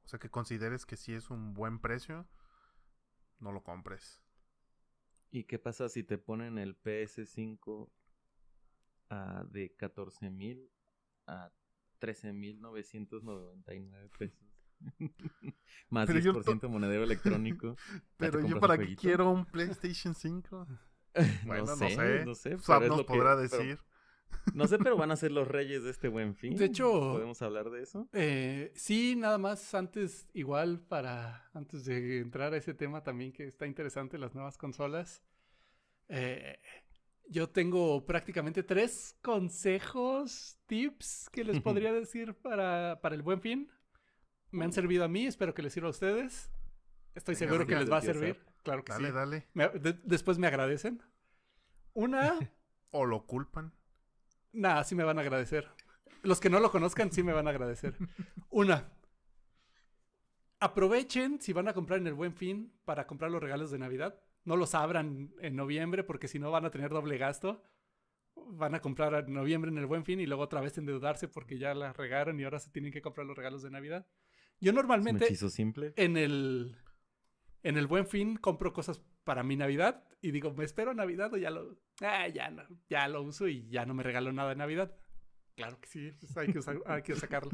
o 0.05 0.09
sea 0.09 0.18
que 0.18 0.28
consideres 0.28 0.84
que 0.84 0.96
sí 0.96 1.14
es 1.14 1.30
un 1.30 1.55
buen 1.55 1.78
precio, 1.78 2.26
no 3.38 3.52
lo 3.52 3.64
compres. 3.64 4.20
¿Y 5.30 5.44
qué 5.44 5.59
pasa 5.59 5.88
si 5.88 6.05
te 6.05 6.18
ponen 6.18 6.59
el 6.59 6.78
PS5 6.78 7.88
ah, 9.09 9.44
de 9.48 9.74
14 9.74 10.28
mil 10.28 10.70
a 11.26 11.50
13.999 12.05 14.11
pesos? 14.18 14.38
Más 15.90 16.07
Pero 16.07 16.18
yo 16.18 16.32
10% 16.34 16.68
monedero 16.68 17.05
electrónico. 17.05 17.76
¿Ya 17.76 17.98
te 17.98 17.98
Pero 18.32 18.46
yo 18.46 18.61
para 18.61 18.78
qué 18.78 18.96
quiero 18.96 19.30
un 19.30 19.44
PlayStation 19.46 20.14
5. 20.14 20.66
Bueno, 21.46 21.64
no 21.64 21.76
sé. 21.76 22.24
no 22.24 22.34
sé. 22.34 22.55
Es 22.55 22.68
nos 22.68 22.98
que- 22.98 23.05
podrá 23.05 23.36
pero- 23.36 23.38
decir. 23.38 23.78
no 24.52 24.66
sé, 24.66 24.78
pero 24.78 24.96
van 24.96 25.12
a 25.12 25.16
ser 25.16 25.30
los 25.30 25.46
reyes 25.46 25.84
de 25.84 25.90
este 25.90 26.09
buen 26.09 26.34
fin. 26.34 26.57
De 26.57 26.64
hecho- 26.64 26.90
¿Podemos 27.12 27.40
hablar 27.40 27.70
de 27.70 27.82
eso? 27.82 28.09
Eh, 28.12 28.72
sí, 28.74 29.14
nada 29.14 29.38
más 29.38 29.74
antes, 29.76 30.28
igual 30.34 30.80
para, 30.80 31.48
antes 31.55 31.84
de 31.84 32.18
entrar 32.18 32.52
a 32.52 32.57
ese 32.57 32.74
tema 32.74 33.05
también 33.05 33.32
que 33.32 33.46
está 33.46 33.64
interesante, 33.68 34.18
las 34.18 34.34
nuevas 34.34 34.59
consolas. 34.59 35.22
Eh, 36.09 36.59
yo 37.29 37.49
tengo 37.49 38.05
prácticamente 38.07 38.62
tres 38.62 39.16
consejos, 39.22 40.59
tips 40.66 41.29
que 41.31 41.45
les 41.45 41.61
podría 41.61 41.93
decir 41.93 42.35
para, 42.35 43.01
para 43.03 43.14
el 43.14 43.22
buen 43.22 43.41
fin. 43.41 43.70
Me 44.51 44.64
han 44.64 44.72
servido 44.72 45.05
a 45.05 45.09
mí, 45.09 45.27
espero 45.27 45.53
que 45.55 45.62
les 45.62 45.72
sirva 45.72 45.89
a 45.89 45.91
ustedes. 45.91 46.51
Estoy 47.14 47.35
Venga, 47.35 47.47
seguro 47.47 47.66
que 47.66 47.77
les 47.77 47.91
va 47.91 47.99
a 47.99 48.03
servir. 48.03 48.41
Claro 48.62 48.85
que 48.85 48.93
Dale, 48.93 49.09
sí. 49.09 49.14
dale. 49.14 49.47
De- 49.81 50.01
después 50.05 50.39
me 50.39 50.47
agradecen. 50.47 51.03
Una, 51.93 52.39
O 52.91 53.05
lo 53.07 53.27
culpan. 53.27 53.72
Nada, 54.53 54.85
sí 54.85 54.95
me 54.95 55.03
van 55.03 55.18
a 55.18 55.22
agradecer. 55.22 55.68
Los 56.22 56.41
que 56.41 56.49
no 56.49 56.61
lo 56.61 56.70
conozcan 56.70 57.11
sí 57.12 57.22
me 57.25 57.33
van 57.33 57.49
a 57.49 57.51
agradecer. 57.51 57.97
Una. 58.51 58.89
Aprovechen 60.61 61.41
si 61.41 61.53
van 61.53 61.68
a 61.68 61.75
comprar 61.75 61.99
en 61.99 62.07
el 62.07 62.14
buen 62.14 62.33
fin 62.35 62.72
para 62.85 63.07
comprar 63.07 63.31
los 63.31 63.43
regalos 63.43 63.70
de 63.70 63.79
Navidad. 63.79 64.18
No 64.45 64.57
los 64.57 64.74
abran 64.74 65.32
en 65.40 65.57
noviembre 65.57 66.05
porque 66.05 66.28
si 66.28 66.38
no 66.38 66.51
van 66.51 66.64
a 66.64 66.70
tener 66.70 66.90
doble 66.90 67.18
gasto. 67.18 67.62
Van 68.47 68.74
a 68.74 68.80
comprar 68.80 69.14
en 69.26 69.32
noviembre 69.32 69.70
en 69.70 69.78
el 69.78 69.86
buen 69.86 70.05
fin 70.05 70.20
y 70.20 70.26
luego 70.26 70.42
otra 70.42 70.61
vez 70.61 70.76
endeudarse 70.76 71.28
porque 71.28 71.57
ya 71.59 71.72
la 71.74 71.92
regaron 71.92 72.38
y 72.40 72.45
ahora 72.45 72.59
se 72.59 72.70
tienen 72.70 72.92
que 72.92 73.01
comprar 73.01 73.26
los 73.26 73.36
regalos 73.36 73.62
de 73.62 73.70
Navidad. 73.70 74.07
Yo 74.61 74.70
¿Es 74.70 74.72
un 74.72 74.76
normalmente 74.76 75.34
simple? 75.34 75.92
en 75.97 76.16
el 76.16 76.76
en 77.62 77.78
el 77.78 77.86
buen 77.86 78.07
fin 78.07 78.36
compro 78.36 78.72
cosas 78.72 79.01
para 79.24 79.42
mi 79.42 79.57
Navidad 79.57 80.05
y 80.20 80.30
digo, 80.32 80.53
me 80.53 80.64
espero 80.64 80.90
a 80.90 80.95
Navidad 80.95 81.32
o 81.32 81.36
ya 81.38 81.51
lo 81.51 81.78
ah, 82.03 82.28
ya 82.28 82.51
no, 82.51 82.64
ya 82.90 83.09
lo 83.09 83.22
uso 83.22 83.49
y 83.49 83.66
ya 83.68 83.86
no 83.86 83.95
me 83.95 84.03
regalo 84.03 84.32
nada 84.32 84.51
de 84.51 84.57
Navidad. 84.57 84.95
Claro 85.57 85.80
que 85.80 85.88
sí, 85.88 86.11
pues 86.20 86.36
hay 86.36 86.53
que 86.53 86.59
usar- 86.59 86.82
hay 86.86 87.03
que 87.03 87.14
sacarlo. 87.14 87.53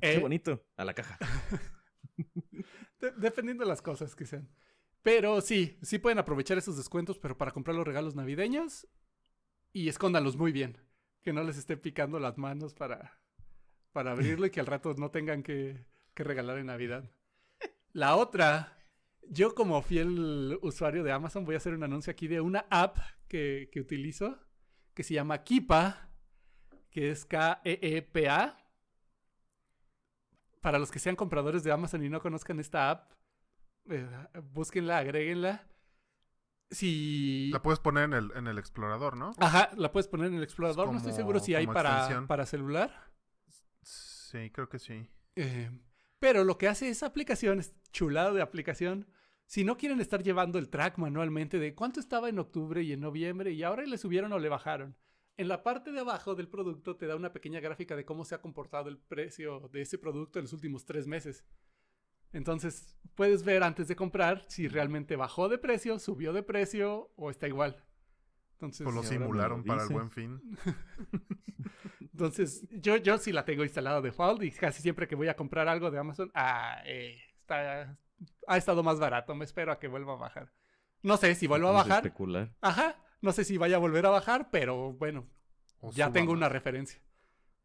Qué 0.00 0.14
Eh, 0.14 0.18
bonito. 0.18 0.64
A 0.76 0.84
la 0.84 0.94
caja. 0.94 1.18
de- 3.00 3.12
dependiendo 3.16 3.64
de 3.64 3.68
las 3.68 3.82
cosas 3.82 4.14
que 4.16 4.24
sean. 4.26 4.48
Pero 5.04 5.42
sí, 5.42 5.78
sí 5.82 5.98
pueden 5.98 6.18
aprovechar 6.18 6.56
esos 6.56 6.78
descuentos, 6.78 7.18
pero 7.18 7.36
para 7.36 7.52
comprar 7.52 7.76
los 7.76 7.86
regalos 7.86 8.14
navideños, 8.16 8.88
y 9.70 9.88
escóndanlos 9.88 10.36
muy 10.36 10.50
bien. 10.50 10.78
Que 11.22 11.34
no 11.34 11.44
les 11.44 11.58
esté 11.58 11.76
picando 11.76 12.18
las 12.18 12.38
manos 12.38 12.72
para, 12.72 13.20
para 13.92 14.12
abrirlo 14.12 14.46
y 14.46 14.50
que 14.50 14.60
al 14.60 14.66
rato 14.66 14.94
no 14.94 15.10
tengan 15.10 15.42
que, 15.42 15.84
que 16.14 16.24
regalar 16.24 16.56
en 16.58 16.66
Navidad. 16.66 17.10
La 17.92 18.16
otra, 18.16 18.78
yo 19.28 19.54
como 19.54 19.82
fiel 19.82 20.58
usuario 20.62 21.04
de 21.04 21.12
Amazon 21.12 21.44
voy 21.44 21.54
a 21.54 21.58
hacer 21.58 21.74
un 21.74 21.84
anuncio 21.84 22.10
aquí 22.10 22.26
de 22.26 22.40
una 22.40 22.66
app 22.70 22.96
que, 23.28 23.68
que 23.70 23.80
utilizo 23.80 24.38
que 24.94 25.02
se 25.02 25.12
llama 25.12 25.44
Kipa, 25.44 26.08
que 26.90 27.10
es 27.10 27.26
K-E-E-P-A. 27.26 28.56
Para 30.62 30.78
los 30.78 30.90
que 30.90 30.98
sean 30.98 31.16
compradores 31.16 31.62
de 31.62 31.72
Amazon 31.72 32.02
y 32.04 32.08
no 32.08 32.22
conozcan 32.22 32.58
esta 32.58 32.90
app, 32.90 33.12
búsquenla, 34.52 34.98
agréguenla. 34.98 35.66
Si... 36.70 37.50
La 37.52 37.62
puedes 37.62 37.78
poner 37.78 38.04
en 38.04 38.12
el, 38.14 38.32
en 38.34 38.46
el 38.46 38.58
explorador, 38.58 39.16
¿no? 39.16 39.32
Ajá, 39.38 39.70
la 39.76 39.92
puedes 39.92 40.08
poner 40.08 40.28
en 40.28 40.34
el 40.34 40.42
explorador. 40.42 40.90
no 40.90 40.98
estoy 40.98 41.12
seguro 41.12 41.38
si 41.38 41.54
hay 41.54 41.66
para, 41.66 42.26
para 42.26 42.46
celular. 42.46 43.12
Sí, 43.82 44.50
creo 44.50 44.68
que 44.68 44.78
sí. 44.78 45.08
Eh, 45.36 45.70
pero 46.18 46.42
lo 46.42 46.58
que 46.58 46.68
hace 46.68 46.88
esa 46.88 47.06
aplicación, 47.06 47.60
es 47.60 47.74
chulada 47.92 48.32
de 48.32 48.42
aplicación. 48.42 49.06
Si 49.46 49.62
no 49.62 49.76
quieren 49.76 50.00
estar 50.00 50.22
llevando 50.22 50.58
el 50.58 50.70
track 50.70 50.98
manualmente 50.98 51.58
de 51.58 51.74
cuánto 51.74 52.00
estaba 52.00 52.28
en 52.28 52.38
octubre 52.38 52.82
y 52.82 52.92
en 52.92 53.00
noviembre 53.00 53.52
y 53.52 53.62
ahora 53.62 53.84
le 53.84 53.98
subieron 53.98 54.32
o 54.32 54.38
le 54.38 54.48
bajaron. 54.48 54.96
En 55.36 55.48
la 55.48 55.62
parte 55.62 55.92
de 55.92 56.00
abajo 56.00 56.34
del 56.34 56.48
producto 56.48 56.96
te 56.96 57.06
da 57.06 57.16
una 57.16 57.32
pequeña 57.32 57.60
gráfica 57.60 57.96
de 57.96 58.04
cómo 58.04 58.24
se 58.24 58.34
ha 58.34 58.40
comportado 58.40 58.88
el 58.88 58.98
precio 58.98 59.68
de 59.72 59.82
ese 59.82 59.98
producto 59.98 60.38
en 60.38 60.44
los 60.44 60.52
últimos 60.52 60.84
tres 60.84 61.06
meses. 61.06 61.44
Entonces 62.34 62.94
puedes 63.14 63.44
ver 63.44 63.62
antes 63.62 63.88
de 63.88 63.96
comprar 63.96 64.44
si 64.48 64.68
realmente 64.68 65.16
bajó 65.16 65.48
de 65.48 65.56
precio, 65.56 65.98
subió 65.98 66.32
de 66.32 66.42
precio 66.42 67.10
o 67.16 67.30
está 67.30 67.48
igual. 67.48 67.82
Entonces, 68.54 68.84
Pues 68.84 68.94
lo 68.94 69.02
simularon 69.02 69.60
lo 69.60 69.64
para 69.64 69.82
el 69.84 69.88
buen 69.88 70.10
fin. 70.10 70.40
Entonces, 72.00 72.66
yo, 72.70 72.96
yo 72.96 73.18
sí 73.18 73.32
la 73.32 73.44
tengo 73.44 73.64
instalada 73.64 74.00
default 74.00 74.42
y 74.42 74.50
casi 74.50 74.82
siempre 74.82 75.08
que 75.08 75.14
voy 75.16 75.28
a 75.28 75.34
comprar 75.36 75.68
algo 75.68 75.90
de 75.90 75.98
Amazon, 75.98 76.30
ah, 76.34 76.80
eh, 76.84 77.16
está, 77.40 77.98
ha 78.46 78.56
estado 78.56 78.82
más 78.82 79.00
barato, 79.00 79.34
me 79.34 79.44
espero 79.44 79.72
a 79.72 79.78
que 79.78 79.88
vuelva 79.88 80.12
a 80.14 80.16
bajar. 80.16 80.52
No 81.02 81.16
sé 81.16 81.34
si 81.34 81.46
vuelva 81.46 81.70
a 81.70 81.72
bajar. 81.72 82.04
especular. 82.04 82.54
Ajá, 82.60 82.96
no 83.20 83.32
sé 83.32 83.44
si 83.44 83.58
vaya 83.58 83.76
a 83.76 83.80
volver 83.80 84.06
a 84.06 84.10
bajar, 84.10 84.50
pero 84.50 84.92
bueno, 84.92 85.26
O 85.80 85.90
ya 85.92 86.12
tengo 86.12 86.32
más. 86.32 86.38
una 86.38 86.48
referencia. 86.48 87.00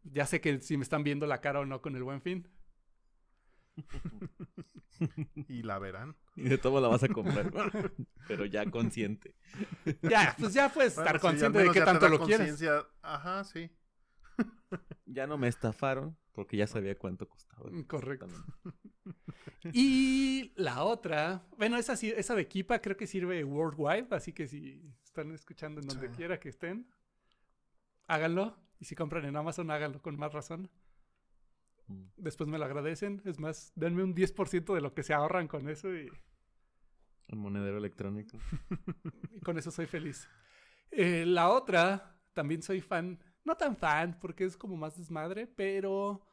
Ya 0.03 0.25
sé 0.25 0.41
que 0.41 0.59
si 0.61 0.77
me 0.77 0.83
están 0.83 1.03
viendo 1.03 1.27
la 1.27 1.41
cara 1.41 1.59
o 1.59 1.65
no 1.65 1.81
con 1.81 1.95
el 1.95 2.03
buen 2.03 2.21
fin. 2.21 2.47
Y 5.47 5.63
la 5.63 5.79
verán. 5.79 6.15
Y 6.35 6.49
de 6.49 6.57
todo 6.57 6.81
la 6.81 6.87
vas 6.89 7.03
a 7.03 7.07
comprar. 7.09 7.51
Pero 8.27 8.45
ya 8.45 8.69
consciente. 8.69 9.35
Ya, 10.01 10.35
pues 10.37 10.53
ya 10.53 10.69
puedes 10.69 10.95
Bueno, 10.95 11.07
estar 11.07 11.21
sí, 11.21 11.27
consciente 11.27 11.59
de 11.59 11.71
qué 11.71 11.81
tanto 11.81 12.07
lo 12.09 12.19
quieres. 12.25 12.61
Ajá, 13.01 13.43
sí. 13.43 13.69
Ya 15.05 15.25
no 15.27 15.37
me 15.37 15.47
estafaron 15.47 16.17
porque 16.33 16.57
ya 16.57 16.67
sabía 16.67 16.97
cuánto 16.97 17.27
costaba. 17.27 17.69
Mm, 17.71 17.83
Correcto. 17.83 18.27
Y 19.73 20.53
la 20.55 20.83
otra, 20.83 21.43
bueno, 21.57 21.77
esa, 21.77 21.95
sí- 21.97 22.13
esa 22.15 22.35
de 22.35 22.47
Kipa 22.47 22.79
creo 22.79 22.95
que 22.95 23.07
sirve 23.07 23.43
worldwide, 23.43 24.07
así 24.11 24.31
que 24.33 24.47
si 24.47 24.81
están 25.03 25.31
escuchando 25.33 25.81
en 25.81 25.87
donde 25.87 26.07
Sí. 26.09 26.13
quiera 26.15 26.39
que 26.39 26.49
estén, 26.49 26.87
háganlo. 28.07 28.57
Y 28.79 28.85
si 28.85 28.95
compran 28.95 29.25
en 29.25 29.35
Amazon, 29.35 29.69
háganlo 29.71 30.01
con 30.01 30.17
más 30.17 30.31
razón. 30.31 30.69
Después 32.17 32.49
me 32.49 32.57
lo 32.57 32.65
agradecen. 32.65 33.21
Es 33.25 33.39
más, 33.39 33.71
denme 33.75 34.03
un 34.03 34.15
10% 34.15 34.73
de 34.73 34.81
lo 34.81 34.93
que 34.93 35.03
se 35.03 35.13
ahorran 35.13 35.47
con 35.47 35.67
eso 35.69 35.93
y, 35.93 36.09
El 37.27 37.37
monedero 37.37 37.77
electrónico. 37.77 38.37
y 39.33 39.39
con 39.39 39.57
eso 39.57 39.71
soy 39.71 39.87
feliz. 39.87 40.27
Eh, 40.91 41.25
la 41.25 41.49
otra, 41.49 42.19
también 42.33 42.61
soy 42.61 42.81
fan, 42.81 43.19
no 43.43 43.55
tan 43.55 43.75
fan 43.75 44.17
porque 44.19 44.45
es 44.45 44.57
como 44.57 44.77
más 44.77 44.97
desmadre, 44.97 45.47
pero 45.47 46.25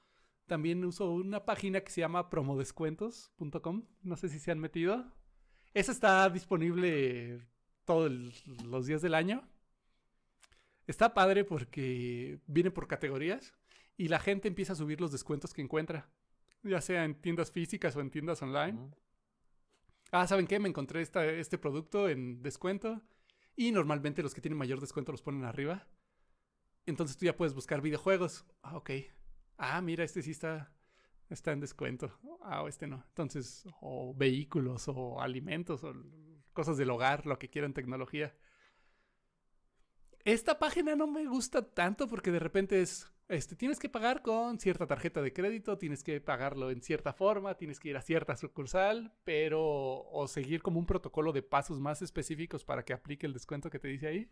también 0.47 0.85
uso 0.85 1.11
una 1.11 1.45
página 1.45 1.81
que 1.81 1.91
se 1.91 2.01
llama 2.01 2.31
promodescuentos.com. 2.31 3.87
No 4.03 4.17
sé 4.17 4.29
si 4.29 4.39
se 4.39 4.51
han 4.51 4.59
metido. 4.59 5.13
Esa 5.75 5.93
está 5.93 6.29
disponible 6.31 7.47
todos 7.85 8.11
los 8.65 8.87
días 8.87 9.03
del 9.03 9.15
año. 9.15 9.47
Está 10.87 11.15
padre 11.15 11.45
porque 11.45 12.41
viene 12.47 12.71
por 12.71 12.87
categorías 12.87 13.53
y 13.97 14.09
la 14.09 14.19
gente 14.21 14.49
empieza 14.49 14.73
a 14.75 14.77
subir 14.77 15.01
los 15.01 15.13
descuentos 15.13 15.53
que 15.55 15.63
encuentra, 15.63 16.11
ya 16.63 16.81
sea 16.81 17.05
en 17.05 17.15
tiendas 17.21 17.51
físicas 17.51 17.97
o 17.97 18.01
en 18.01 18.11
tiendas 18.11 18.43
online. 18.43 18.91
Ah, 20.13 20.27
¿saben 20.27 20.47
qué? 20.47 20.59
Me 20.59 20.69
encontré 20.69 21.03
esta- 21.03 21.25
este 21.27 21.59
producto 21.59 22.09
en 22.09 22.43
descuento. 22.43 23.03
Y 23.57 23.73
normalmente 23.73 24.23
los 24.23 24.35
que 24.35 24.41
tienen 24.41 24.59
mayor 24.59 24.81
descuento 24.81 25.13
los 25.13 25.23
ponen 25.23 25.45
arriba. 25.45 25.87
Entonces 26.87 27.17
tú 27.17 27.25
ya 27.25 27.37
puedes 27.37 27.55
buscar 27.55 27.81
videojuegos. 27.81 28.45
Ah, 28.63 28.77
ok. 28.77 28.91
Ah, 29.57 29.81
mira, 29.81 30.05
este 30.05 30.23
sí 30.23 30.31
está, 30.31 30.73
está 31.31 31.53
en 31.53 31.61
descuento. 31.61 32.13
Ah, 32.43 32.63
o 32.63 32.69
este 32.69 32.87
no. 32.87 33.03
Entonces, 33.09 33.65
o 33.81 34.15
vehículos, 34.15 34.89
o 34.89 35.21
alimentos, 35.21 35.83
o 35.85 35.95
cosas 36.53 36.77
del 36.77 36.91
hogar, 36.91 37.27
lo 37.27 37.39
que 37.39 37.49
quieran, 37.51 37.73
tecnología. 37.75 38.35
Esta 40.25 40.59
página 40.59 40.97
no 40.97 41.07
me 41.07 41.27
gusta 41.27 41.63
tanto 41.63 42.09
porque 42.09 42.31
de 42.33 42.39
repente 42.41 42.83
es, 42.83 43.11
este, 43.29 43.57
tienes 43.57 43.79
que 43.79 43.89
pagar 43.89 44.23
con 44.23 44.59
cierta 44.61 44.87
tarjeta 44.87 45.21
de 45.21 45.33
crédito, 45.33 45.79
tienes 45.79 46.05
que 46.05 46.21
pagarlo 46.21 46.71
en 46.71 46.81
cierta 46.83 47.13
forma, 47.13 47.57
tienes 47.57 47.81
que 47.81 47.89
ir 47.89 47.97
a 47.97 48.03
cierta 48.03 48.37
sucursal, 48.37 49.13
pero 49.25 49.63
o 49.63 50.29
seguir 50.29 50.63
como 50.63 50.79
un 50.79 50.87
protocolo 50.87 51.33
de 51.33 51.43
pasos 51.43 51.81
más 51.81 52.03
específicos 52.03 52.65
para 52.65 52.85
que 52.85 52.93
aplique 52.93 53.27
el 53.27 53.33
descuento 53.33 53.71
que 53.71 53.79
te 53.79 53.89
dice 53.89 54.07
ahí. 54.07 54.31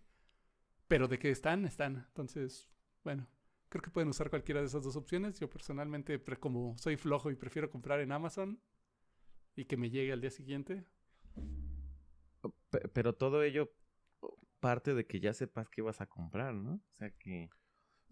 Pero 0.86 1.08
de 1.08 1.18
que 1.18 1.30
están, 1.30 1.64
están. 1.64 2.04
Entonces, 2.08 2.70
bueno, 3.02 3.26
creo 3.68 3.82
que 3.82 3.90
pueden 3.90 4.10
usar 4.10 4.30
cualquiera 4.30 4.60
de 4.60 4.66
esas 4.66 4.84
dos 4.84 4.96
opciones. 4.96 5.40
Yo 5.40 5.48
personalmente, 5.50 6.22
como 6.38 6.76
soy 6.78 6.96
flojo 6.96 7.30
y 7.30 7.36
prefiero 7.36 7.70
comprar 7.70 8.00
en 8.00 8.12
Amazon 8.12 8.60
y 9.56 9.64
que 9.64 9.76
me 9.76 9.90
llegue 9.90 10.12
al 10.12 10.20
día 10.20 10.30
siguiente. 10.30 10.84
Pe- 12.70 12.88
Pero 12.92 13.14
todo 13.14 13.42
ello 13.42 13.72
parte 14.60 14.94
de 14.94 15.06
que 15.06 15.20
ya 15.20 15.32
sepas 15.32 15.68
qué 15.68 15.82
vas 15.82 16.00
a 16.00 16.06
comprar, 16.06 16.54
¿no? 16.54 16.74
O 16.74 16.94
sea 16.98 17.10
que... 17.10 17.48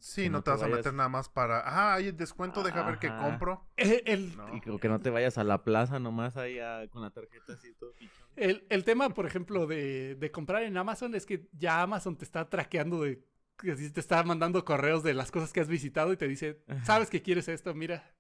Sí, 0.05 0.29
no, 0.29 0.39
no 0.39 0.43
te 0.43 0.45
te 0.47 0.51
vas 0.51 0.63
a 0.65 0.69
meter 0.69 0.93
nada 0.95 1.09
más 1.09 1.29
para. 1.29 1.61
Ah, 1.65 1.95
hay 1.95 2.11
descuento, 2.11 2.63
deja 2.65 2.83
ver 2.83 2.99
qué 2.99 3.09
compro. 3.09 3.69
Eh, 3.77 4.03
El, 4.07 4.37
No. 4.37 4.55
Y 4.57 4.61
creo 4.61 4.79
que 4.79 4.89
no 4.89 5.01
te 5.01 5.11
vayas 5.11 5.39
a 5.39 5.45
la 5.45 5.63
plaza 5.63 6.01
nomás 6.01 6.37
ahí 6.37 6.59
a- 6.59 6.89
con 6.91 7.03
la 7.03 7.11
tarjeta 7.11 7.53
así 7.53 7.73
todo 7.75 7.93
pichón. 7.95 8.27
El, 8.35 8.67
el 8.69 8.83
tema, 8.85 9.11
por 9.11 9.27
ejemplo, 9.27 9.67
de, 9.67 10.17
de 10.17 10.31
comprar 10.33 10.65
en 10.65 10.77
Amazon 10.77 11.15
es 11.15 11.25
que 11.25 11.49
ya 11.53 11.83
Amazon 11.83 12.17
te 12.17 12.25
está 12.25 12.49
traqueando 12.49 13.03
de... 13.03 13.25
Te 13.59 14.01
está 14.01 14.23
mandando 14.25 14.65
correos 14.65 15.05
de 15.05 15.15
las 15.15 15.31
cosas 15.31 15.53
que 15.53 15.61
has 15.61 15.69
visitado 15.69 16.13
y 16.13 16.17
te 16.17 16.27
dice, 16.27 16.65
sabes 16.83 17.09
que 17.09 17.23
quieres 17.23 17.47
esto, 17.47 17.73
mira, 17.75 18.13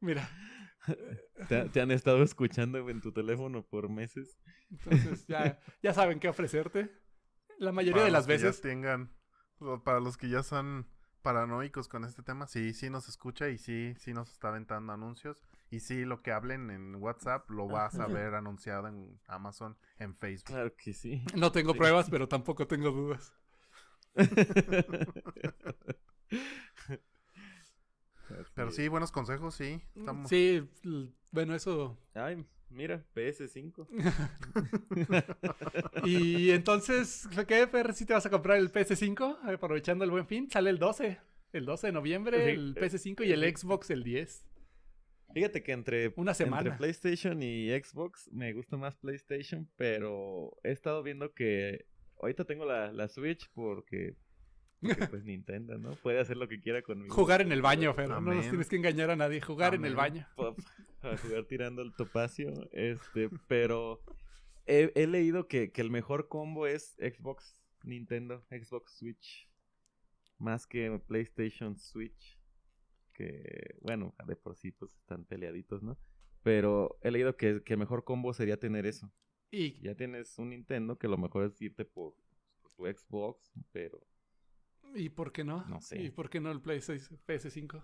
mira. 0.00 0.26
Te, 1.48 1.68
te 1.68 1.80
han 1.82 1.90
estado 1.90 2.22
escuchando 2.22 2.88
en 2.88 3.00
tu 3.02 3.12
teléfono 3.12 3.62
por 3.66 3.90
meses. 3.90 4.38
Entonces 4.70 5.26
ya, 5.26 5.60
ya 5.82 5.92
saben 5.92 6.18
qué 6.20 6.28
ofrecerte. 6.28 6.90
La 7.58 7.72
mayoría 7.72 7.96
Para 8.02 8.04
de 8.06 8.10
los 8.12 8.18
las 8.20 8.26
que 8.26 8.38
ya 8.42 8.46
veces. 8.48 8.62
tengan. 8.62 9.12
o 9.58 9.82
Para 9.82 10.00
los 10.00 10.16
que 10.16 10.28
ya 10.30 10.42
son 10.42 10.88
paranoicos 11.28 11.88
con 11.88 12.04
este 12.04 12.22
tema, 12.22 12.46
sí, 12.46 12.72
sí 12.72 12.88
nos 12.88 13.06
escucha 13.06 13.50
y 13.50 13.58
sí, 13.58 13.94
sí 13.98 14.14
nos 14.14 14.32
está 14.32 14.48
aventando 14.48 14.94
anuncios. 14.94 15.46
Y 15.70 15.80
sí, 15.80 16.06
lo 16.06 16.22
que 16.22 16.32
hablen 16.32 16.70
en 16.70 16.94
WhatsApp 16.94 17.50
lo 17.50 17.68
vas 17.68 17.98
a 17.98 18.06
ver 18.06 18.34
anunciado 18.34 18.88
en 18.88 19.20
Amazon, 19.26 19.76
en 19.98 20.14
Facebook. 20.14 20.54
Claro 20.54 20.74
que 20.74 20.94
sí. 20.94 21.22
No 21.36 21.52
tengo 21.52 21.72
Sí. 21.72 21.78
pruebas, 21.80 22.08
pero 22.08 22.28
tampoco 22.28 22.66
tengo 22.66 22.90
dudas. 22.92 23.34
Pero 28.54 28.70
sí, 28.70 28.88
buenos 28.88 29.12
consejos, 29.12 29.54
sí. 29.54 29.82
Estamos... 29.94 30.30
Sí, 30.30 30.66
bueno, 31.30 31.54
eso. 31.54 31.98
Ay, 32.14 32.42
mira, 32.70 33.04
PS5. 33.14 33.86
Y 36.04 36.50
entonces, 36.50 37.28
¿qué, 37.46 37.66
Fer? 37.66 37.92
¿Si 37.94 38.06
te 38.06 38.12
vas 38.14 38.26
a 38.26 38.30
comprar 38.30 38.58
el 38.58 38.72
PS5? 38.72 39.38
Aprovechando 39.54 40.04
el 40.04 40.10
buen 40.10 40.26
fin. 40.26 40.50
Sale 40.50 40.70
el 40.70 40.78
12. 40.78 41.18
El 41.52 41.64
12 41.64 41.86
de 41.88 41.92
noviembre, 41.92 42.44
Sí. 42.44 42.50
el 42.50 42.74
PS5 42.74 43.26
y 43.26 43.32
el 43.32 43.56
Xbox 43.56 43.90
el 43.90 44.04
10. 44.04 44.44
Fíjate 45.34 45.62
que 45.62 45.72
entre, 45.72 46.12
Una 46.16 46.34
semana. 46.34 46.62
entre 46.62 46.78
PlayStation 46.78 47.42
y 47.42 47.68
Xbox 47.70 48.30
me 48.32 48.52
gusta 48.52 48.76
más 48.76 48.96
PlayStation, 48.96 49.68
pero 49.76 50.56
he 50.62 50.72
estado 50.72 51.02
viendo 51.02 51.32
que 51.34 51.86
ahorita 52.20 52.44
tengo 52.44 52.64
la, 52.64 52.92
la 52.92 53.08
Switch 53.08 53.48
porque, 53.54 54.14
porque, 54.80 55.06
pues 55.08 55.24
Nintendo, 55.24 55.78
¿no? 55.78 55.94
Puede 55.96 56.20
hacer 56.20 56.36
lo 56.36 56.48
que 56.48 56.60
quiera 56.60 56.82
conmigo. 56.82 57.14
Jugar 57.14 57.40
en 57.40 57.52
el 57.52 57.62
baño, 57.62 57.92
Fer. 57.94 58.08
No 58.08 58.20
nos 58.20 58.48
tienes 58.48 58.68
que 58.68 58.76
engañar 58.76 59.10
a 59.10 59.16
nadie. 59.16 59.40
Jugar 59.40 59.74
en 59.74 59.84
el 59.84 59.96
baño. 59.96 60.26
A 61.02 61.16
jugar 61.16 61.44
tirando 61.44 61.82
el 61.82 61.94
topacio. 61.94 62.52
Este, 62.72 63.30
pero 63.46 64.02
he, 64.66 64.92
he 64.94 65.06
leído 65.06 65.48
que, 65.48 65.70
que 65.72 65.80
el 65.80 65.90
mejor 65.90 66.28
combo 66.28 66.66
es 66.66 66.96
Xbox, 66.98 67.56
Nintendo, 67.84 68.44
Xbox 68.50 68.98
Switch. 68.98 69.48
Más 70.38 70.66
que 70.66 71.00
PlayStation 71.06 71.78
Switch. 71.78 72.38
Que, 73.12 73.76
bueno, 73.80 74.14
de 74.26 74.36
por 74.36 74.56
sí 74.56 74.70
pues 74.70 74.92
están 74.94 75.24
peleaditos, 75.24 75.82
¿no? 75.82 75.98
Pero 76.42 76.98
he 77.02 77.10
leído 77.10 77.36
que, 77.36 77.62
que 77.64 77.72
el 77.74 77.80
mejor 77.80 78.04
combo 78.04 78.32
sería 78.32 78.58
tener 78.58 78.86
eso. 78.86 79.12
Y 79.50 79.80
Ya 79.80 79.94
tienes 79.94 80.38
un 80.38 80.50
Nintendo 80.50 80.98
que 80.98 81.08
lo 81.08 81.16
mejor 81.16 81.44
es 81.44 81.60
irte 81.60 81.84
por 81.84 82.14
tu 82.76 82.84
Xbox, 82.86 83.52
pero 83.72 84.06
¿Y 84.94 85.08
por 85.10 85.32
qué 85.32 85.44
no? 85.44 85.64
No 85.66 85.80
sé. 85.80 86.00
¿Y 86.02 86.10
por 86.10 86.28
qué 86.30 86.40
no 86.40 86.50
el 86.50 86.60
PlayStation 86.60 87.18
PS5? 87.26 87.82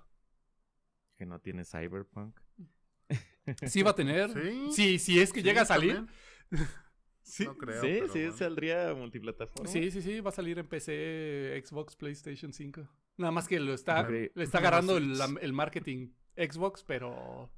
Que 1.17 1.27
no 1.27 1.41
tiene 1.41 1.65
Cyberpunk. 1.65 2.39
Sí 3.67 3.83
va 3.83 3.91
a 3.91 3.95
tener. 3.95 4.31
Sí. 4.33 4.69
Sí, 4.73 4.99
sí 4.99 5.21
es 5.21 5.31
que 5.33 5.41
Sí, 5.41 5.45
llega 5.47 5.63
a 5.63 5.67
salir. 5.67 6.07
Sí. 7.27 7.47
No 7.47 7.57
creo. 7.57 7.81
sí, 7.81 7.89
pero 8.01 8.09
sí, 8.13 8.19
bueno. 8.21 8.37
saldría 8.37 8.95
multiplataforma. 8.95 9.67
Sí, 9.71 9.91
sí, 9.91 10.03
sí, 10.03 10.21
va 10.21 10.29
a 10.29 10.33
salir 10.33 10.59
en 10.59 10.67
PC, 10.69 11.59
Xbox, 11.65 11.97
PlayStation 11.97 12.53
5. 12.53 12.87
Nada 13.17 13.33
más 13.33 13.49
que 13.49 13.59
lo 13.61 13.73
está, 13.73 14.07
le 14.11 14.31
está 14.37 14.59
agarrando 14.59 14.99
el, 14.99 15.19
el 15.41 15.53
marketing 15.55 16.11
Xbox, 16.37 16.85
pero 16.85 17.51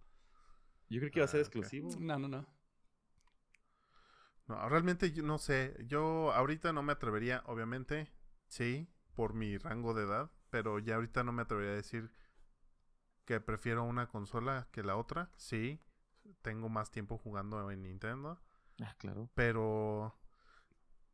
Yo 0.89 1.01
creo 1.01 1.11
que 1.11 1.19
iba 1.19 1.25
a 1.25 1.29
ser 1.29 1.41
Ah, 1.41 1.43
exclusivo. 1.43 1.91
no, 1.99 2.17
no, 2.17 2.29
no. 2.29 2.47
No, 4.47 4.69
realmente 4.69 5.11
yo 5.11 5.25
no 5.25 5.39
sé. 5.39 5.75
Yo 5.87 6.33
ahorita 6.33 6.73
no 6.73 6.85
me 6.85 6.93
atrevería, 6.93 7.43
obviamente, 7.47 8.13
sí, 8.47 8.89
por 9.17 9.35
mi 9.35 9.59
rango 9.59 9.93
de 9.95 10.05
edad, 10.05 10.31
pero 10.51 10.79
ya 10.79 10.95
ahorita 10.95 11.25
no 11.25 11.33
me 11.33 11.43
atrevería 11.43 11.73
a 11.73 11.77
decir 11.77 12.11
que 13.25 13.41
prefiero 13.41 13.83
una 13.83 14.07
consola 14.09 14.69
que 14.71 14.85
la 14.85 14.97
otra. 14.97 15.33
Sí, 15.37 15.81
tengo 16.43 16.69
más 16.69 16.91
tiempo 16.93 17.19
jugando 17.19 17.71
en 17.73 17.83
Nintendo, 17.83 18.41
Ah, 18.81 18.95
claro. 18.99 19.29
pero 19.35 20.17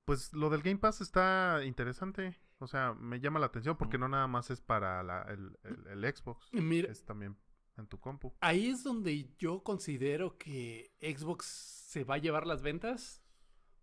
pues 0.04 0.32
lo 0.34 0.50
del 0.50 0.62
Game 0.62 0.78
Pass 0.78 1.00
está 1.00 1.60
interesante. 1.64 2.36
O 2.58 2.66
sea, 2.66 2.92
me 2.94 3.18
llama 3.20 3.40
la 3.40 3.46
atención 3.46 3.76
porque 3.76 3.96
Ujú. 3.96 4.02
no 4.02 4.08
nada 4.08 4.26
más 4.28 4.50
es 4.50 4.60
para 4.60 5.02
la- 5.02 5.22
el, 5.22 5.58
el- 5.64 5.86
el 6.04 6.14
Xbox, 6.14 6.48
Mira, 6.52 6.90
es 6.92 7.04
también 7.04 7.36
en 7.76 7.86
tu 7.86 7.98
compu. 7.98 8.34
ahí 8.40 8.68
es 8.68 8.84
donde 8.84 9.34
yo 9.38 9.62
considero 9.64 10.36
que 10.38 10.92
Xbox 11.00 11.46
se 11.46 12.04
va 12.04 12.16
a 12.16 12.18
llevar 12.18 12.46
las 12.46 12.62
ventas 12.62 13.22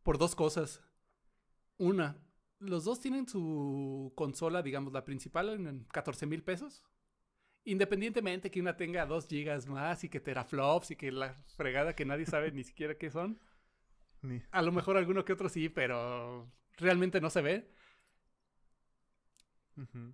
por 0.04 0.18
dos 0.18 0.36
cosas. 0.36 0.82
Una, 1.78 2.18
los 2.60 2.84
dos 2.86 3.00
tienen 3.00 3.28
su 3.28 4.12
consola, 4.16 4.62
digamos, 4.62 4.94
la 4.94 5.06
principal 5.06 5.50
en 5.50 5.86
14 5.92 6.26
mil 6.26 6.44
pesos. 6.44 6.84
Independientemente 7.66 8.50
que 8.52 8.62
una 8.62 8.78
tenga 8.78 9.06
2 9.06 9.28
gigas 9.28 9.68
más 9.68 10.04
y 10.04 10.10
que 10.10 10.20
teraflops 10.20 10.92
y 10.92 10.96
que 10.96 11.12
la 11.12 11.34
fregada 11.56 11.96
que 11.96 12.06
nadie 12.06 12.26
sabe 12.26 12.52
ni 12.52 12.64
siquiera 12.64 12.98
qué 12.98 13.10
son. 13.12 13.40
Ni- 14.22 14.42
A 14.52 14.62
lo 14.62 14.72
mejor 14.72 14.98
alguno 14.98 15.24
que 15.26 15.34
otro 15.34 15.50
sí, 15.50 15.70
pero 15.70 16.52
realmente 16.78 17.22
no 17.22 17.30
se 17.30 17.42
ve. 17.42 17.70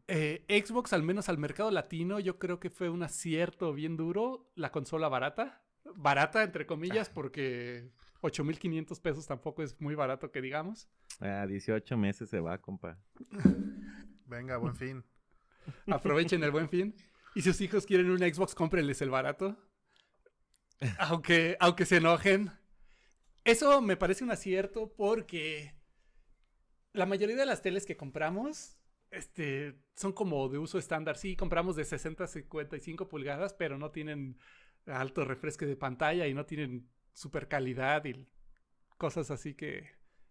Eh, 0.07 0.45
Xbox, 0.63 0.93
al 0.93 1.01
menos 1.01 1.27
al 1.27 1.39
mercado 1.39 1.71
latino, 1.71 2.19
yo 2.19 2.37
creo 2.37 2.59
que 2.59 2.69
fue 2.69 2.89
un 2.89 3.01
acierto 3.01 3.73
bien 3.73 3.97
duro 3.97 4.51
la 4.55 4.71
consola 4.71 5.07
barata. 5.09 5.63
Barata, 5.95 6.43
entre 6.43 6.67
comillas, 6.67 7.09
porque 7.09 7.89
8.500 8.25 9.01
pesos 9.01 9.27
tampoco 9.27 9.63
es 9.63 9.79
muy 9.79 9.95
barato 9.95 10.31
que 10.31 10.41
digamos. 10.41 10.89
Ah, 11.19 11.45
18 11.47 11.97
meses 11.97 12.29
se 12.29 12.39
va, 12.39 12.57
compa. 12.59 12.97
Venga, 14.25 14.57
buen 14.57 14.75
fin. 14.75 15.03
Aprovechen 15.87 16.43
el 16.43 16.51
buen 16.51 16.69
fin. 16.69 16.95
Y 17.35 17.41
si 17.41 17.51
sus 17.51 17.61
hijos 17.61 17.85
quieren 17.85 18.09
un 18.09 18.19
Xbox, 18.19 18.55
cómprenles 18.55 19.01
el 19.01 19.09
barato. 19.09 19.57
Aunque, 20.99 21.55
aunque 21.59 21.85
se 21.85 21.97
enojen. 21.97 22.51
Eso 23.45 23.81
me 23.81 23.95
parece 23.95 24.23
un 24.23 24.31
acierto 24.31 24.93
porque 24.93 25.73
la 26.91 27.05
mayoría 27.05 27.37
de 27.37 27.45
las 27.45 27.61
teles 27.61 27.85
que 27.85 27.95
compramos 27.95 28.77
este, 29.11 29.79
son 29.95 30.11
como 30.11 30.49
de 30.49 30.57
uso 30.57 30.77
estándar. 30.77 31.17
Sí, 31.17 31.35
compramos 31.35 31.75
de 31.75 31.85
60 31.85 32.23
a 32.23 32.27
55 32.27 33.07
pulgadas, 33.07 33.53
pero 33.53 33.77
no 33.77 33.91
tienen 33.91 34.37
alto 34.85 35.25
refresco 35.25 35.65
de 35.65 35.75
pantalla 35.75 36.27
y 36.27 36.33
no 36.33 36.45
tienen 36.45 36.89
super 37.15 37.47
calidad 37.47 38.05
y 38.05 38.27
cosas 38.97 39.31
así 39.31 39.55
que, 39.55 39.89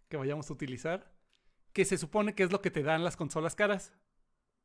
que 0.09 0.16
vayamos 0.16 0.49
a 0.49 0.53
utilizar. 0.53 1.12
Que 1.72 1.85
se 1.85 1.99
supone 1.99 2.37
que 2.37 2.45
es 2.45 2.53
lo 2.53 2.61
que 2.62 2.70
te 2.70 2.85
dan 2.85 3.03
las 3.03 3.16
consolas 3.16 3.57
caras. 3.57 3.93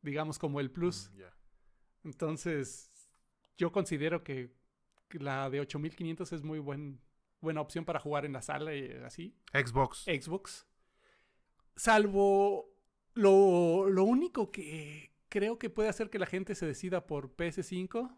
Digamos 0.04 0.38
como 0.38 0.60
el 0.60 0.70
Plus. 0.70 1.10
Mm. 1.12 2.08
Entonces, 2.08 2.92
yo 3.58 3.72
considero 3.72 4.24
que, 4.24 4.54
que 5.08 5.18
la 5.18 5.50
de 5.50 5.60
8500 5.62 6.32
es 6.34 6.44
muy 6.44 6.60
buen, 6.60 7.02
buena 7.42 7.62
opción 7.62 7.84
para 7.84 8.00
jugar 8.00 8.26
en 8.26 8.34
la 8.34 8.44
sala 8.44 8.76
y 8.76 8.92
así. 9.04 9.36
Xbox. 9.52 10.04
Xbox. 10.04 10.68
Salvo 11.76 12.76
lo, 13.14 13.90
lo 13.90 14.04
único 14.04 14.52
que 14.52 15.14
creo 15.30 15.58
que 15.58 15.70
puede 15.70 15.90
hacer 15.90 16.10
que 16.10 16.20
la 16.20 16.26
gente 16.26 16.54
se 16.54 16.66
decida 16.66 17.08
por 17.08 17.36
PS5 17.36 18.18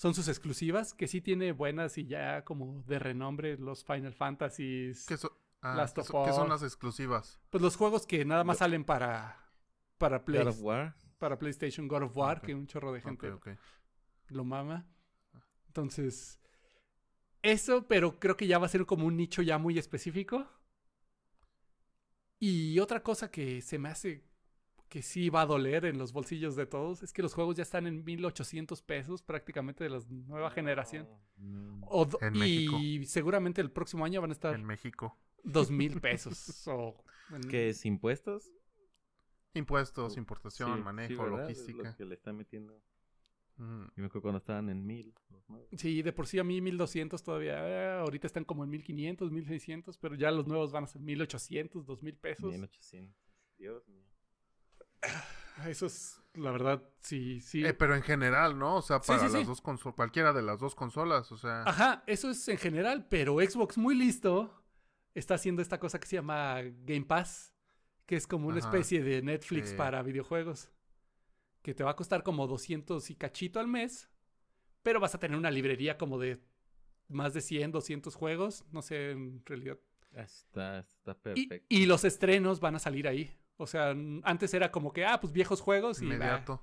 son 0.00 0.14
sus 0.14 0.28
exclusivas, 0.28 0.94
que 0.94 1.06
sí 1.06 1.20
tiene 1.20 1.52
buenas 1.52 1.98
y 1.98 2.06
ya 2.06 2.42
como 2.42 2.82
de 2.86 2.98
renombre 2.98 3.58
los 3.58 3.84
Final 3.84 4.14
Fantasies. 4.14 5.04
¿Qué, 5.04 5.18
so- 5.18 5.38
ah, 5.60 5.74
Last 5.74 5.94
¿qué 5.94 6.00
of 6.00 6.06
so- 6.06 6.24
qué 6.24 6.32
son 6.32 6.44
Us. 6.44 6.48
las 6.48 6.62
exclusivas? 6.62 7.38
Pues 7.50 7.60
los 7.60 7.76
juegos 7.76 8.06
que 8.06 8.24
nada 8.24 8.42
más 8.42 8.56
salen 8.58 8.82
para, 8.82 9.36
para, 9.98 10.24
Play- 10.24 10.42
God 10.42 10.48
of 10.48 10.62
War. 10.62 10.96
para 11.18 11.38
PlayStation, 11.38 11.86
God 11.86 12.04
of 12.04 12.16
War, 12.16 12.40
que 12.40 12.54
un 12.54 12.66
chorro 12.66 12.92
de 12.94 13.02
gente 13.02 13.30
lo 14.28 14.42
mama. 14.44 14.86
Entonces, 15.66 16.40
eso, 17.42 17.86
pero 17.86 18.18
creo 18.18 18.38
que 18.38 18.46
ya 18.46 18.58
va 18.58 18.64
a 18.64 18.70
ser 18.70 18.86
como 18.86 19.04
un 19.06 19.18
nicho 19.18 19.42
ya 19.42 19.58
muy 19.58 19.78
específico. 19.78 20.48
Y 22.38 22.78
otra 22.78 23.02
cosa 23.02 23.30
que 23.30 23.60
se 23.60 23.78
me 23.78 23.90
hace 23.90 24.24
que 24.90 25.00
sí 25.02 25.30
va 25.30 25.42
a 25.42 25.46
doler 25.46 25.86
en 25.86 25.96
los 25.96 26.12
bolsillos 26.12 26.56
de 26.56 26.66
todos 26.66 27.02
es 27.02 27.12
que 27.14 27.22
los 27.22 27.32
juegos 27.32 27.56
ya 27.56 27.62
están 27.62 27.86
en 27.86 28.04
1800 28.04 28.82
pesos 28.82 29.22
prácticamente 29.22 29.84
de 29.84 29.90
la 29.90 30.00
nueva 30.10 30.50
generación. 30.50 31.08
No. 31.38 31.80
O 31.86 32.06
En 32.20 32.34
y 32.36 33.06
seguramente 33.06 33.62
el 33.62 33.70
próximo 33.70 34.04
año 34.04 34.20
van 34.20 34.30
a 34.30 34.32
estar 34.34 34.54
En 34.54 34.64
México. 34.66 35.16
2000 35.44 36.00
pesos. 36.02 36.66
o 36.68 37.02
en- 37.30 37.48
¿Qué 37.48 37.70
es? 37.70 37.86
¿Impuestos? 37.86 38.52
Impuestos, 39.54 40.12
Sí, 40.14 40.18
importación, 40.20 40.76
sí, 40.78 40.82
manejo, 40.82 41.22
¿verdad? 41.24 41.50
Es 41.50 41.58
lo 41.60 41.64
logística. 41.66 41.96
que 41.96 42.04
le 42.04 42.14
está 42.14 42.32
metiendo. 42.32 42.80
Mm, 43.56 43.82
Yo 43.84 43.92
me 43.96 44.06
acuerdo 44.06 44.22
cuando 44.22 44.38
estaban 44.38 44.68
en 44.70 44.86
mil. 44.86 45.12
los 45.30 45.48
nuevos. 45.48 45.68
Sí, 45.76 46.02
de 46.02 46.12
por 46.12 46.26
sí 46.26 46.38
a 46.38 46.44
mí 46.44 46.60
1200 46.60 47.22
todavía. 47.22 47.58
eh, 47.68 47.98
ahorita 48.00 48.26
están 48.26 48.44
como 48.44 48.64
en 48.64 48.70
1500, 48.70 49.30
1600, 49.32 49.98
pero 49.98 50.14
ya 50.14 50.30
los 50.30 50.46
nuevos 50.46 50.72
van 50.72 50.84
a 50.84 50.86
ser 50.86 51.02
1800, 51.02 51.84
2000 51.86 52.16
pesos. 52.16 52.50
1800. 52.50 53.16
Dios 53.58 53.86
mío. 53.88 53.99
Eso 55.66 55.86
es, 55.86 56.20
la 56.34 56.50
verdad, 56.50 56.82
sí, 57.00 57.40
sí. 57.40 57.64
eh, 57.64 57.74
pero 57.74 57.94
en 57.94 58.02
general, 58.02 58.58
¿no? 58.58 58.76
O 58.76 58.82
sea, 58.82 59.00
para 59.00 59.18
sí, 59.18 59.24
las 59.32 59.42
sí. 59.42 59.44
dos 59.46 59.60
consolas, 59.60 59.94
cualquiera 59.94 60.32
de 60.32 60.42
las 60.42 60.58
dos 60.60 60.74
consolas, 60.74 61.30
o 61.32 61.36
sea. 61.36 61.62
Ajá, 61.66 62.02
eso 62.06 62.30
es 62.30 62.46
en 62.48 62.56
general, 62.58 63.06
pero 63.08 63.38
Xbox 63.40 63.76
muy 63.76 63.94
listo 63.94 64.54
está 65.14 65.34
haciendo 65.34 65.60
esta 65.60 65.78
cosa 65.78 65.98
que 66.00 66.06
se 66.06 66.16
llama 66.16 66.60
Game 66.84 67.04
Pass, 67.04 67.52
que 68.06 68.16
es 68.16 68.26
como 68.26 68.48
una 68.48 68.58
Ajá. 68.58 68.68
especie 68.68 69.02
de 69.02 69.22
Netflix 69.22 69.70
Sí. 69.70 69.76
para 69.76 70.02
videojuegos, 70.02 70.70
que 71.62 71.74
te 71.74 71.84
va 71.84 71.90
a 71.90 71.96
costar 71.96 72.22
como 72.22 72.46
200 72.46 73.10
y 73.10 73.16
cachito 73.16 73.60
al 73.60 73.66
mes, 73.68 74.08
pero 74.82 74.98
vas 75.00 75.14
a 75.14 75.18
tener 75.18 75.36
una 75.36 75.50
librería 75.50 75.98
como 75.98 76.18
de 76.18 76.40
más 77.08 77.34
de 77.34 77.42
100, 77.42 77.72
200 77.72 78.14
juegos, 78.14 78.64
no 78.72 78.80
sé, 78.82 79.10
en 79.10 79.42
realidad. 79.44 79.78
Ah, 80.16 80.22
Está, 80.22 80.78
está 80.78 81.12
Y, 81.34 81.46
perfecto. 81.46 81.66
y 81.68 81.86
los 81.86 82.04
estrenos 82.04 82.60
van 82.60 82.76
a 82.76 82.78
salir 82.78 83.06
ahí. 83.06 83.36
O 83.60 83.66
sea, 83.66 83.94
antes 84.22 84.54
era 84.54 84.72
como 84.72 84.90
que, 84.90 85.04
ah, 85.04 85.20
pues 85.20 85.34
viejos 85.34 85.60
juegos 85.60 86.00
y... 86.00 86.06
inmediato. 86.06 86.62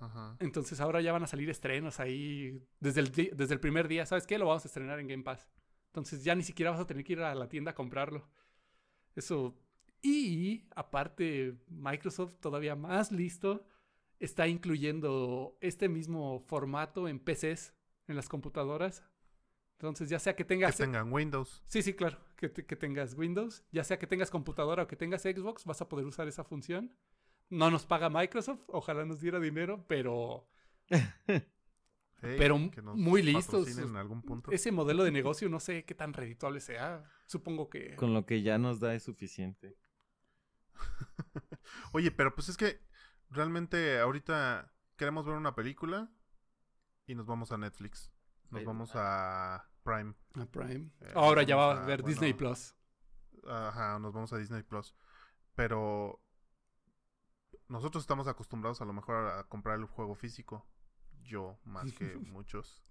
Ajá. 0.00 0.36
Entonces 0.40 0.80
ahora 0.80 1.00
ya 1.00 1.12
van 1.12 1.22
a 1.22 1.28
salir 1.28 1.48
estrenos 1.48 2.00
ahí 2.00 2.60
desde 2.80 3.00
el, 3.00 3.12
desde 3.12 3.54
el 3.54 3.60
primer 3.60 3.86
día. 3.86 4.04
¿Sabes 4.04 4.26
qué? 4.26 4.36
Lo 4.36 4.46
vamos 4.46 4.64
a 4.64 4.68
estrenar 4.68 4.98
en 4.98 5.06
Game 5.06 5.22
Pass. 5.22 5.48
Entonces 5.86 6.24
ya 6.24 6.34
ni 6.34 6.42
siquiera 6.42 6.72
vas 6.72 6.80
a 6.80 6.86
tener 6.88 7.04
que 7.04 7.12
ir 7.12 7.20
a 7.20 7.32
la 7.36 7.48
tienda 7.48 7.70
a 7.70 7.74
comprarlo. 7.76 8.28
Eso. 9.14 9.56
Y 10.02 10.66
aparte, 10.74 11.54
Microsoft 11.68 12.40
todavía 12.40 12.74
más 12.74 13.12
listo 13.12 13.64
está 14.18 14.48
incluyendo 14.48 15.56
este 15.60 15.88
mismo 15.88 16.40
formato 16.40 17.06
en 17.06 17.20
PCs, 17.20 17.72
en 18.08 18.16
las 18.16 18.28
computadoras. 18.28 19.04
Entonces 19.78 20.08
ya 20.08 20.18
sea 20.18 20.34
que 20.34 20.42
Que 20.42 20.48
tengas... 20.48 20.76
tengan 20.76 21.12
Windows. 21.12 21.62
Sí, 21.68 21.82
sí, 21.82 21.94
claro. 21.94 22.18
Que, 22.36 22.48
te- 22.48 22.66
que 22.66 22.76
tengas 22.76 23.14
Windows, 23.14 23.64
ya 23.70 23.84
sea 23.84 23.98
que 23.98 24.06
tengas 24.06 24.30
computadora 24.30 24.82
o 24.82 24.86
que 24.86 24.96
tengas 24.96 25.22
Xbox, 25.22 25.64
vas 25.64 25.80
a 25.80 25.88
poder 25.88 26.04
usar 26.06 26.26
esa 26.28 26.44
función. 26.44 26.94
No 27.50 27.70
nos 27.70 27.86
paga 27.86 28.08
Microsoft, 28.10 28.62
ojalá 28.68 29.04
nos 29.04 29.20
diera 29.20 29.38
dinero, 29.40 29.84
pero 29.88 30.48
Hey, 32.26 32.36
Pero 32.38 32.56
muy 32.58 33.22
listos. 33.22 33.46
patrocinen 33.66 33.90
en 33.90 33.96
algún 33.96 34.22
punto. 34.22 34.50
ese 34.50 34.72
modelo 34.72 35.04
de 35.04 35.10
negocio 35.10 35.48
no 35.50 35.60
sé 35.60 35.84
qué 35.84 35.94
tan 35.94 36.14
redituable 36.14 36.58
sea. 36.60 37.04
Supongo 37.26 37.68
que... 37.68 37.96
Con 37.96 38.14
lo 38.14 38.24
que 38.24 38.40
ya 38.40 38.56
nos 38.56 38.80
da 38.80 38.94
es 38.94 39.02
suficiente. 39.02 39.76
Oye, 41.92 42.10
pero 42.10 42.34
pues 42.34 42.48
es 42.48 42.56
que 42.56 42.80
realmente 43.30 43.98
ahorita 43.98 44.72
queremos 44.96 45.26
ver 45.26 45.34
una 45.36 45.54
película 45.54 46.10
y 47.06 47.14
nos 47.14 47.26
vamos 47.26 47.52
a 47.52 47.58
Netflix. 47.58 48.10
Nos 48.50 48.64
vamos 48.64 48.92
a 48.94 49.68
Prime. 49.84 50.14
a 50.34 50.46
Prime. 50.46 50.90
Eh, 51.02 51.12
Ahora 51.14 51.42
ya 51.44 51.54
va 51.56 51.72
a 51.74 51.82
a- 51.82 51.86
ver 51.86 52.02
bueno. 52.02 52.08
Disney 52.12 52.32
Plus. 52.34 52.74
Ajá, 53.46 53.98
nos 54.00 54.12
vamos 54.12 54.32
a 54.32 54.38
Disney 54.38 54.62
Plus. 54.62 54.94
Pero 55.54 56.20
nosotros 57.68 58.02
estamos 58.02 58.26
acostumbrados 58.28 58.80
a 58.80 58.84
lo 58.84 58.92
mejor 58.92 59.28
a 59.28 59.44
comprar 59.44 59.78
el 59.78 59.86
juego 59.86 60.14
físico. 60.14 60.66
Yo, 61.22 61.58
más 61.64 61.92
que 61.92 62.04
muchos. 62.26 62.82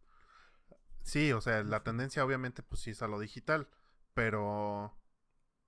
Sí, 1.03 1.33
o 1.33 1.41
sea, 1.41 1.63
la 1.63 1.83
tendencia 1.83 2.23
obviamente 2.23 2.63
pues 2.63 2.81
sí 2.81 2.91
es 2.91 3.01
a 3.01 3.07
lo 3.07 3.19
digital. 3.19 3.67
Pero 4.13 4.95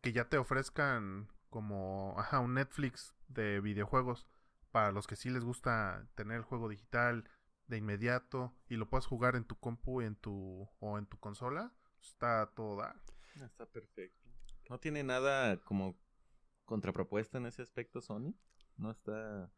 que 0.02 0.14
ya 0.14 0.30
te 0.30 0.38
ofrezcan 0.38 1.30
como, 1.50 2.16
ajá, 2.20 2.40
un 2.40 2.54
Netflix 2.54 3.16
de 3.28 3.60
videojuegos 3.60 4.28
para 4.72 4.92
los 4.92 5.08
que 5.08 5.16
sí 5.16 5.30
les 5.30 5.44
gusta 5.44 6.06
tener 6.16 6.38
el 6.38 6.44
juego 6.44 6.70
digital 6.70 7.30
de 7.68 7.78
inmediato 7.78 8.54
y 8.70 8.76
lo 8.76 8.88
puedes 8.90 9.06
jugar 9.06 9.36
en 9.36 9.44
tu 9.44 9.58
compu 9.58 10.02
en 10.02 10.16
tu, 10.16 10.70
o 10.80 10.98
en 10.98 11.06
tu 11.08 11.18
consola, 11.20 11.72
está 12.02 12.52
todo 12.56 12.78
dar. 12.78 12.96
Está 13.44 13.66
perfecto. 13.66 14.30
¿No 14.70 14.80
tiene 14.80 15.04
nada 15.04 15.58
como 15.58 15.98
contrapropuesta 16.66 17.38
en 17.38 17.46
ese 17.48 17.62
aspecto 17.62 18.02
Sony? 18.02 18.34
No 18.78 18.92
está... 18.92 19.50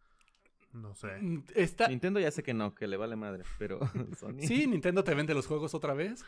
No 0.73 0.93
sé. 0.95 1.17
Mm, 1.21 1.43
Está... 1.55 1.87
Nintendo 1.87 2.19
ya 2.19 2.29
sé 2.29 2.43
que 2.43 2.53
no, 2.53 2.75
que 2.75 2.87
le 2.87 2.97
vale 2.97 3.15
madre, 3.15 3.43
pero 3.57 3.79
Sony... 4.19 4.41
Sí, 4.41 4.67
Nintendo 4.67 5.03
te 5.03 5.15
vende 5.15 5.33
los 5.33 5.47
juegos 5.47 5.73
otra 5.73 5.93
vez. 5.93 6.23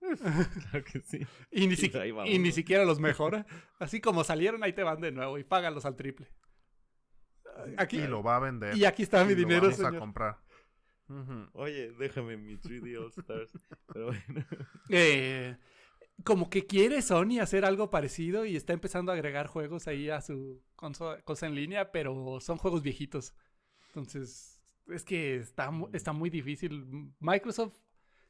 claro 0.00 0.84
que 0.84 1.00
sí. 1.00 1.26
Y 1.50 1.66
ni, 1.66 1.74
Y 1.74 1.76
siqui- 1.76 2.00
ahí 2.00 2.10
vamos, 2.10 2.30
y 2.32 2.38
ni 2.38 2.48
¿no? 2.48 2.54
siquiera 2.54 2.84
los 2.84 2.98
mejora. 3.00 3.46
Así 3.78 4.00
como 4.00 4.24
salieron, 4.24 4.62
ahí 4.64 4.72
te 4.72 4.82
van 4.82 5.00
de 5.00 5.12
nuevo 5.12 5.38
y 5.38 5.44
págalos 5.44 5.84
al 5.84 5.96
triple. 5.96 6.28
Aquí, 7.76 7.98
Y 7.98 8.06
lo 8.06 8.22
va 8.22 8.36
a 8.36 8.40
vender. 8.40 8.76
y 8.76 8.84
aquí 8.84 9.02
está 9.02 9.24
mi 9.24 9.32
y 9.32 9.34
dinero, 9.34 9.62
vamos 9.62 9.80
a 9.80 9.84
señor. 9.90 10.00
Oye, 11.54 11.92
déjame 11.92 12.36
mi 12.36 12.56
3D 12.56 12.96
All 12.96 13.12
Stars. 13.16 13.50
Pero 13.92 14.06
bueno. 14.06 14.44
Eh, 14.90 15.56
como 16.24 16.50
que 16.50 16.66
quiere 16.66 17.02
Sony 17.02 17.38
hacer 17.40 17.64
algo 17.64 17.90
parecido 17.90 18.44
y 18.44 18.56
está 18.56 18.72
empezando 18.72 19.12
a 19.12 19.14
agregar 19.14 19.46
juegos 19.46 19.86
ahí 19.86 20.10
a 20.10 20.20
su 20.20 20.62
cosa 21.24 21.46
en 21.46 21.54
línea, 21.54 21.92
pero 21.92 22.40
son 22.40 22.56
juegos 22.58 22.82
viejitos. 22.82 23.34
Entonces, 23.88 24.60
es 24.88 25.04
que 25.04 25.36
está, 25.36 25.70
mu- 25.70 25.88
está 25.92 26.12
muy 26.12 26.30
difícil. 26.30 27.12
Microsoft, 27.20 27.76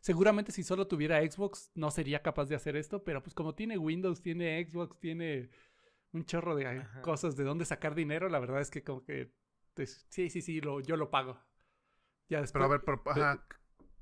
seguramente 0.01 0.53
si 0.53 0.63
solo 0.63 0.87
tuviera 0.87 1.21
Xbox, 1.29 1.71
no 1.75 1.91
sería 1.91 2.23
capaz 2.23 2.47
de 2.47 2.57
hacer 2.57 2.77
esto, 2.77 3.03
pero 3.05 3.23
pues 3.23 3.35
como 3.35 3.55
tiene 3.55 3.79
Windows, 3.79 4.21
tiene 4.21 4.63
Xbox, 4.69 4.99
tiene 5.01 5.51
un 6.13 6.25
chorro 6.25 6.57
de 6.57 6.67
Ajá. 6.67 7.03
cosas 7.03 7.37
de 7.37 7.45
dónde 7.45 7.65
sacar 7.65 7.95
dinero, 7.95 8.29
la 8.29 8.39
verdad 8.39 8.61
es 8.61 8.71
que 8.71 8.83
como 8.83 9.05
que, 9.05 9.33
pues, 9.75 10.07
sí, 10.11 10.29
sí, 10.31 10.43
sí, 10.43 10.61
lo, 10.61 10.81
yo 10.81 10.97
lo 10.97 11.11
pago. 11.11 11.39
Ya 12.29 12.41
después, 12.41 12.53
Pero 12.53 12.65
a 12.65 12.69
ver, 12.69 12.81
pero, 12.85 13.03
ajá, 13.07 13.45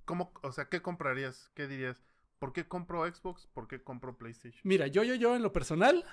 ¿cómo, 0.05 0.33
o 0.43 0.53
sea, 0.53 0.69
qué 0.69 0.83
comprarías? 0.83 1.51
¿Qué 1.55 1.67
dirías? 1.67 2.03
¿Por 2.39 2.53
qué 2.53 2.67
compro 2.69 3.07
Xbox? 3.07 3.47
¿Por 3.49 3.69
qué 3.69 3.83
compro 3.83 4.17
PlayStation? 4.19 4.61
Mira, 4.65 4.87
yo, 4.89 5.03
yo, 5.05 5.15
yo 5.15 5.35
en 5.37 5.43
lo 5.43 5.53
personal... 5.53 6.05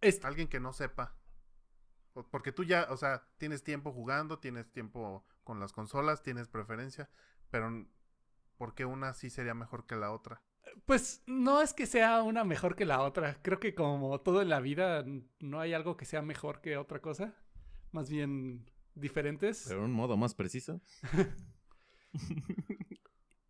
es- 0.00 0.24
Alguien 0.24 0.48
que 0.48 0.60
no 0.60 0.72
sepa. 0.72 1.16
Porque 2.30 2.52
tú 2.52 2.64
ya, 2.64 2.86
o 2.90 2.96
sea, 2.96 3.28
tienes 3.38 3.62
tiempo 3.62 3.92
jugando, 3.92 4.38
tienes 4.38 4.70
tiempo 4.72 5.24
con 5.44 5.60
las 5.60 5.72
consolas, 5.72 6.22
tienes 6.22 6.48
preferencia, 6.48 7.08
pero 7.50 7.86
¿por 8.58 8.74
qué 8.74 8.84
una 8.84 9.14
sí 9.14 9.30
sería 9.30 9.54
mejor 9.54 9.86
que 9.86 9.96
la 9.96 10.10
otra? 10.12 10.42
Pues 10.86 11.22
no 11.26 11.62
es 11.62 11.72
que 11.72 11.86
sea 11.86 12.22
una 12.22 12.44
mejor 12.44 12.76
que 12.76 12.84
la 12.84 13.00
otra. 13.02 13.38
Creo 13.42 13.60
que 13.60 13.74
como 13.74 14.20
todo 14.20 14.42
en 14.42 14.48
la 14.48 14.60
vida, 14.60 15.04
no 15.38 15.60
hay 15.60 15.72
algo 15.72 15.96
que 15.96 16.04
sea 16.04 16.22
mejor 16.22 16.60
que 16.60 16.76
otra 16.76 17.00
cosa. 17.00 17.34
Más 17.92 18.10
bien 18.10 18.70
diferentes. 18.94 19.64
Pero 19.68 19.84
un 19.84 19.92
modo 19.92 20.16
más 20.16 20.34
preciso. 20.34 20.80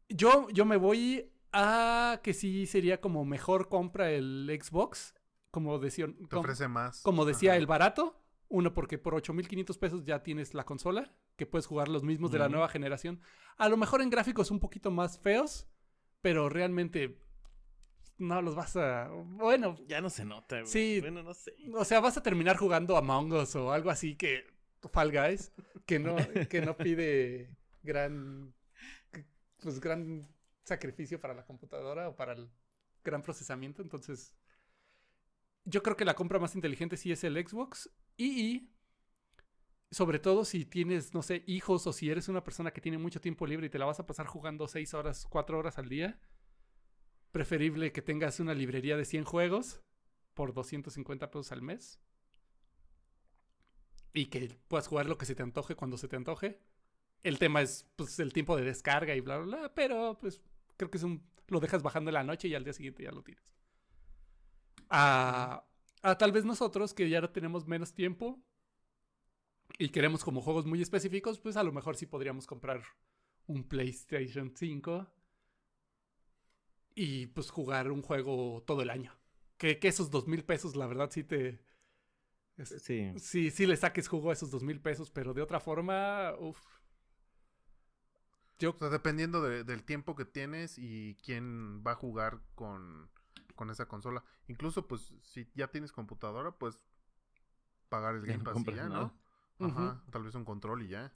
Yo, 0.08 0.48
yo 0.50 0.64
me 0.64 0.76
voy 0.76 1.30
a 1.52 2.20
que 2.22 2.34
sí 2.34 2.66
sería 2.66 3.00
como 3.00 3.24
mejor 3.24 3.68
compra 3.68 4.10
el 4.10 4.48
Xbox. 4.62 5.14
Como 5.50 5.78
decía, 5.78 6.06
Te 6.06 6.28
com- 6.28 6.40
ofrece 6.40 6.68
más. 6.68 7.02
como 7.02 7.24
decía 7.24 7.52
Ajá. 7.52 7.58
el 7.58 7.66
barato. 7.66 8.16
Uno, 8.48 8.74
porque 8.74 8.98
por 8.98 9.14
8.500 9.14 9.78
pesos 9.78 10.04
ya 10.04 10.22
tienes 10.22 10.54
la 10.54 10.64
consola. 10.64 11.14
Que 11.36 11.46
puedes 11.46 11.66
jugar 11.66 11.88
los 11.88 12.02
mismos 12.02 12.32
de 12.32 12.38
la 12.38 12.48
nueva 12.48 12.68
generación. 12.68 13.20
A 13.56 13.68
lo 13.68 13.76
mejor 13.76 14.02
en 14.02 14.10
gráficos 14.10 14.50
un 14.50 14.58
poquito 14.60 14.90
más 14.90 15.18
feos. 15.20 15.68
Pero 16.20 16.48
realmente 16.48 17.18
no 18.18 18.42
los 18.42 18.54
vas 18.54 18.76
a... 18.76 19.08
Bueno, 19.08 19.78
Ya 19.88 20.00
no 20.02 20.10
se 20.10 20.24
nota, 20.24 20.56
güey. 20.56 20.66
Sí. 20.66 20.98
Bueno, 21.00 21.22
no 21.22 21.32
sé. 21.34 21.54
O 21.74 21.84
sea, 21.84 22.00
vas 22.00 22.16
a 22.18 22.22
terminar 22.22 22.56
jugando 22.56 22.96
Among 22.96 23.32
Us 23.32 23.54
o 23.56 23.72
algo 23.72 23.90
así 23.90 24.16
que 24.16 24.44
Fall 24.88 25.12
Guys, 25.12 25.52
que 25.86 25.98
no, 25.98 26.16
que 26.48 26.60
no 26.62 26.76
pide 26.76 27.56
gran, 27.82 28.54
pues 29.62 29.80
gran 29.80 30.26
sacrificio 30.64 31.20
para 31.20 31.34
la 31.34 31.44
computadora 31.44 32.08
o 32.08 32.16
para 32.16 32.32
el 32.32 32.50
gran 33.04 33.22
procesamiento. 33.22 33.82
Entonces, 33.82 34.34
yo 35.64 35.82
creo 35.82 35.96
que 35.96 36.04
la 36.04 36.14
compra 36.14 36.38
más 36.38 36.54
inteligente 36.54 36.96
sí 36.96 37.12
es 37.12 37.24
el 37.24 37.36
Xbox 37.46 37.90
y 38.16 38.70
sobre 39.90 40.18
todo 40.18 40.44
si 40.44 40.64
tienes, 40.64 41.14
no 41.14 41.22
sé, 41.22 41.42
hijos 41.46 41.86
o 41.86 41.92
si 41.92 42.10
eres 42.10 42.28
una 42.28 42.44
persona 42.44 42.72
que 42.72 42.80
tiene 42.80 42.98
mucho 42.98 43.20
tiempo 43.20 43.46
libre 43.46 43.66
y 43.66 43.70
te 43.70 43.78
la 43.78 43.86
vas 43.86 44.00
a 44.00 44.06
pasar 44.06 44.26
jugando 44.26 44.68
6 44.68 44.94
horas, 44.94 45.26
4 45.28 45.58
horas 45.58 45.78
al 45.78 45.88
día, 45.88 46.20
preferible 47.32 47.92
que 47.92 48.02
tengas 48.02 48.40
una 48.40 48.54
librería 48.54 48.96
de 48.96 49.04
100 49.04 49.24
juegos 49.24 49.82
por 50.34 50.54
250 50.54 51.30
pesos 51.30 51.52
al 51.52 51.62
mes. 51.62 52.00
Y 54.12 54.26
que 54.26 54.58
puedas 54.68 54.88
jugar 54.88 55.06
lo 55.06 55.18
que 55.18 55.26
se 55.26 55.34
te 55.34 55.42
antoje 55.42 55.76
cuando 55.76 55.96
se 55.96 56.08
te 56.08 56.16
antoje. 56.16 56.60
El 57.22 57.38
tema 57.38 57.62
es 57.62 57.86
pues 57.96 58.18
el 58.20 58.32
tiempo 58.32 58.56
de 58.56 58.64
descarga 58.64 59.14
y 59.14 59.20
bla 59.20 59.38
bla 59.38 59.58
bla, 59.58 59.74
pero 59.74 60.18
pues 60.20 60.40
creo 60.76 60.90
que 60.90 60.98
es 60.98 61.04
un 61.04 61.22
lo 61.48 61.60
dejas 61.60 61.82
bajando 61.82 62.10
en 62.10 62.14
la 62.14 62.24
noche 62.24 62.48
y 62.48 62.54
al 62.54 62.64
día 62.64 62.72
siguiente 62.72 63.02
ya 63.02 63.12
lo 63.12 63.22
tienes. 63.22 63.44
A, 64.88 65.64
a 66.02 66.18
tal 66.18 66.32
vez 66.32 66.44
nosotros 66.44 66.94
que 66.94 67.08
ya 67.08 67.20
tenemos 67.32 67.66
menos 67.66 67.92
tiempo 67.92 68.40
y 69.78 69.88
queremos 69.90 70.24
como 70.24 70.42
juegos 70.42 70.66
muy 70.66 70.82
específicos, 70.82 71.38
pues 71.38 71.56
a 71.56 71.62
lo 71.62 71.72
mejor 71.72 71.96
sí 71.96 72.06
podríamos 72.06 72.46
comprar 72.46 72.82
un 73.46 73.64
PlayStation 73.64 74.52
5 74.54 75.06
y 76.94 77.26
pues 77.28 77.50
jugar 77.50 77.90
un 77.90 78.02
juego 78.02 78.62
todo 78.66 78.82
el 78.82 78.90
año. 78.90 79.12
Que, 79.56 79.78
que 79.78 79.88
esos 79.88 80.10
dos 80.10 80.26
mil 80.26 80.44
pesos, 80.44 80.76
la 80.76 80.86
verdad, 80.86 81.10
sí 81.10 81.24
te. 81.24 81.60
Es- 82.60 82.82
Sí. 82.82 83.12
sí, 83.18 83.50
sí 83.50 83.66
le 83.66 83.76
saques 83.76 84.08
jugo 84.08 84.30
a 84.30 84.32
esos 84.32 84.50
dos 84.50 84.62
mil 84.62 84.80
pesos, 84.80 85.10
pero 85.10 85.34
de 85.34 85.42
otra 85.42 85.60
forma, 85.60 86.34
uff. 86.38 86.60
Yo, 88.58 88.70
O 88.70 88.78
sea, 88.78 88.90
dependiendo 88.90 89.40
de- 89.42 89.64
del 89.64 89.84
tiempo 89.84 90.14
que 90.14 90.24
tienes 90.26 90.76
y 90.78 91.16
quién 91.24 91.82
va 91.86 91.92
a 91.92 91.94
jugar 91.94 92.40
con, 92.54 93.08
con 93.56 93.70
esa 93.70 93.86
consola. 93.88 94.22
Incluso, 94.48 94.86
pues, 94.86 95.14
si 95.22 95.50
ya 95.54 95.68
tienes 95.68 95.92
computadora, 95.92 96.52
pues 96.52 96.84
pagar 97.88 98.16
el 98.16 98.20
Ya 98.22 98.32
Game 98.32 98.38
no 98.38 98.44
Pass 98.44 98.52
y 98.52 98.54
compras 98.54 98.76
ya, 98.76 98.88
nada. 98.88 99.14
¿no? 99.58 99.66
Ajá, 99.66 100.02
tal 100.10 100.22
vez 100.24 100.34
un 100.34 100.44
control 100.44 100.82
y 100.82 100.88
ya. 100.88 101.12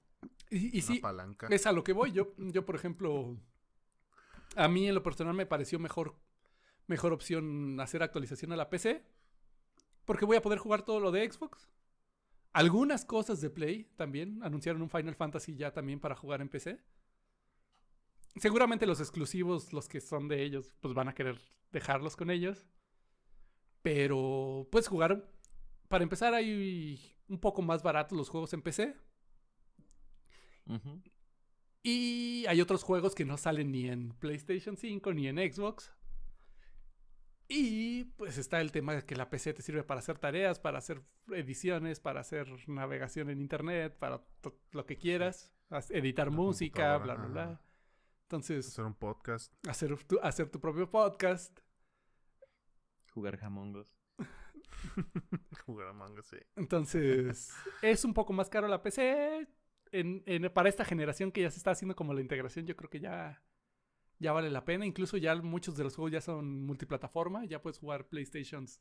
y, 0.50 0.74
y 0.78 0.80
una 0.80 0.86
sí, 0.86 0.98
palanca. 1.00 1.46
es 1.50 1.66
a 1.66 1.72
lo 1.72 1.84
que 1.84 1.92
voy. 1.92 2.12
Yo, 2.12 2.32
yo, 2.38 2.64
por 2.64 2.76
ejemplo, 2.76 3.36
a 4.56 4.68
mí 4.68 4.88
en 4.88 4.94
lo 4.94 5.02
personal 5.02 5.34
me 5.34 5.44
pareció 5.46 5.78
mejor, 5.78 6.16
mejor 6.86 7.12
opción 7.12 7.78
hacer 7.80 8.02
actualización 8.02 8.52
a 8.52 8.56
la 8.56 8.70
PC. 8.70 9.04
Porque 10.04 10.24
voy 10.24 10.36
a 10.36 10.42
poder 10.42 10.58
jugar 10.58 10.84
todo 10.84 11.00
lo 11.00 11.10
de 11.12 11.30
Xbox. 11.30 11.68
Algunas 12.52 13.04
cosas 13.04 13.40
de 13.40 13.50
Play 13.50 13.84
también. 13.96 14.42
Anunciaron 14.42 14.82
un 14.82 14.90
Final 14.90 15.14
Fantasy 15.14 15.56
ya 15.56 15.72
también 15.72 16.00
para 16.00 16.14
jugar 16.14 16.40
en 16.40 16.48
PC. 16.48 16.78
Seguramente 18.36 18.86
los 18.86 19.00
exclusivos, 19.00 19.72
los 19.72 19.88
que 19.88 20.00
son 20.00 20.28
de 20.28 20.42
ellos, 20.42 20.74
pues 20.80 20.94
van 20.94 21.08
a 21.08 21.14
querer 21.14 21.40
dejarlos 21.72 22.16
con 22.16 22.30
ellos. 22.30 22.66
Pero 23.82 24.68
puedes 24.70 24.88
jugar. 24.88 25.30
Para 25.88 26.04
empezar, 26.04 26.34
hay 26.34 27.00
un 27.28 27.38
poco 27.38 27.62
más 27.62 27.82
baratos 27.82 28.16
los 28.16 28.28
juegos 28.28 28.52
en 28.52 28.62
PC. 28.62 28.96
Y 31.82 32.46
hay 32.46 32.60
otros 32.60 32.82
juegos 32.82 33.14
que 33.14 33.24
no 33.24 33.36
salen 33.36 33.70
ni 33.70 33.88
en 33.88 34.14
PlayStation 34.14 34.76
5 34.76 35.12
ni 35.12 35.28
en 35.28 35.36
Xbox. 35.36 35.92
Y 37.48 38.04
pues 38.16 38.38
está 38.38 38.60
el 38.60 38.72
tema 38.72 38.94
de 38.94 39.04
que 39.04 39.16
la 39.16 39.28
PC 39.28 39.52
te 39.54 39.62
sirve 39.62 39.84
para 39.84 40.00
hacer 40.00 40.18
tareas, 40.18 40.58
para 40.58 40.78
hacer 40.78 41.02
ediciones, 41.30 42.00
para 42.00 42.20
hacer 42.20 42.46
navegación 42.68 43.28
en 43.30 43.40
internet, 43.40 43.96
para 43.98 44.22
lo 44.72 44.86
que 44.86 44.96
quieras, 44.96 45.52
as- 45.68 45.90
editar 45.90 46.28
La 46.28 46.32
música, 46.36 46.96
bla, 46.98 47.14
bla, 47.14 47.26
bla. 47.26 47.60
Entonces, 48.22 48.66
Hacer 48.68 48.86
un 48.86 48.94
podcast. 48.94 49.52
hacer 49.68 49.94
tu, 50.04 50.18
hacer 50.22 50.48
tu 50.50 50.58
propio 50.60 50.90
podcast. 50.90 51.58
Jugar 53.12 53.36
jamongos. 53.36 53.94
Jugar 55.66 55.88
a 55.88 55.92
manga, 55.92 56.22
sí. 56.22 56.36
Entonces, 56.56 57.52
es 57.82 58.04
un 58.04 58.14
poco 58.14 58.32
más 58.32 58.48
caro 58.48 58.68
la 58.68 58.82
PC. 58.82 59.46
En, 59.92 60.22
en- 60.26 60.50
para 60.52 60.68
esta 60.68 60.84
generación 60.84 61.30
que 61.30 61.42
ya 61.42 61.50
se 61.50 61.58
está 61.58 61.70
haciendo 61.70 61.94
como 61.94 62.12
la 62.14 62.20
integración, 62.20 62.66
yo 62.66 62.74
creo 62.74 62.90
que 62.90 63.00
ya, 63.00 63.42
ya 64.24 64.32
vale 64.32 64.50
la 64.50 64.64
pena. 64.64 64.86
Incluso 64.86 65.18
ya 65.18 65.36
muchos 65.36 65.76
de 65.76 65.84
los 65.84 65.94
juegos 65.94 66.12
ya 66.12 66.20
son 66.20 66.64
multiplataforma. 66.64 67.44
Ya 67.44 67.60
puedes 67.60 67.78
jugar 67.78 68.08
PlayStations 68.08 68.80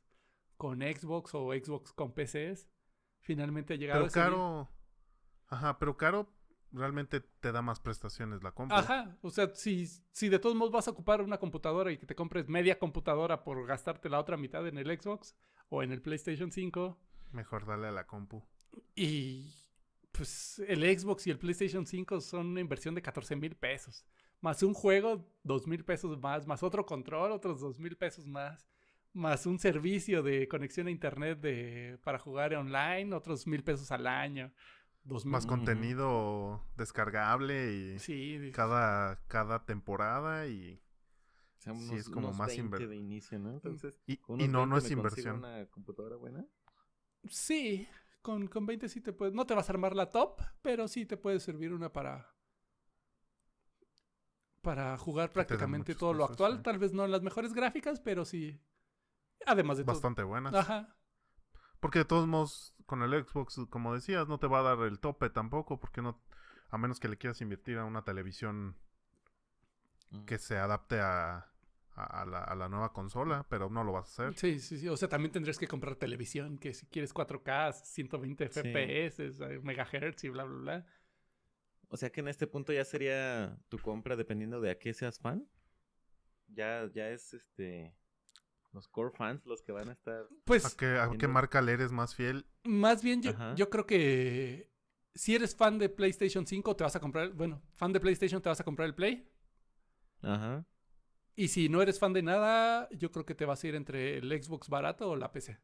con 0.58 0.80
Xbox 0.80 1.36
o 1.36 1.52
Xbox 1.52 1.91
con 1.91 2.14
PCs. 2.14 2.70
Finalmente 3.20 3.74
ha 3.74 3.78
llegado 3.78 4.00
Pero 4.00 4.08
ese 4.08 4.20
día. 4.20 4.30
caro. 4.30 4.70
Ajá, 5.48 5.78
pero 5.78 5.98
caro 5.98 6.34
realmente 6.72 7.20
te 7.20 7.52
da 7.52 7.62
más 7.62 7.80
prestaciones 7.82 8.41
la 8.41 8.54
compra. 8.54 8.80
Ajá, 8.80 9.18
o 9.22 9.30
sea, 9.30 9.54
si, 9.54 9.86
si 10.12 10.30
de 10.30 10.39
todos 10.39 10.56
modos 10.56 10.72
vas 10.72 10.88
a 10.88 10.91
ocupar 10.91 11.22
una 11.22 11.38
computadora 11.38 11.91
y 11.91 11.98
que 11.98 12.08
te 12.08 12.16
compres 12.16 12.48
media 12.48 12.80
computadora 12.80 13.44
por 13.44 13.66
gastarte 13.68 14.10
la 14.10 14.20
otra 14.20 14.38
mitad 14.38 14.66
en 14.68 14.78
el 14.78 14.88
Xbox 15.00 15.36
o 15.70 15.84
en 15.84 15.91
el 15.91 16.02
PlayStation 16.02 16.52
5, 16.52 16.98
Mejor 17.32 17.66
dale 17.66 17.88
a 17.88 17.91
la 17.91 18.06
compu. 18.06 18.44
Y 18.96 19.54
pues 20.12 20.60
el 20.68 20.82
Xbox 20.98 21.28
y 21.28 21.32
el 21.32 21.39
PlayStation 21.39 21.86
5 21.86 22.22
son 22.22 22.48
una 22.48 22.62
inversión 22.62 22.96
de 22.96 23.02
14 23.02 23.36
mil 23.36 23.56
pesos. 23.56 24.06
Más 24.44 24.62
un 24.62 24.74
juego, 24.74 25.26
2 25.44 25.68
mil 25.68 25.84
pesos 25.86 26.20
más. 26.20 26.46
Más 26.46 26.62
otro 26.64 26.86
control, 26.86 27.32
otros 27.32 27.62
2 27.62 27.80
mil 27.80 27.96
pesos 27.98 28.28
más. 28.28 28.68
más 29.14 29.46
un 29.46 29.58
servicio 29.58 30.22
de 30.22 30.48
conexión 30.48 30.88
a 30.88 30.91
internet 30.91 31.39
de, 31.39 31.98
para 32.04 32.20
jugar 32.20 32.54
online, 32.56 33.16
otros 33.16 33.48
mil 33.48 33.64
pesos 33.64 33.91
al 33.91 34.06
año. 34.06 34.52
Dos. 35.04 35.26
Más 35.26 35.46
contenido 35.46 36.62
descargable 36.78 37.74
y 37.74 38.00
Sí, 38.00 38.52
cada, 38.54 39.20
cada 39.28 39.66
temporada 39.66 40.48
y, 40.48 40.82
O 41.60 41.62
sea, 41.62 41.74
Sí, 41.76 41.96
es 41.96 42.10
como 42.10 42.28
unos 42.28 42.38
más 42.38 42.48
20 42.50 42.78
inver- 42.78 42.88
de 42.89 42.96
inicio, 42.98 43.39
¿no? 43.39 43.52
Entonces, 43.52 44.02
y, 44.08 44.20
no, 44.28 44.66
no 44.66 44.76
20 44.76 44.78
es 44.80 44.91
inversión. 44.91 45.38
una 45.39 45.66
computadora 45.68 46.16
buena? 46.18 46.46
sí, 47.30 47.88
con, 48.22 48.48
con 48.48 48.66
20 48.66 48.89
sí 48.89 49.02
te 49.02 49.14
puedes. 49.14 49.34
No 49.34 49.46
te 49.46 49.54
vas 49.54 49.70
a 49.70 49.74
armar 49.74 49.96
la 49.96 50.10
top, 50.10 50.41
pero 50.62 50.88
sí 50.88 51.06
te 51.06 51.18
puede 51.18 51.39
servir 51.39 51.74
una 51.74 51.91
para. 51.91 52.32
Para 54.64 54.97
jugar 54.97 55.32
prácticamente 55.32 55.93
todo 55.93 56.14
lo 56.14 56.26
actual. 56.26 56.57
sí. 56.57 56.64
Tal 56.64 56.80
vez 56.80 56.91
no 56.93 57.05
en 57.05 57.11
las 57.11 57.22
mejores 57.22 57.53
gráficas, 57.53 57.99
pero 57.99 58.26
sí. 58.26 58.59
Además 59.45 59.78
de 59.78 59.84
Bastante 59.84 60.24
buenas. 60.24 60.55
Ajá. 60.55 60.95
Porque 61.80 61.99
de 61.99 62.05
todos 62.05 62.28
modos, 62.28 62.74
con 62.88 63.03
el 63.03 63.11
Xbox, 63.26 63.59
como 63.70 63.93
decías, 63.93 64.28
no 64.28 64.39
te 64.39 64.47
va 64.47 64.59
a 64.59 64.64
dar 64.64 64.80
el 64.88 64.99
tope 64.99 65.30
tampoco, 65.30 65.80
porque 65.80 66.01
no, 66.01 66.20
a 66.72 66.78
menos 66.80 66.99
que 66.99 67.09
le 67.09 67.18
quieras 67.18 67.41
invertir 67.41 67.78
a 67.78 67.86
una 67.86 68.03
televisión 68.03 68.76
Mm. 70.11 70.26
que 70.26 70.38
se 70.38 70.57
adapte 70.57 70.99
a, 70.99 71.47
a, 71.95 72.22
a 72.22 72.26
la, 72.26 72.43
a 72.43 72.55
la 72.55 72.70
nueva 72.70 72.93
consola, 72.93 73.45
pero 73.49 73.70
no 73.70 73.84
lo 73.84 73.91
vas 73.93 74.07
a 74.20 74.28
hacer. 74.28 74.38
Sí, 74.39 74.59
sí, 74.59 74.78
sí. 74.80 74.88
O 74.88 74.95
sea, 74.95 75.09
también 75.09 75.32
tendrías 75.32 75.57
que 75.57 75.68
comprar 75.68 75.95
televisión, 75.95 76.57
que 76.57 76.74
si 76.74 76.86
quieres 76.86 77.14
4K, 77.14 77.74
120 77.74 78.47
Sí. 78.49 78.59
FPS, 78.59 79.20
eh, 79.26 79.59
megahertz 79.64 80.24
y 80.24 80.30
bla, 80.30 80.43
bla, 80.43 80.57
bla. 80.57 80.86
O 81.94 81.98
sea 81.98 82.12
que 82.12 82.22
en 82.22 82.28
este 82.28 82.48
punto 82.48 82.74
ya 82.74 82.84
sería 82.84 83.56
tu 83.70 83.78
compra 83.78 84.16
dependiendo 84.16 84.60
de 84.60 84.72
a 84.72 84.80
qué 84.80 84.96
seas 84.96 85.20
fan. 85.20 85.48
Ya, 86.48 86.89
ya 86.91 87.10
es 87.10 87.36
este 87.36 87.96
los 88.72 88.88
core 88.88 89.12
fans 89.16 89.46
los 89.46 89.62
que 89.62 89.74
van 89.74 89.89
a 89.89 89.91
estar. 89.91 90.28
Pues, 90.44 90.66
¿A 90.66 90.76
qué, 90.76 90.88
a 90.88 91.06
qué 91.06 91.12
Entiendo. 91.12 91.30
marca 91.30 91.62
le 91.62 91.74
eres 91.74 91.91
más 91.91 92.16
fiel? 92.16 92.48
más 92.64 93.04
bien 93.04 93.22
yo, 93.22 93.34
yo 93.56 93.70
creo 93.70 93.86
que 93.86 94.72
si 95.14 95.36
eres 95.36 95.56
fan 95.56 95.78
de 95.78 95.88
PlayStation 95.88 96.48
5, 96.48 96.76
te 96.76 96.84
vas 96.84 96.96
a 96.96 97.00
comprar, 97.00 97.30
bueno, 97.34 97.62
fan 97.76 97.94
de 97.94 98.00
PlayStation, 98.00 98.41
te 98.41 98.50
vas 98.50 98.60
a 98.60 98.64
comprar 98.64 98.88
el 98.88 98.96
Play. 98.96 99.30
Ajá. 100.24 100.66
Y 101.36 101.50
si 101.50 101.70
no 101.70 101.80
eres 101.84 102.00
fan 102.00 102.14
de 102.14 102.24
nada, 102.24 102.89
yo 102.89 103.12
creo 103.12 103.24
que 103.24 103.36
te 103.36 103.46
vas 103.46 103.64
a 103.64 103.68
ir 103.68 103.76
entre 103.76 104.18
el 104.18 104.44
Xbox 104.44 104.68
barato 104.68 105.12
o 105.12 105.16
la 105.16 105.32
PC. 105.32 105.60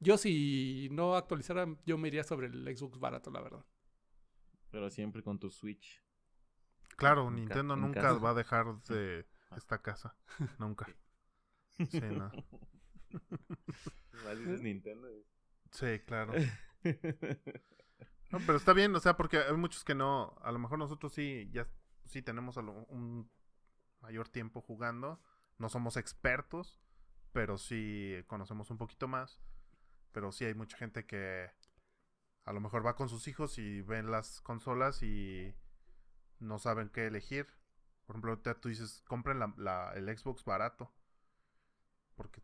Yo 0.00 0.18
si 0.18 0.88
no 0.92 1.16
actualizara, 1.16 1.66
yo 1.86 1.96
me 1.96 2.08
iría 2.08 2.24
sobre 2.24 2.48
el 2.48 2.76
Xbox 2.76 2.98
barato, 2.98 3.30
la 3.30 3.40
verdad. 3.40 3.64
Pero 4.70 4.90
siempre 4.90 5.22
con 5.22 5.38
tu 5.38 5.50
Switch. 5.50 6.02
Claro, 6.96 7.28
En 7.28 7.36
Nintendo 7.36 7.74
en 7.74 7.80
nunca 7.80 8.00
casa. 8.02 8.18
va 8.18 8.30
a 8.30 8.34
dejar 8.34 8.66
de 8.88 9.26
esta 9.56 9.80
casa. 9.82 10.16
Nunca. 10.58 10.86
Sí, 11.88 12.00
no. 12.00 12.30
Dices 14.38 14.62
Nintendo. 14.62 15.08
Sí, 15.72 15.98
claro. 16.06 16.32
No, 18.30 18.38
pero 18.46 18.56
está 18.56 18.72
bien, 18.72 18.94
o 18.94 19.00
sea, 19.00 19.16
porque 19.16 19.38
hay 19.38 19.56
muchos 19.56 19.82
que 19.82 19.94
no, 19.94 20.36
a 20.42 20.52
lo 20.52 20.58
mejor 20.58 20.78
nosotros 20.78 21.12
sí, 21.12 21.48
ya 21.52 21.66
sí 22.04 22.22
tenemos 22.22 22.56
a 22.58 22.62
lo- 22.62 22.84
un 22.86 23.28
mayor 24.00 24.28
tiempo 24.28 24.60
jugando, 24.60 25.20
no 25.58 25.68
somos 25.68 25.96
expertos, 25.96 26.80
pero 27.32 27.58
sí 27.58 28.14
conocemos 28.28 28.70
un 28.70 28.78
poquito 28.78 29.08
más, 29.08 29.40
pero 30.12 30.30
sí 30.32 30.44
hay 30.44 30.54
mucha 30.54 30.76
gente 30.76 31.06
que 31.06 31.50
a 32.44 32.52
lo 32.52 32.60
mejor 32.60 32.84
va 32.84 32.96
con 32.96 33.08
sus 33.08 33.28
hijos 33.28 33.58
y 33.58 33.82
ven 33.82 34.10
las 34.10 34.40
consolas 34.40 35.02
y 35.02 35.54
no 36.38 36.58
saben 36.58 36.88
qué 36.88 37.06
elegir. 37.06 37.46
Por 38.06 38.14
ejemplo, 38.14 38.30
ahorita 38.32 38.54
tú 38.60 38.68
dices, 38.68 39.02
compren 39.06 39.38
la, 39.38 39.54
la- 39.56 39.92
el 39.94 40.16
Xbox 40.16 40.44
barato, 40.44 40.92
porque... 42.16 42.42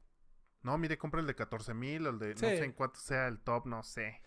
No, 0.63 0.77
mire, 0.79 0.99
compra 0.99 1.21
el 1.21 1.27
de 1.27 1.35
14 1.35 1.75
mil, 1.75 2.07
el 2.07 2.19
de... 2.19 2.29
No 2.31 2.41
sé 2.41 2.65
en 2.65 2.73
cuánto 2.73 2.99
sea 3.01 3.29
el 3.29 3.41
top, 3.41 3.67
no 3.67 3.83
sé 3.83 4.21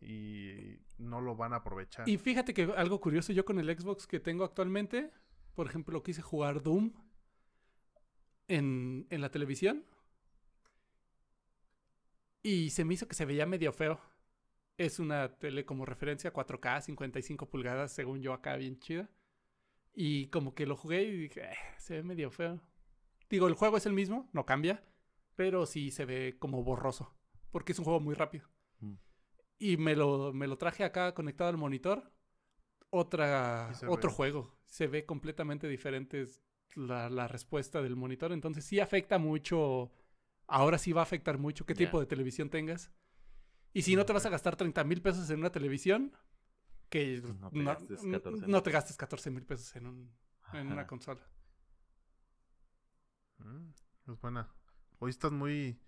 y 0.00 0.78
no 0.98 1.20
lo 1.20 1.36
van 1.36 1.52
a 1.52 1.56
aprovechar. 1.56 2.08
Y 2.08 2.18
fíjate 2.18 2.52
que 2.52 2.64
algo 2.76 3.00
curioso, 3.00 3.32
yo 3.32 3.44
con 3.44 3.58
el 3.58 3.78
Xbox 3.78 4.06
que 4.06 4.20
tengo 4.20 4.44
actualmente, 4.44 5.10
por 5.54 5.66
ejemplo, 5.66 6.02
quise 6.02 6.20
jugar 6.22 6.62
Doom 6.62 6.92
en, 8.48 9.06
en 9.10 9.20
la 9.20 9.30
televisión. 9.30 9.84
Y 12.42 12.70
se 12.70 12.84
me 12.84 12.94
hizo 12.94 13.08
que 13.08 13.14
se 13.14 13.24
veía 13.24 13.46
medio 13.46 13.72
feo. 13.72 14.00
Es 14.78 14.98
una 14.98 15.38
tele 15.38 15.64
como 15.64 15.86
referencia 15.86 16.32
4K, 16.32 16.82
55 16.82 17.48
pulgadas, 17.48 17.92
según 17.92 18.20
yo 18.20 18.32
acá, 18.32 18.56
bien 18.56 18.78
chida. 18.78 19.08
Y 19.94 20.26
como 20.28 20.54
que 20.54 20.66
lo 20.66 20.76
jugué 20.76 21.04
y 21.04 21.16
dije, 21.16 21.44
"Eh, 21.44 21.56
se 21.78 21.94
ve 21.94 22.02
medio 22.02 22.30
feo. 22.30 22.60
Digo, 23.30 23.48
el 23.48 23.54
juego 23.54 23.78
es 23.78 23.86
el 23.86 23.92
mismo, 23.94 24.28
no 24.32 24.44
cambia, 24.44 24.84
pero 25.34 25.66
sí 25.66 25.90
se 25.90 26.04
ve 26.04 26.36
como 26.38 26.62
borroso, 26.62 27.14
porque 27.50 27.72
es 27.72 27.78
un 27.78 27.84
juego 27.84 28.00
muy 28.00 28.14
rápido. 28.14 28.46
Mm. 28.80 28.94
Y 29.58 29.76
me 29.78 29.96
lo, 29.96 30.32
me 30.32 30.46
lo 30.46 30.58
traje 30.58 30.84
acá 30.84 31.14
conectado 31.14 31.50
al 31.50 31.56
monitor. 31.56 32.12
Otra, 32.90 33.72
otro 33.88 34.10
ve. 34.10 34.16
juego. 34.16 34.58
Se 34.66 34.86
ve 34.86 35.06
completamente 35.06 35.66
diferente 35.68 36.26
la, 36.74 37.08
la 37.10 37.26
respuesta 37.28 37.82
del 37.82 37.96
monitor. 37.96 38.32
Entonces 38.32 38.64
sí 38.64 38.80
afecta 38.80 39.18
mucho. 39.18 39.90
Ahora 40.46 40.78
sí 40.78 40.92
va 40.92 41.00
a 41.00 41.04
afectar 41.04 41.38
mucho 41.38 41.66
qué 41.66 41.74
tipo 41.74 41.98
de 41.98 42.06
televisión 42.06 42.50
tengas. 42.50 42.92
Y 43.76 43.82
si 43.82 43.94
no 43.94 44.06
te 44.06 44.14
vas 44.14 44.24
a 44.24 44.30
gastar 44.30 44.56
30 44.56 44.84
mil 44.84 45.02
pesos 45.02 45.28
en 45.28 45.40
una 45.40 45.50
televisión, 45.52 46.10
que 46.88 47.20
Pues 47.20 47.34
No 47.38 47.50
te 47.50 47.58
no, 47.58 47.64
gastes 47.66 48.02
n- 48.04 48.12
14,000. 48.12 48.50
no 48.50 48.62
te 48.62 48.70
gastes 48.70 48.96
14 48.96 49.30
mil 49.30 49.44
pesos 49.44 49.76
en, 49.76 49.86
un, 49.86 50.16
en 50.54 50.72
una 50.72 50.86
consola. 50.86 51.20
Mm, 53.38 53.68
es 54.12 54.20
buena. 54.20 54.48
Hoy 54.98 55.10
estás 55.10 55.30
muy 55.30 55.78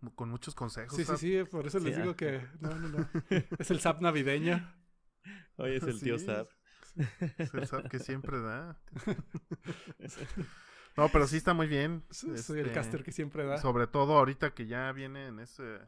mu- 0.00 0.14
con 0.14 0.28
muchos 0.28 0.54
consejos. 0.54 0.94
Sí, 0.94 1.04
sí, 1.06 1.16
sí, 1.16 1.44
por 1.50 1.66
eso 1.66 1.78
les 1.78 1.96
digo 1.96 2.10
ah. 2.10 2.16
que 2.16 2.46
no, 2.60 2.74
no, 2.78 2.88
no. 2.88 3.08
Es 3.58 3.70
el 3.70 3.80
SAP 3.80 4.02
navideño. 4.02 4.74
Oye, 5.56 5.76
es 5.76 5.84
el 5.84 5.98
tío 6.00 6.18
Sí. 6.18 6.26
Zap. 6.26 6.48
Es 7.38 7.54
el 7.54 7.66
Zap 7.66 7.88
que 7.88 7.98
siempre 8.10 8.40
da. 8.40 8.78
No, 10.96 11.08
pero 11.08 11.26
sí 11.26 11.36
está 11.38 11.54
muy 11.54 11.66
bien. 11.66 12.04
Soy 12.10 12.30
el 12.30 12.36
este, 12.36 12.72
caster 12.72 13.02
que 13.02 13.12
siempre 13.12 13.44
da. 13.46 13.58
Sobre 13.58 13.86
todo 13.86 14.18
ahorita 14.18 14.52
que 14.52 14.66
ya 14.66 14.92
viene 14.92 15.28
en 15.28 15.38
ese... 15.38 15.80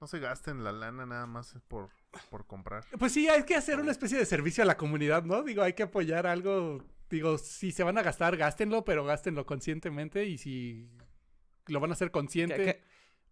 No 0.00 0.06
se 0.06 0.20
gasten 0.20 0.62
la 0.62 0.70
lana 0.70 1.06
nada 1.06 1.26
más 1.26 1.56
por, 1.66 1.90
por 2.30 2.46
comprar. 2.46 2.84
Pues 2.98 3.12
sí, 3.12 3.28
hay 3.28 3.42
que 3.44 3.56
hacer 3.56 3.80
una 3.80 3.90
especie 3.90 4.16
de 4.16 4.26
servicio 4.26 4.62
a 4.62 4.66
la 4.66 4.76
comunidad, 4.76 5.24
¿no? 5.24 5.42
Digo, 5.42 5.62
hay 5.62 5.72
que 5.72 5.82
apoyar 5.82 6.26
algo. 6.26 6.84
Digo, 7.10 7.36
si 7.38 7.72
se 7.72 7.82
van 7.82 7.98
a 7.98 8.02
gastar, 8.02 8.36
gástenlo, 8.36 8.84
pero 8.84 9.04
gástenlo 9.04 9.44
conscientemente. 9.44 10.24
Y 10.26 10.38
si 10.38 10.88
lo 11.66 11.80
van 11.80 11.90
a 11.90 11.94
hacer 11.94 12.12
consciente, 12.12 12.56
Que- 12.56 12.64
que- 12.64 12.82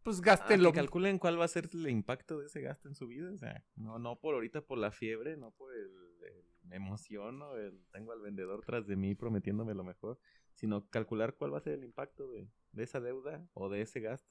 pues 0.03 0.19
Ah, 0.19 0.23
gástenlo. 0.25 0.73
que 0.73 0.77
calculen 0.81 1.19
cuál 1.21 1.39
va 1.41 1.45
a 1.45 1.49
ser 1.49 1.69
el 1.73 1.89
impacto 1.89 2.39
de 2.39 2.47
ese 2.47 2.61
gasto 2.62 2.89
en 2.89 2.97
su 2.97 3.07
vida. 3.07 3.31
O 3.33 3.39
sea, 3.39 3.64
no, 3.77 3.99
no 4.01 4.17
por 4.17 4.35
ahorita 4.35 4.61
por 4.62 4.79
la 4.79 4.91
fiebre, 4.91 5.37
no 5.37 5.53
por 5.53 5.73
el, 5.73 5.83
el- 6.23 6.45
me 6.64 6.77
emociono, 6.77 7.55
el 7.57 7.81
tengo 7.93 8.11
al 8.12 8.21
vendedor 8.21 8.62
tras 8.64 8.89
de 8.89 8.97
mí 8.97 9.14
prometiéndome 9.14 9.73
lo 9.75 9.85
mejor, 9.85 10.19
sino 10.57 10.89
calcular 10.89 11.35
cuál 11.35 11.55
va 11.55 11.59
a 11.59 11.61
ser 11.61 11.75
el 11.75 11.85
impacto 11.85 12.29
de, 12.29 12.49
de 12.73 12.83
esa 12.83 12.99
deuda 12.99 13.47
o 13.55 13.69
de 13.69 13.83
ese 13.83 14.01
gasto. 14.01 14.29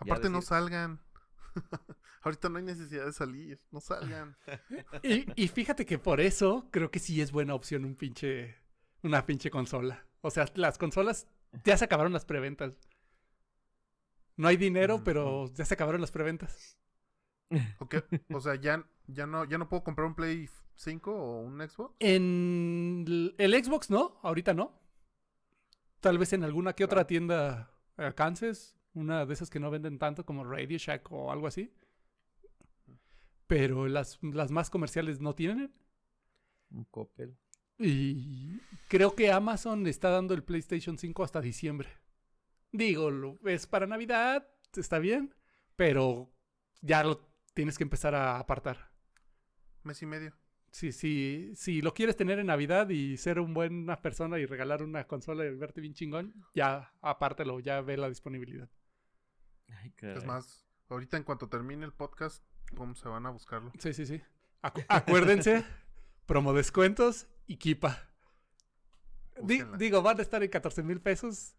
Aparte 0.00 0.28
no 0.30 0.42
salgan. 0.42 0.98
ahorita 2.22 2.48
no 2.48 2.58
hay 2.58 2.64
necesidad 2.64 3.06
de 3.06 3.12
salir. 3.12 3.60
No 3.70 3.80
salgan. 3.80 4.36
Y, 5.02 5.26
y 5.36 5.48
fíjate 5.48 5.84
que 5.86 5.98
por 5.98 6.20
eso 6.20 6.68
creo 6.70 6.90
que 6.90 6.98
sí 6.98 7.20
es 7.20 7.32
buena 7.32 7.54
opción 7.54 7.84
un 7.84 7.94
pinche. 7.94 8.56
Una 9.02 9.26
pinche 9.26 9.50
consola. 9.50 10.06
O 10.22 10.30
sea, 10.30 10.46
las 10.54 10.78
consolas 10.78 11.26
ya 11.64 11.76
se 11.76 11.84
acabaron 11.84 12.12
las 12.12 12.24
preventas. 12.24 12.72
No 14.36 14.48
hay 14.48 14.56
dinero, 14.56 15.04
pero 15.04 15.52
ya 15.54 15.64
se 15.64 15.74
acabaron 15.74 16.00
las 16.00 16.10
preventas. 16.10 16.78
Ok, 17.78 17.96
O 18.32 18.40
sea, 18.40 18.56
ya, 18.56 18.84
ya, 19.06 19.26
no, 19.26 19.44
ya 19.44 19.58
no 19.58 19.68
puedo 19.68 19.84
comprar 19.84 20.06
un 20.06 20.14
Play 20.14 20.48
5 20.76 21.12
o 21.12 21.40
un 21.42 21.60
Xbox. 21.60 21.94
En 22.00 23.04
el 23.38 23.64
Xbox 23.64 23.90
no, 23.90 24.18
ahorita 24.22 24.54
no. 24.54 24.80
Tal 26.00 26.18
vez 26.18 26.32
en 26.32 26.42
alguna 26.42 26.72
que 26.72 26.84
otra 26.84 27.06
tienda 27.06 27.70
alcances, 27.96 28.76
una 28.94 29.26
de 29.26 29.34
esas 29.34 29.50
que 29.50 29.60
no 29.60 29.70
venden 29.70 29.98
tanto 29.98 30.24
como 30.24 30.44
Radio 30.44 30.78
Shack 30.78 31.10
o 31.12 31.30
algo 31.30 31.46
así. 31.46 31.72
Pero 33.46 33.86
las, 33.88 34.18
las 34.22 34.50
más 34.50 34.70
comerciales 34.70 35.20
no 35.20 35.34
tienen. 35.34 35.72
Un 36.70 36.84
Coppel. 36.84 37.36
Y 37.78 38.60
creo 38.88 39.14
que 39.14 39.32
Amazon 39.32 39.86
está 39.86 40.10
dando 40.10 40.34
el 40.34 40.44
PlayStation 40.44 40.96
5 40.96 41.24
hasta 41.24 41.40
diciembre. 41.40 41.88
Digo, 42.72 43.38
es 43.44 43.66
para 43.66 43.86
Navidad, 43.86 44.48
está 44.74 44.98
bien, 44.98 45.34
pero 45.76 46.32
ya 46.80 47.04
lo 47.04 47.20
tienes 47.52 47.78
que 47.78 47.84
empezar 47.84 48.14
a 48.14 48.38
apartar. 48.38 48.90
Mes 49.82 50.02
y 50.02 50.06
medio. 50.06 50.34
Si, 50.70 50.90
si, 50.90 51.52
si 51.54 51.82
lo 51.82 51.94
quieres 51.94 52.16
tener 52.16 52.40
en 52.40 52.46
Navidad 52.46 52.88
y 52.88 53.16
ser 53.16 53.38
una 53.38 53.54
buena 53.54 54.02
persona 54.02 54.38
y 54.38 54.46
regalar 54.46 54.82
una 54.82 55.06
consola 55.06 55.44
y 55.44 55.54
verte 55.54 55.80
bien 55.80 55.94
chingón, 55.94 56.34
ya 56.54 56.92
apártelo, 57.00 57.60
ya 57.60 57.80
ve 57.80 57.96
la 57.96 58.08
disponibilidad. 58.08 58.68
Ay, 59.68 59.92
Es 60.00 60.24
más, 60.24 60.66
ahorita 60.88 61.16
en 61.16 61.22
cuanto 61.24 61.48
termine 61.48 61.84
el 61.84 61.92
podcast, 61.92 62.42
¿cómo 62.76 62.94
se 62.94 63.08
van 63.08 63.26
a 63.26 63.30
buscarlo? 63.30 63.72
Sí, 63.78 63.92
sí, 63.92 64.06
sí. 64.06 64.22
Acu- 64.62 64.84
acuérdense, 64.88 65.64
promo 66.26 66.52
descuentos 66.52 67.26
y 67.46 67.56
Kipa. 67.56 68.08
Di- 69.42 69.64
digo, 69.78 70.00
van 70.02 70.18
a 70.18 70.22
estar 70.22 70.42
en 70.42 70.50
14 70.50 70.82
mil 70.82 71.00
pesos. 71.00 71.56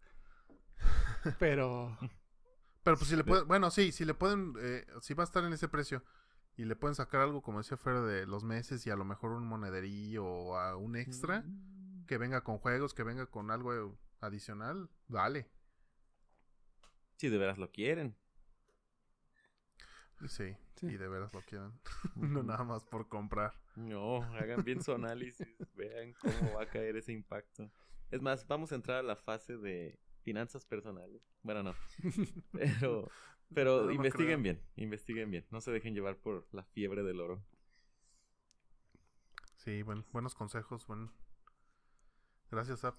pero 1.38 1.96
Pero 2.82 2.96
pues 2.96 3.08
si 3.10 3.16
le 3.16 3.24
pueden, 3.24 3.46
bueno, 3.48 3.70
sí, 3.70 3.92
si 3.92 4.04
le 4.04 4.14
pueden, 4.14 4.54
eh, 4.60 4.86
si 5.02 5.14
va 5.14 5.24
a 5.24 5.26
estar 5.26 5.44
en 5.44 5.52
ese 5.52 5.68
precio 5.68 6.04
y 6.56 6.64
le 6.64 6.76
pueden 6.76 6.94
sacar 6.94 7.20
algo, 7.20 7.42
como 7.42 7.58
decía 7.58 7.76
Fer, 7.76 8.00
de 8.00 8.26
los 8.26 8.44
meses 8.44 8.86
y 8.86 8.90
a 8.90 8.96
lo 8.96 9.04
mejor 9.04 9.32
un 9.32 9.46
monederillo 9.46 10.24
o 10.24 10.56
a 10.56 10.76
un 10.76 10.96
extra, 10.96 11.40
Mm. 11.44 12.06
que 12.06 12.16
venga 12.18 12.42
con 12.44 12.58
juegos, 12.58 12.94
que 12.94 13.02
venga 13.02 13.26
con 13.26 13.50
algo 13.50 13.98
adicional, 14.20 14.88
dale. 15.08 15.50
Si 17.16 17.28
de 17.28 17.38
veras 17.38 17.58
lo 17.58 17.70
quieren. 17.70 18.16
Sí, 20.28 20.56
Sí. 20.76 20.86
y 20.86 20.96
de 20.96 21.08
veras 21.08 21.32
lo 21.32 21.40
quieren. 21.42 21.72
no 22.16 22.42
nada 22.42 22.64
más 22.64 22.84
por 22.84 23.08
comprar. 23.08 23.54
No, 23.76 24.22
hagan 24.34 24.64
bien 24.64 24.82
su 24.82 24.92
análisis, 24.92 25.46
vean 25.74 26.12
cómo 26.14 26.54
va 26.54 26.62
a 26.62 26.66
caer 26.68 26.96
ese 26.96 27.12
impacto. 27.12 27.70
Es 28.10 28.22
más, 28.22 28.46
vamos 28.46 28.72
a 28.72 28.76
entrar 28.76 28.98
a 28.98 29.02
la 29.02 29.16
fase 29.16 29.56
de 29.58 29.98
finanzas 30.22 30.64
personales. 30.64 31.22
Bueno, 31.42 31.62
no. 31.62 31.74
Pero, 32.52 33.08
pero 33.54 33.80
No, 33.82 33.86
no 33.86 33.92
investiguen 33.92 34.40
creo. 34.40 34.54
bien, 34.54 34.62
investiguen 34.76 35.30
bien. 35.30 35.46
No 35.50 35.60
se 35.60 35.70
dejen 35.70 35.94
llevar 35.94 36.16
por 36.18 36.48
la 36.52 36.64
fiebre 36.64 37.02
del 37.04 37.20
oro. 37.20 37.44
Sí, 39.54 39.82
buen- 39.82 40.04
buenos 40.12 40.34
consejos, 40.34 40.86
buen... 40.86 41.10
Gracias, 42.50 42.84
App. 42.84 42.98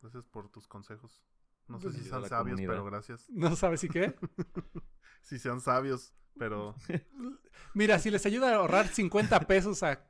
Gracias 0.00 0.24
por 0.24 0.50
tus 0.50 0.66
consejos. 0.68 1.22
No 1.68 1.78
sé 1.78 1.84
Pues 1.84 1.94
si 1.96 2.00
ayuda 2.02 2.16
a 2.16 2.20
sean 2.20 2.28
sabios, 2.30 2.54
comunidad. 2.56 2.72
pero 2.72 2.84
gracias. 2.84 3.30
no 3.30 3.56
sabes 3.56 3.80
si 3.80 3.88
qué. 3.88 4.14
Si 5.22 5.38
sean 5.38 5.60
sabios, 5.62 6.12
pero... 6.38 6.74
Mira, 7.74 7.98
si 7.98 8.10
les 8.10 8.26
ayuda 8.26 8.50
a 8.52 8.56
ahorrar 8.56 8.88
50 8.88 9.40
pesos 9.46 9.82
a 9.82 10.06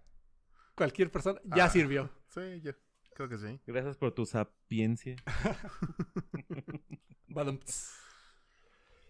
cualquier 0.74 1.12
persona, 1.12 1.40
ya 1.44 1.66
Ah. 1.66 1.70
sirvió. 1.70 2.11
Sí, 2.30 2.61
yo 2.62 2.72
creo 3.14 3.28
que 3.28 3.38
sí. 3.38 3.61
Gracias 3.64 3.96
por 3.96 4.11
tu 4.12 4.26
sapiencia. 4.26 5.14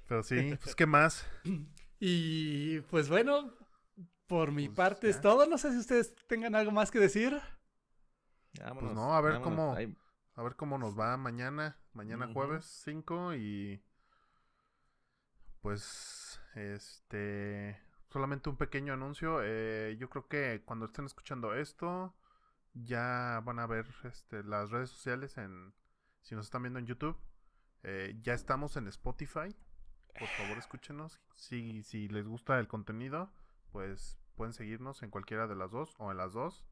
Pero 0.06 0.22
sí, 0.22 0.56
pues 0.62 0.74
¿qué 0.74 0.86
más? 0.86 1.26
Y 1.98 2.80
pues 2.82 3.08
bueno, 3.08 3.54
por 4.26 4.52
mi 4.52 4.66
Pues 4.68 4.76
parte 4.76 5.08
es 5.08 5.20
todo. 5.20 5.46
No 5.46 5.58
sé 5.58 5.72
si 5.72 5.78
ustedes 5.78 6.14
tengan 6.26 6.54
algo 6.54 6.70
más 6.70 6.90
que 6.90 7.00
decir. 7.00 7.40
Vámonos, 8.60 8.82
Pues 8.82 8.94
no, 8.94 9.14
a 9.14 9.20
ver 9.20 9.32
vámonos. 9.34 9.54
cómo- 9.56 9.74
Ay, 9.74 9.96
A 10.36 10.42
ver 10.42 10.56
cómo 10.56 10.78
nos 10.78 10.98
va 10.98 11.16
mañana, 11.16 11.78
mañana 11.94 12.26
jueves 12.32 12.64
5 12.84 13.34
y 13.34 13.82
pues 15.60 16.40
este 16.54 17.80
solamente 18.10 18.48
un 18.50 18.56
pequeño 18.56 18.92
anuncio. 18.92 19.40
eh, 19.42 19.96
yo 19.98 20.08
creo 20.10 20.28
que 20.28 20.62
cuando 20.64 20.86
estén 20.86 21.06
escuchando 21.06 21.54
esto 21.54 22.14
ya 22.74 23.40
van 23.44 23.58
a 23.58 23.66
ver 23.66 23.86
este, 24.04 24.42
las 24.44 24.70
redes 24.70 24.90
sociales 24.90 25.36
en 25.38 25.74
si 26.22 26.34
nos 26.34 26.46
están 26.46 26.62
viendo 26.62 26.78
en 26.78 26.86
YouTube. 26.86 27.16
eh, 27.82 28.18
ya 28.22 28.34
estamos 28.34 28.76
en 28.76 28.88
Spotify. 28.88 29.54
Por 30.18 30.28
favor 30.28 30.58
escúchenos. 30.58 31.20
Si, 31.34 31.82
si 31.82 32.08
les 32.08 32.26
gusta 32.26 32.58
el 32.60 32.68
contenido, 32.68 33.32
pues 33.72 34.18
pueden 34.36 34.52
seguirnos 34.54 35.02
en 35.02 35.10
cualquiera 35.10 35.46
de 35.46 35.56
las 35.56 35.70
dos 35.72 35.94
o 35.98 36.10
en 36.10 36.16
las 36.18 36.32
dos. 36.32 36.64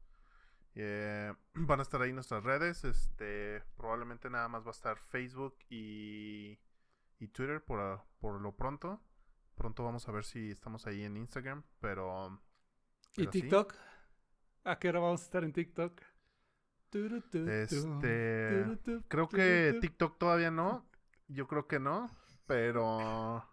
Eh, 0.75 1.33
van 1.53 1.79
a 1.79 1.83
estar 1.83 2.01
ahí 2.01 2.13
nuestras 2.13 2.43
redes. 2.43 2.83
Este, 2.83 3.61
probablemente 3.77 4.29
nada 4.29 4.47
más 4.47 4.63
va 4.63 4.69
a 4.69 4.71
estar 4.71 4.97
Facebook 4.97 5.55
y, 5.69 6.59
y 7.19 7.27
Twitter 7.29 7.63
por, 7.63 7.79
a- 7.79 8.03
por 8.19 8.39
lo 8.41 8.55
pronto. 8.55 9.01
Pronto 9.55 9.83
vamos 9.83 10.07
a 10.07 10.11
ver 10.11 10.23
si 10.25 10.49
estamos 10.51 10.87
ahí 10.87 11.03
en 11.03 11.15
Instagram, 11.17 11.63
pero... 11.79 12.41
¿Y 13.15 13.17
pero 13.17 13.31
sí. 13.31 13.41
TikTok? 13.41 13.73
¿A 14.63 14.79
qué 14.79 14.89
hora 14.89 14.99
vamos 14.99 15.21
a 15.21 15.25
estar 15.25 15.43
en 15.43 15.53
TikTok? 15.53 16.01
Este, 17.63 19.01
Creo 19.07 19.27
que. 19.27 19.77
TikTok 19.81 20.17
todavía 20.17 20.51
no. 20.51 20.87
Yo 21.27 21.47
creo 21.47 21.67
que 21.67 21.79
no, 21.79 22.09
pero 22.45 23.43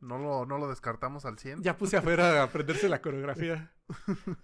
no 0.00 0.18
lo, 0.18 0.46
no 0.46 0.58
lo 0.58 0.68
descartamos 0.68 1.24
al 1.24 1.38
100. 1.38 1.62
Ya 1.62 1.76
puse 1.76 1.96
afuera 1.96 2.40
a 2.40 2.44
aprenderse 2.44 2.88
la 2.88 3.00
coreografía. 3.00 3.72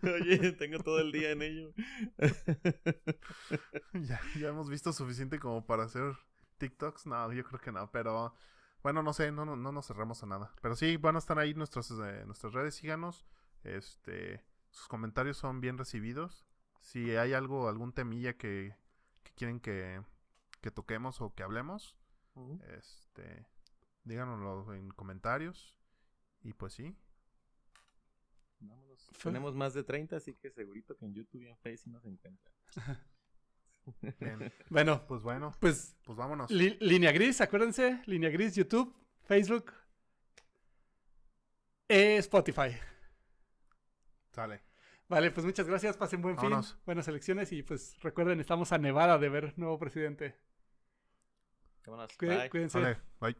Oye, 0.02 0.52
tengo 0.52 0.78
todo 0.80 1.00
el 1.00 1.12
día 1.12 1.30
en 1.30 1.42
ello. 1.42 1.72
ya, 3.94 4.20
ya 4.38 4.48
hemos 4.48 4.68
visto 4.68 4.92
suficiente 4.92 5.38
como 5.38 5.66
para 5.66 5.84
hacer 5.84 6.16
TikToks. 6.58 7.06
No, 7.06 7.32
yo 7.32 7.44
creo 7.44 7.60
que 7.60 7.72
no, 7.72 7.90
pero 7.90 8.34
bueno, 8.82 9.02
no 9.02 9.12
sé, 9.12 9.32
no, 9.32 9.44
no, 9.44 9.56
no 9.56 9.72
nos 9.72 9.86
cerramos 9.86 10.22
a 10.22 10.26
nada. 10.26 10.52
Pero 10.62 10.76
sí, 10.76 10.96
van 10.96 11.16
a 11.16 11.18
estar 11.18 11.38
ahí 11.38 11.54
nuestras, 11.54 11.90
eh, 11.90 12.22
nuestras 12.26 12.52
redes, 12.52 12.74
síganos. 12.74 13.26
Este, 13.64 14.44
sus 14.70 14.88
comentarios 14.88 15.36
son 15.36 15.60
bien 15.60 15.78
recibidos. 15.78 16.46
Si 16.80 17.16
hay 17.16 17.32
algo, 17.32 17.68
algún 17.68 17.92
temilla 17.92 18.36
que, 18.36 18.76
que 19.24 19.32
quieren 19.32 19.60
que, 19.60 20.00
que 20.60 20.70
toquemos 20.70 21.20
o 21.20 21.34
que 21.34 21.42
hablemos, 21.42 21.96
este, 22.76 23.46
díganoslo 24.04 24.72
en 24.74 24.90
comentarios. 24.90 25.76
Y 26.42 26.52
pues 26.52 26.74
sí, 26.74 26.96
Vámonos. 28.60 29.08
Fue- 29.12 29.30
Tenemos 29.32 29.54
más 29.54 29.74
de 29.74 29.84
30, 29.84 30.16
así 30.16 30.34
que 30.34 30.50
segurito 30.50 30.96
que 30.96 31.04
en 31.04 31.14
YouTube 31.14 31.42
y 31.42 31.46
en 31.48 31.56
Facebook 31.58 31.92
nos 31.92 32.04
encuentran. 32.04 32.54
bien. 34.20 34.52
Bueno, 34.70 35.06
pues 35.06 35.22
bueno, 35.22 35.52
pues 35.60 35.96
pues 36.04 36.16
vámonos. 36.18 36.50
li- 36.50 36.76
línea 36.80 37.12
gris, 37.12 37.40
acuérdense. 37.40 38.02
Línea 38.06 38.30
gris, 38.30 38.54
YouTube, 38.56 38.94
Facebook, 39.24 39.72
eh, 41.88 42.16
Spotify. 42.18 42.76
Sale. 44.32 44.62
Vale, 45.08 45.30
pues 45.30 45.46
muchas 45.46 45.66
gracias. 45.68 45.96
Pasen 45.96 46.20
buen 46.20 46.36
fin. 46.36 46.50
Vámonos. 46.50 46.76
Buenas 46.84 47.06
elecciones. 47.08 47.52
Y 47.52 47.62
pues 47.62 47.96
recuerden, 48.00 48.40
estamos 48.40 48.72
a 48.72 48.78
Nevada 48.78 49.18
de 49.18 49.28
ver 49.28 49.54
nuevo 49.56 49.78
presidente. 49.78 50.34
Vámonos. 51.86 52.16
Cuí- 52.18 52.28
Bye. 52.28 52.50
Cuídense. 52.50 52.80
Sale. 52.82 52.98
Bye. 53.20 53.36